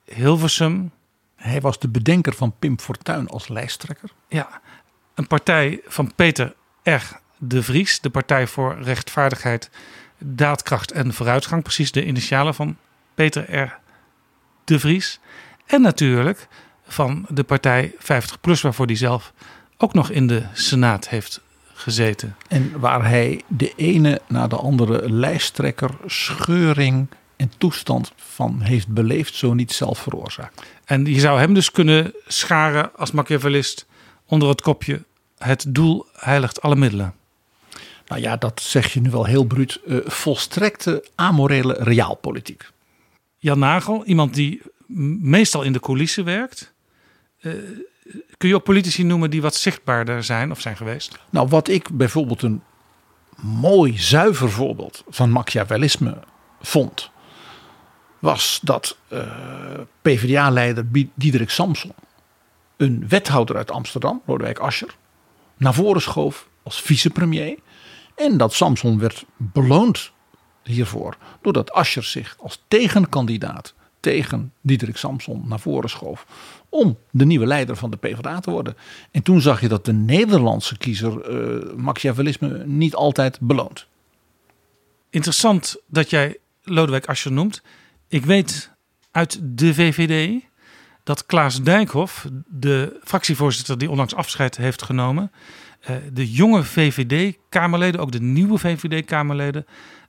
Hilversum. 0.04 0.90
Hij 1.34 1.60
was 1.60 1.78
de 1.78 1.88
bedenker 1.88 2.34
van 2.34 2.54
Pim 2.58 2.78
Fortuyn 2.78 3.28
als 3.28 3.48
lijsttrekker. 3.48 4.10
Ja, 4.28 4.60
een 5.14 5.26
partij 5.26 5.80
van 5.86 6.12
Peter 6.14 6.54
R. 6.82 7.02
de 7.38 7.62
Vries, 7.62 8.00
de 8.00 8.10
Partij 8.10 8.46
voor 8.46 8.76
Rechtvaardigheid, 8.82 9.70
Daadkracht 10.18 10.92
en 10.92 11.14
Vooruitgang. 11.14 11.62
Precies 11.62 11.92
de 11.92 12.06
initialen 12.06 12.54
van 12.54 12.76
Peter 13.14 13.56
R. 13.56 13.78
de 14.64 14.78
Vries. 14.78 15.20
En 15.66 15.80
natuurlijk 15.80 16.48
van 16.86 17.26
de 17.28 17.44
partij 17.44 17.92
50PLUS, 17.98 18.60
waarvoor 18.60 18.86
hij 18.86 18.96
zelf 18.96 19.32
ook 19.76 19.94
nog 19.94 20.10
in 20.10 20.26
de 20.26 20.42
Senaat 20.52 21.08
heeft 21.08 21.40
gezeten. 21.74 22.36
En 22.48 22.80
waar 22.80 23.08
hij 23.08 23.42
de 23.46 23.72
ene 23.76 24.20
na 24.28 24.46
de 24.46 24.56
andere 24.56 25.10
lijsttrekker, 25.12 25.90
scheuring 26.06 27.08
en 27.36 27.52
toestand 27.58 28.12
van 28.16 28.60
heeft 28.60 28.88
beleefd, 28.88 29.34
zo 29.34 29.54
niet 29.54 29.72
zelf 29.72 29.98
veroorzaakt. 29.98 30.62
En 30.84 31.04
je 31.04 31.20
zou 31.20 31.38
hem 31.38 31.54
dus 31.54 31.70
kunnen 31.70 32.14
scharen 32.26 32.90
als 32.96 33.10
Machiavellist 33.10 33.86
onder 34.26 34.48
het 34.48 34.60
kopje 34.60 35.04
het 35.38 35.64
doel 35.68 36.06
heiligt 36.12 36.62
alle 36.62 36.76
middelen. 36.76 37.14
Nou 38.06 38.20
ja, 38.20 38.36
dat 38.36 38.60
zeg 38.60 38.92
je 38.92 39.00
nu 39.00 39.10
wel 39.10 39.24
heel 39.24 39.44
bruut. 39.44 39.80
Uh, 39.86 39.98
volstrekte 40.04 41.04
amorele 41.14 41.76
realpolitiek. 41.78 42.70
Jan 43.38 43.58
Nagel, 43.58 44.04
iemand 44.04 44.34
die 44.34 44.62
meestal 45.20 45.62
in 45.62 45.72
de 45.72 45.80
coulissen 45.80 46.24
werkt. 46.24 46.72
Uh, 47.40 47.52
kun 48.36 48.48
je 48.48 48.54
ook 48.54 48.64
politici 48.64 49.04
noemen 49.04 49.30
die 49.30 49.42
wat 49.42 49.54
zichtbaarder 49.54 50.24
zijn 50.24 50.50
of 50.50 50.60
zijn 50.60 50.76
geweest? 50.76 51.18
Nou, 51.30 51.48
wat 51.48 51.68
ik 51.68 51.88
bijvoorbeeld 51.90 52.42
een 52.42 52.62
mooi, 53.36 53.98
zuiver 53.98 54.50
voorbeeld 54.50 55.04
van 55.08 55.30
Machiavellisme 55.30 56.18
vond, 56.60 57.10
was 58.18 58.60
dat 58.62 58.96
uh, 59.12 59.20
PvdA-leider 60.02 60.86
Diederik 61.14 61.50
Samson 61.50 61.92
een 62.84 63.08
wethouder 63.08 63.56
uit 63.56 63.70
Amsterdam, 63.70 64.22
Lodewijk 64.26 64.58
Asscher, 64.58 64.96
naar 65.56 65.74
voren 65.74 66.02
schoof 66.02 66.48
als 66.62 66.82
vicepremier. 66.82 67.58
En 68.14 68.36
dat 68.36 68.54
Samson 68.54 68.98
werd 68.98 69.24
beloond 69.36 70.12
hiervoor, 70.62 71.16
doordat 71.42 71.72
Asscher 71.72 72.04
zich 72.04 72.36
als 72.38 72.64
tegenkandidaat 72.68 73.74
tegen 74.00 74.52
Diederik 74.60 74.96
Samson 74.96 75.44
naar 75.48 75.60
voren 75.60 75.90
schoof 75.90 76.26
om 76.68 76.98
de 77.10 77.24
nieuwe 77.24 77.46
leider 77.46 77.76
van 77.76 77.90
de 77.90 77.96
PvdA 77.96 78.40
te 78.40 78.50
worden. 78.50 78.76
En 79.10 79.22
toen 79.22 79.40
zag 79.40 79.60
je 79.60 79.68
dat 79.68 79.84
de 79.84 79.92
Nederlandse 79.92 80.78
kiezer 80.78 81.30
uh, 81.30 81.74
Machiavellisme 81.76 82.64
niet 82.66 82.94
altijd 82.94 83.40
beloont. 83.40 83.86
Interessant 85.10 85.76
dat 85.86 86.10
jij 86.10 86.38
Lodewijk 86.62 87.06
Asscher 87.06 87.32
noemt. 87.32 87.62
Ik 88.08 88.24
weet 88.24 88.70
uit 89.10 89.38
de 89.42 89.74
VVD 89.74 90.42
dat 91.04 91.26
Klaas 91.26 91.62
Dijkhoff, 91.62 92.26
de 92.46 93.00
fractievoorzitter 93.04 93.78
die 93.78 93.90
onlangs 93.90 94.14
afscheid 94.14 94.56
heeft 94.56 94.82
genomen, 94.82 95.32
uh, 95.90 95.96
de 96.12 96.30
jonge 96.30 96.62
VVD-Kamerleden, 96.62 98.00
ook 98.00 98.12
de 98.12 98.20
nieuwe 98.20 98.58
VVD-Kamerleden, 98.58 99.66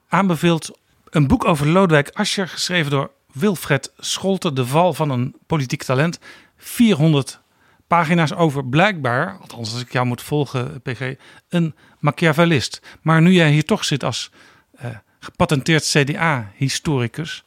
aanbeveelt 0.07 0.79
een 1.09 1.27
boek 1.27 1.45
over 1.45 1.67
Lodewijk 1.67 2.09
Asscher, 2.13 2.47
geschreven 2.47 2.91
door 2.91 3.11
Wilfred 3.31 3.91
Scholten, 3.97 4.55
De 4.55 4.65
Val 4.65 4.93
van 4.93 5.09
een 5.09 5.35
Politiek 5.45 5.83
Talent. 5.83 6.19
400 6.57 7.39
pagina's 7.87 8.33
over 8.33 8.65
blijkbaar, 8.65 9.37
althans 9.41 9.73
als 9.73 9.81
ik 9.81 9.91
jou 9.91 10.05
moet 10.05 10.21
volgen, 10.21 10.81
PG, 10.81 11.13
een 11.49 11.75
Machiavellist. 11.99 12.81
Maar 13.01 13.21
nu 13.21 13.31
jij 13.31 13.51
hier 13.51 13.65
toch 13.65 13.85
zit 13.85 14.03
als 14.03 14.31
uh, 14.75 14.85
gepatenteerd 15.19 15.83
CDA-historicus, 15.83 17.43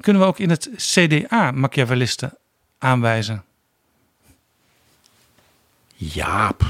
kunnen 0.00 0.22
we 0.22 0.28
ook 0.28 0.38
in 0.38 0.50
het 0.50 0.70
CDA 0.76 1.50
Machiavellisten 1.50 2.38
aanwijzen? 2.80 3.44
Jaap. 5.94 6.64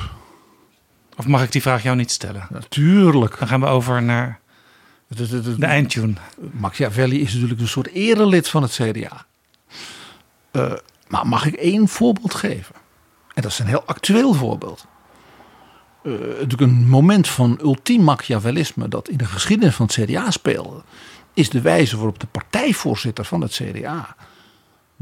Of 1.16 1.26
mag 1.26 1.42
ik 1.42 1.52
die 1.52 1.62
vraag 1.62 1.82
jou 1.82 1.96
niet 1.96 2.10
stellen? 2.10 2.46
Natuurlijk. 2.50 3.38
Dan 3.38 3.48
gaan 3.48 3.60
we 3.60 3.66
over 3.66 4.02
naar 4.02 4.40
de 5.08 5.56
eindtune. 5.66 6.14
Machiavelli 6.52 7.20
is 7.20 7.32
natuurlijk 7.32 7.60
een 7.60 7.68
soort 7.68 7.88
erelid 7.88 8.48
van 8.48 8.62
het 8.62 8.72
CDA. 8.72 9.26
Uh, 10.52 10.72
maar 11.08 11.26
mag 11.26 11.46
ik 11.46 11.54
één 11.54 11.88
voorbeeld 11.88 12.34
geven? 12.34 12.74
En 13.34 13.42
dat 13.42 13.50
is 13.50 13.58
een 13.58 13.66
heel 13.66 13.84
actueel 13.84 14.34
voorbeeld. 14.34 14.86
Uh, 16.02 16.12
natuurlijk 16.18 16.60
een 16.60 16.88
moment 16.88 17.28
van 17.28 17.58
ultiem 17.62 18.02
Machiavellisme 18.02 18.88
dat 18.88 19.08
in 19.08 19.16
de 19.16 19.24
geschiedenis 19.24 19.74
van 19.74 19.86
het 19.86 19.94
CDA 19.94 20.30
speelde, 20.30 20.82
is 21.34 21.50
de 21.50 21.60
wijze 21.60 21.96
waarop 21.96 22.20
de 22.20 22.26
partijvoorzitter 22.26 23.24
van 23.24 23.40
het 23.40 23.52
CDA, 23.52 24.16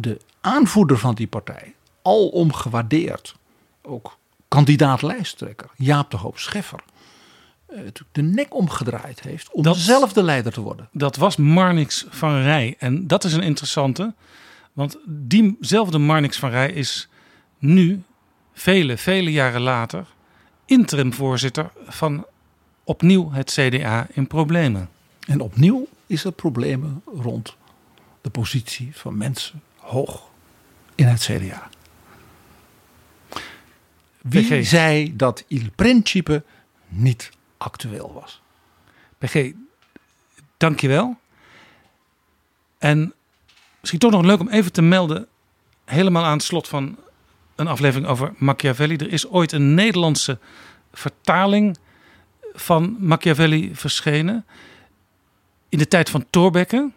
de 0.00 0.20
aanvoerder 0.40 0.98
van 0.98 1.14
die 1.14 1.26
partij, 1.26 1.74
alom 2.02 2.52
gewaardeerd, 2.52 3.34
ook 3.82 4.18
kandidaat 4.48 5.02
lijsttrekker, 5.02 5.70
Jaap 5.76 6.10
de 6.10 6.16
Hoop 6.16 6.38
Scheffer, 6.38 6.80
uh, 7.70 7.80
de 8.12 8.22
nek 8.22 8.54
omgedraaid 8.54 9.20
heeft 9.20 9.50
om 9.50 9.62
dat, 9.62 9.76
zelf 9.76 10.12
de 10.12 10.22
leider 10.22 10.52
te 10.52 10.60
worden. 10.60 10.88
Dat 10.92 11.16
was 11.16 11.36
Marnix 11.36 12.06
van 12.08 12.42
Rij. 12.42 12.74
En 12.78 13.06
dat 13.06 13.24
is 13.24 13.32
een 13.32 13.42
interessante. 13.42 14.14
Want 14.72 14.98
diezelfde 15.06 15.98
Marnix 15.98 16.38
van 16.38 16.50
Rij 16.50 16.72
is 16.72 17.08
nu, 17.58 18.02
vele, 18.52 18.96
vele 18.96 19.32
jaren 19.32 19.60
later, 19.60 20.06
interimvoorzitter 20.64 21.70
van 21.86 22.26
opnieuw 22.84 23.30
het 23.32 23.50
CDA 23.50 24.06
in 24.12 24.26
problemen. 24.26 24.88
En 25.26 25.40
opnieuw 25.40 25.86
is 26.06 26.24
er 26.24 26.32
problemen 26.32 27.02
rond 27.14 27.56
de 28.20 28.30
positie 28.30 28.90
van 28.92 29.16
mensen 29.16 29.62
hoog 29.88 30.28
in 30.94 31.06
het 31.06 31.20
CDA. 31.20 31.68
Wie 34.22 34.60
PG. 34.60 34.66
zei 34.66 35.16
dat 35.16 35.44
Il 35.46 35.70
Principe 35.74 36.42
niet 36.88 37.30
actueel 37.56 38.12
was? 38.12 38.40
PG, 39.18 39.52
dankjewel. 40.56 41.16
En 42.78 43.14
misschien 43.80 44.00
toch 44.00 44.10
nog 44.10 44.22
leuk 44.22 44.40
om 44.40 44.48
even 44.48 44.72
te 44.72 44.82
melden, 44.82 45.26
helemaal 45.84 46.24
aan 46.24 46.36
het 46.36 46.42
slot 46.42 46.68
van 46.68 46.98
een 47.54 47.66
aflevering 47.66 48.08
over 48.08 48.34
Machiavelli. 48.36 48.96
Er 48.96 49.12
is 49.12 49.28
ooit 49.28 49.52
een 49.52 49.74
Nederlandse 49.74 50.38
vertaling 50.92 51.78
van 52.52 52.96
Machiavelli 52.98 53.74
verschenen 53.74 54.46
in 55.68 55.78
de 55.78 55.88
tijd 55.88 56.10
van 56.10 56.26
Thorbecke. 56.30 56.90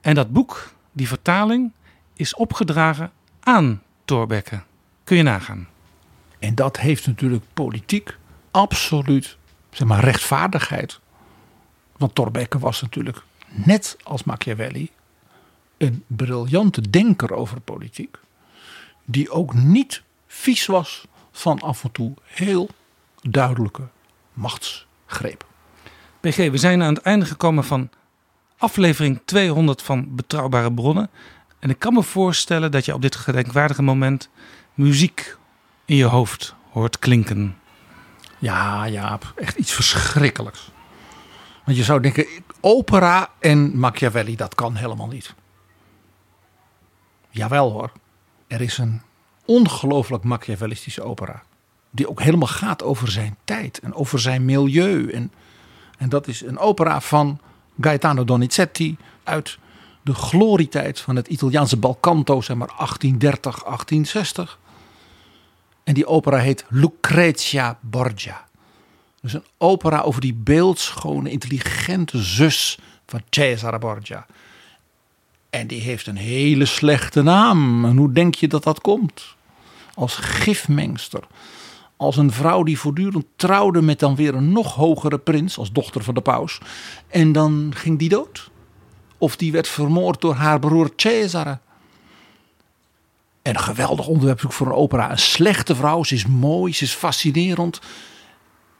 En 0.00 0.14
dat 0.14 0.32
boek, 0.32 0.72
die 0.92 1.08
vertaling, 1.08 1.72
is 2.14 2.34
opgedragen 2.34 3.12
aan 3.40 3.82
Thorbecke. 4.04 4.62
Kun 5.04 5.16
je 5.16 5.22
nagaan. 5.22 5.68
En 6.38 6.54
dat 6.54 6.78
heeft 6.78 7.06
natuurlijk 7.06 7.44
politiek 7.54 8.16
absoluut 8.50 9.36
zeg 9.70 9.88
maar, 9.88 10.04
rechtvaardigheid. 10.04 11.00
Want 11.96 12.14
Thorbecke 12.14 12.58
was 12.58 12.82
natuurlijk, 12.82 13.22
net 13.48 13.96
als 14.02 14.24
Machiavelli, 14.24 14.90
een 15.76 16.04
briljante 16.06 16.90
denker 16.90 17.34
over 17.34 17.60
politiek. 17.60 18.16
Die 19.04 19.30
ook 19.30 19.54
niet 19.54 20.02
vies 20.26 20.66
was 20.66 21.06
van 21.32 21.60
af 21.60 21.84
en 21.84 21.92
toe 21.92 22.14
heel 22.22 22.68
duidelijke 23.20 23.88
machtsgreep. 24.32 25.46
PG, 26.20 26.36
we 26.36 26.56
zijn 26.56 26.82
aan 26.82 26.94
het 26.94 27.02
einde 27.02 27.26
gekomen 27.26 27.64
van 27.64 27.90
aflevering 28.62 29.20
200 29.24 29.82
van 29.82 30.14
Betrouwbare 30.14 30.72
Bronnen. 30.72 31.10
En 31.58 31.70
ik 31.70 31.78
kan 31.78 31.92
me 31.92 32.02
voorstellen 32.02 32.70
dat 32.70 32.84
je 32.84 32.94
op 32.94 33.02
dit 33.02 33.16
gedenkwaardige 33.16 33.82
moment 33.82 34.28
muziek 34.74 35.36
in 35.84 35.96
je 35.96 36.04
hoofd 36.04 36.54
hoort 36.70 36.98
klinken. 36.98 37.56
Ja, 38.38 38.84
ja, 38.84 39.18
echt 39.36 39.56
iets 39.56 39.72
verschrikkelijks. 39.72 40.70
Want 41.64 41.76
je 41.76 41.82
zou 41.82 42.00
denken, 42.00 42.26
opera 42.60 43.30
en 43.38 43.78
Machiavelli, 43.78 44.36
dat 44.36 44.54
kan 44.54 44.74
helemaal 44.74 45.08
niet. 45.08 45.34
Jawel 47.30 47.70
hoor, 47.70 47.92
er 48.46 48.60
is 48.60 48.78
een 48.78 49.02
ongelooflijk 49.44 50.24
Machiavellistische 50.24 51.02
opera. 51.02 51.42
Die 51.90 52.08
ook 52.08 52.20
helemaal 52.20 52.48
gaat 52.48 52.82
over 52.82 53.10
zijn 53.10 53.36
tijd 53.44 53.78
en 53.78 53.94
over 53.94 54.20
zijn 54.20 54.44
milieu. 54.44 55.10
En, 55.10 55.32
en 55.98 56.08
dat 56.08 56.28
is 56.28 56.40
een 56.42 56.58
opera 56.58 57.00
van 57.00 57.40
Gaetano 57.80 58.24
Donizetti 58.24 58.96
uit 59.24 59.58
de 60.02 60.14
glorietijd 60.14 61.00
van 61.00 61.16
het 61.16 61.28
Italiaanse 61.28 61.76
balcanto, 61.76 62.40
zeg 62.40 62.56
maar 62.56 62.74
1830, 62.76 63.42
1860. 63.42 64.58
En 65.84 65.94
die 65.94 66.06
opera 66.06 66.36
heet 66.38 66.64
Lucrezia 66.68 67.78
Borgia. 67.80 68.46
Dus 69.20 69.32
een 69.32 69.44
opera 69.58 70.00
over 70.00 70.20
die 70.20 70.34
beeldschone, 70.34 71.30
intelligente 71.30 72.22
zus 72.22 72.78
van 73.06 73.22
Cesare 73.30 73.78
Borgia. 73.78 74.26
En 75.50 75.66
die 75.66 75.80
heeft 75.80 76.06
een 76.06 76.16
hele 76.16 76.64
slechte 76.64 77.22
naam. 77.22 77.84
En 77.84 77.96
hoe 77.96 78.12
denk 78.12 78.34
je 78.34 78.48
dat 78.48 78.64
dat 78.64 78.80
komt? 78.80 79.34
Als 79.94 80.14
gifmengster. 80.14 81.24
Als 82.02 82.16
een 82.16 82.32
vrouw 82.32 82.62
die 82.62 82.78
voortdurend 82.78 83.24
trouwde 83.36 83.82
met 83.82 83.98
dan 83.98 84.16
weer 84.16 84.34
een 84.34 84.52
nog 84.52 84.74
hogere 84.74 85.18
prins, 85.18 85.58
als 85.58 85.72
dochter 85.72 86.02
van 86.02 86.14
de 86.14 86.20
paus. 86.20 86.60
En 87.08 87.32
dan 87.32 87.72
ging 87.76 87.98
die 87.98 88.08
dood. 88.08 88.50
Of 89.18 89.36
die 89.36 89.52
werd 89.52 89.68
vermoord 89.68 90.20
door 90.20 90.34
haar 90.34 90.58
broer 90.58 90.90
Cesare. 90.96 91.58
En 93.42 93.54
een 93.54 93.60
geweldig 93.60 94.06
onderwerp 94.06 94.52
voor 94.52 94.66
een 94.66 94.72
opera. 94.72 95.10
Een 95.10 95.18
slechte 95.18 95.74
vrouw, 95.74 96.04
ze 96.04 96.14
is 96.14 96.26
mooi, 96.26 96.74
ze 96.74 96.84
is 96.84 96.94
fascinerend. 96.94 97.80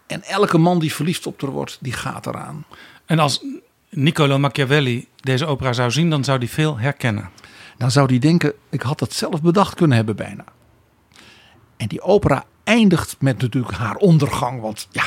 En 0.07 0.23
elke 0.23 0.59
man 0.59 0.79
die 0.79 0.95
verliefd 0.95 1.27
op 1.27 1.41
haar 1.41 1.51
wordt, 1.51 1.79
die 1.81 1.93
gaat 1.93 2.27
eraan. 2.27 2.65
En 3.07 3.19
als 3.19 3.45
Niccolo 3.91 4.39
Machiavelli 4.39 5.09
deze 5.21 5.47
opera 5.47 5.73
zou 5.73 5.91
zien, 5.91 6.11
dan 6.11 6.25
zou 6.25 6.39
hij 6.39 6.49
veel 6.49 6.79
herkennen. 6.79 7.31
Dan 7.79 7.91
zou 7.91 8.07
hij 8.07 8.19
denken, 8.19 8.53
ik 8.71 8.83
had 8.83 9.01
het 9.01 9.13
zelf 9.13 9.43
bedacht 9.43 9.75
kunnen 9.75 9.97
hebben 9.97 10.17
bijna. 10.17 10.45
En 11.77 11.89
die 11.89 12.01
opera 12.01 12.45
eindigt 12.65 13.17
met 13.19 13.41
natuurlijk 13.41 13.77
haar 13.77 13.97
ondergang. 13.97 14.61
Want 14.61 14.89
ja, 14.91 15.05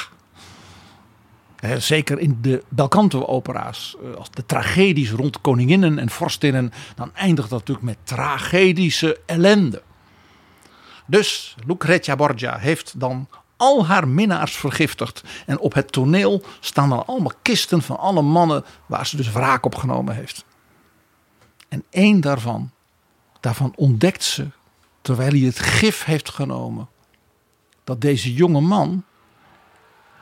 zeker 1.79 2.19
in 2.19 2.37
de 2.41 2.63
Belcanto-opera's, 2.69 3.95
eh, 4.03 4.15
als 4.15 4.31
de 4.31 4.45
tragedies 4.45 5.11
rond 5.11 5.41
koninginnen 5.41 5.99
en 5.99 6.09
vorstinnen, 6.09 6.71
dan 6.95 7.11
eindigt 7.13 7.49
dat 7.49 7.59
natuurlijk 7.59 7.85
met 7.85 7.97
tragedische 8.03 9.19
ellende. 9.25 9.81
Dus 11.05 11.55
Lucrezia 11.65 12.15
Borgia 12.15 12.57
heeft 12.57 12.99
dan 12.99 13.27
al 13.57 13.85
haar 13.85 14.07
minnaars 14.07 14.55
vergiftigd. 14.55 15.23
En 15.45 15.59
op 15.59 15.73
het 15.73 15.91
toneel 15.91 16.43
staan 16.59 16.89
dan 16.89 17.05
allemaal 17.05 17.33
kisten 17.41 17.81
van 17.81 17.97
alle 17.97 18.21
mannen 18.21 18.65
waar 18.85 19.07
ze 19.07 19.17
dus 19.17 19.31
wraak 19.31 19.65
op 19.65 19.75
genomen 19.75 20.15
heeft. 20.15 20.45
En 21.69 21.83
één 21.89 22.21
daarvan, 22.21 22.71
daarvan 23.39 23.73
ontdekt 23.75 24.23
ze, 24.23 24.47
terwijl 25.01 25.31
hij 25.31 25.39
het 25.39 25.59
gif 25.59 26.03
heeft 26.03 26.29
genomen, 26.29 26.87
dat 27.85 28.01
deze 28.01 28.33
jonge 28.33 28.61
man 28.61 29.03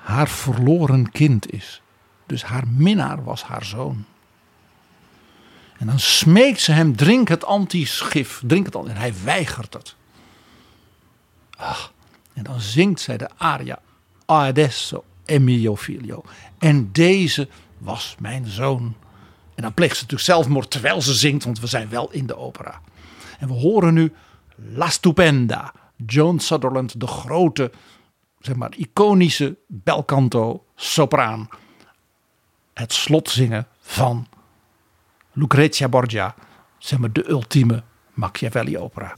haar 0.01 0.29
verloren 0.29 1.11
kind 1.11 1.51
is. 1.51 1.81
Dus 2.25 2.43
haar 2.43 2.67
minnaar 2.67 3.23
was 3.23 3.43
haar 3.43 3.65
zoon. 3.65 4.05
En 5.77 5.85
dan 5.87 5.99
smeekt 5.99 6.59
ze 6.59 6.71
hem: 6.71 6.95
drink 6.95 7.27
het 7.27 7.45
antischif, 7.45 8.41
drink 8.45 8.65
het 8.65 8.75
al. 8.75 8.87
En 8.87 8.95
hij 8.95 9.13
weigert 9.23 9.73
het. 9.73 9.95
Ach, 11.57 11.93
en 12.33 12.43
dan 12.43 12.59
zingt 12.59 13.01
zij 13.01 13.17
de 13.17 13.29
aria 13.37 13.79
Adesso 14.25 15.03
è 15.25 15.37
mio 15.37 15.75
figlio. 15.75 16.23
En 16.57 16.91
deze 16.91 17.47
was 17.77 18.15
mijn 18.19 18.45
zoon. 18.47 18.95
En 19.55 19.63
dan 19.63 19.73
pleegt 19.73 19.95
ze 19.95 20.01
natuurlijk 20.01 20.29
zelfmoord 20.29 20.71
terwijl 20.71 21.01
ze 21.01 21.13
zingt, 21.13 21.43
want 21.43 21.59
we 21.59 21.67
zijn 21.67 21.89
wel 21.89 22.11
in 22.11 22.25
de 22.25 22.37
opera. 22.37 22.81
En 23.39 23.47
we 23.47 23.53
horen 23.53 23.93
nu 23.93 24.13
La 24.55 24.89
Stupenda, 24.89 25.73
Joan 26.05 26.39
Sutherland, 26.39 26.99
de 26.99 27.07
grote, 27.07 27.71
zeg 28.39 28.55
maar, 28.55 28.73
iconische 28.77 29.57
belcanto 29.67 30.65
sopraan. 30.75 31.47
Het 32.73 32.93
slot 32.93 33.29
zingen 33.29 33.67
van 33.81 34.27
Lucrezia 35.31 35.89
Borgia, 35.89 36.35
zeg 36.77 36.99
maar 36.99 37.11
de 37.11 37.29
ultieme 37.29 37.83
Machiavelli 38.13 38.77
opera. 38.77 39.15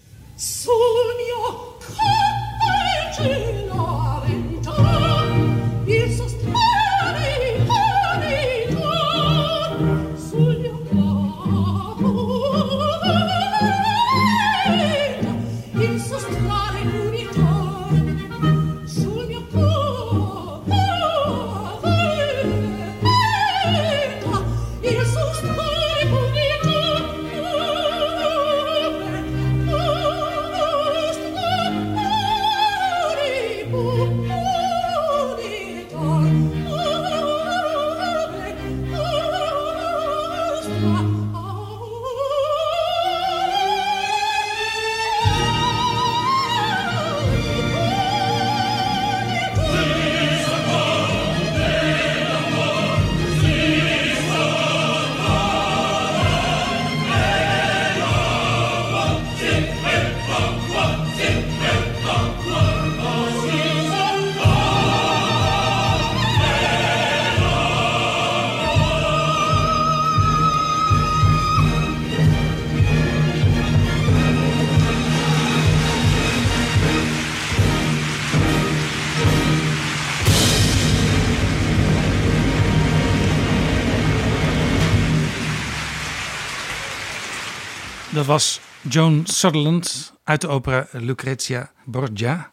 Dat 88.26 88.34
was 88.34 88.60
Joan 88.82 89.22
Sutherland 89.26 90.14
uit 90.24 90.42
de 90.42 90.48
opera 90.48 90.88
Lucrezia 90.92 91.72
Borgia. 91.84 92.52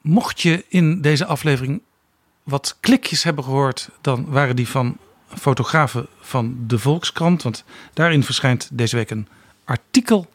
Mocht 0.00 0.40
je 0.40 0.64
in 0.68 1.00
deze 1.00 1.26
aflevering 1.26 1.82
wat 2.42 2.76
klikjes 2.80 3.22
hebben 3.22 3.44
gehoord, 3.44 3.88
dan 4.00 4.30
waren 4.30 4.56
die 4.56 4.68
van 4.68 4.96
fotografen 5.28 6.06
van 6.20 6.56
de 6.66 6.78
Volkskrant. 6.78 7.42
Want 7.42 7.64
daarin 7.92 8.24
verschijnt 8.24 8.68
deze 8.72 8.96
week 8.96 9.10
een 9.10 9.28
artikel 9.64 10.32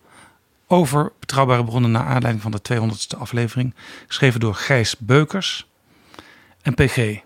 over 0.67 1.11
betrouwbare 1.19 1.63
bronnen 1.63 1.91
naar 1.91 2.05
aanleiding 2.05 2.41
van 2.41 2.51
de 2.51 2.61
200ste 2.73 3.19
aflevering. 3.19 3.73
Geschreven 4.07 4.39
door 4.39 4.55
Gijs 4.55 4.97
Beukers. 4.97 5.67
En 6.61 6.73
PG, 6.73 7.19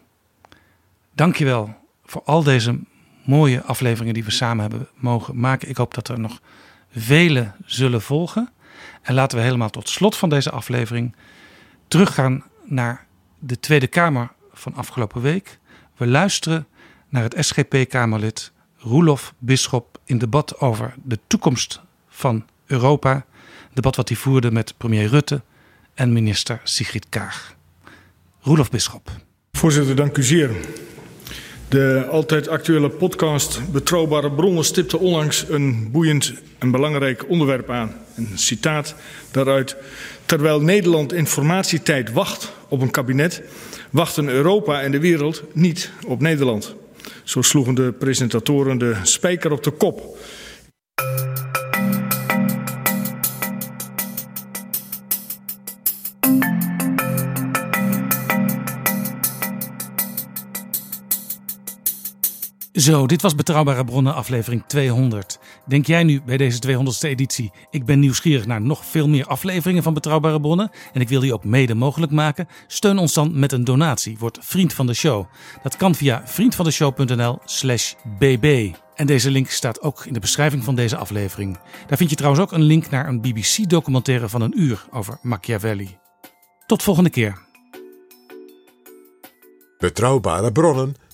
dankjewel 1.13 1.75
voor 2.05 2.21
al 2.25 2.43
deze 2.43 2.79
mooie 3.23 3.61
afleveringen 3.63 4.13
die 4.13 4.23
we 4.23 4.31
samen 4.31 4.61
hebben 4.61 4.87
mogen 4.95 5.39
maken. 5.39 5.69
Ik 5.69 5.77
hoop 5.77 5.93
dat 5.93 6.07
er 6.07 6.19
nog 6.19 6.41
vele 6.91 7.51
zullen 7.65 8.01
volgen. 8.01 8.49
En 9.01 9.13
laten 9.13 9.37
we 9.37 9.43
helemaal 9.43 9.69
tot 9.69 9.89
slot 9.89 10.17
van 10.17 10.29
deze 10.29 10.51
aflevering 10.51 11.15
teruggaan 11.87 12.43
naar 12.63 13.05
de 13.39 13.59
Tweede 13.59 13.87
Kamer 13.87 14.31
van 14.53 14.75
afgelopen 14.75 15.21
week. 15.21 15.59
We 15.97 16.07
luisteren 16.07 16.67
naar 17.09 17.23
het 17.23 17.35
SGP-Kamerlid 17.39 18.51
Roelof 18.77 19.33
Bisschop 19.37 19.99
in 20.05 20.17
debat 20.17 20.59
over 20.59 20.93
de 21.03 21.19
toekomst 21.27 21.81
van 22.07 22.45
Europa. 22.65 23.25
Debat 23.73 23.95
wat 23.95 24.07
hij 24.07 24.17
voerde 24.17 24.51
met 24.51 24.77
premier 24.77 25.07
Rutte 25.07 25.41
en 25.93 26.13
minister 26.13 26.59
Sigrid 26.63 27.09
Kaag. 27.09 27.55
Roelof 28.41 28.69
Bisschop. 28.69 29.11
Voorzitter, 29.51 29.95
dank 29.95 30.17
u 30.17 30.23
zeer. 30.23 30.51
De 31.71 32.07
altijd 32.09 32.47
actuele 32.47 32.89
podcast 32.89 33.71
Betrouwbare 33.71 34.31
Bronnen 34.31 34.63
stipte 34.63 34.99
onlangs 34.99 35.45
een 35.49 35.91
boeiend 35.91 36.33
en 36.59 36.71
belangrijk 36.71 37.29
onderwerp 37.29 37.69
aan. 37.69 37.93
Een 38.15 38.29
citaat 38.35 38.95
daaruit. 39.31 39.75
Terwijl 40.25 40.61
Nederland 40.61 41.13
informatietijd 41.13 42.11
wacht 42.11 42.51
op 42.67 42.81
een 42.81 42.91
kabinet, 42.91 43.41
wachten 43.89 44.29
Europa 44.29 44.81
en 44.81 44.91
de 44.91 44.99
wereld 44.99 45.43
niet 45.53 45.91
op 46.07 46.21
Nederland. 46.21 46.75
Zo 47.23 47.41
sloegen 47.41 47.75
de 47.75 47.91
presentatoren 47.91 48.77
de 48.77 48.95
spijker 49.03 49.51
op 49.51 49.63
de 49.63 49.71
kop. 49.71 50.17
Zo, 62.73 63.07
dit 63.07 63.21
was 63.21 63.35
Betrouwbare 63.35 63.83
Bronnen, 63.83 64.13
aflevering 64.13 64.63
200. 64.67 65.39
Denk 65.65 65.85
jij 65.85 66.03
nu 66.03 66.21
bij 66.21 66.37
deze 66.37 66.59
200ste 66.67 67.07
editie, 67.07 67.51
ik 67.69 67.85
ben 67.85 67.99
nieuwsgierig 67.99 68.45
naar 68.45 68.61
nog 68.61 68.85
veel 68.85 69.07
meer 69.07 69.25
afleveringen 69.25 69.83
van 69.83 69.93
Betrouwbare 69.93 70.41
Bronnen 70.41 70.71
en 70.93 71.01
ik 71.01 71.09
wil 71.09 71.19
die 71.19 71.33
ook 71.33 71.43
mede 71.43 71.75
mogelijk 71.75 72.11
maken? 72.11 72.47
Steun 72.67 72.97
ons 72.97 73.13
dan 73.13 73.39
met 73.39 73.51
een 73.51 73.63
donatie, 73.63 74.17
word 74.17 74.37
vriend 74.41 74.73
van 74.73 74.87
de 74.87 74.93
show. 74.93 75.25
Dat 75.63 75.77
kan 75.77 75.95
via 75.95 76.21
vriendvandeshow.nl 76.25 77.39
slash 77.45 77.93
bb. 78.19 78.73
En 78.95 79.05
deze 79.05 79.31
link 79.31 79.49
staat 79.49 79.81
ook 79.81 80.05
in 80.05 80.13
de 80.13 80.19
beschrijving 80.19 80.63
van 80.63 80.75
deze 80.75 80.97
aflevering. 80.97 81.59
Daar 81.87 81.97
vind 81.97 82.09
je 82.09 82.15
trouwens 82.15 82.43
ook 82.43 82.51
een 82.51 82.63
link 82.63 82.89
naar 82.89 83.07
een 83.07 83.21
BBC-documentaire 83.21 84.29
van 84.29 84.41
een 84.41 84.61
uur 84.61 84.85
over 84.91 85.19
Machiavelli. 85.21 85.97
Tot 86.65 86.83
volgende 86.83 87.09
keer. 87.09 87.49
Betrouwbare 89.77 90.51
bronnen 90.51 90.95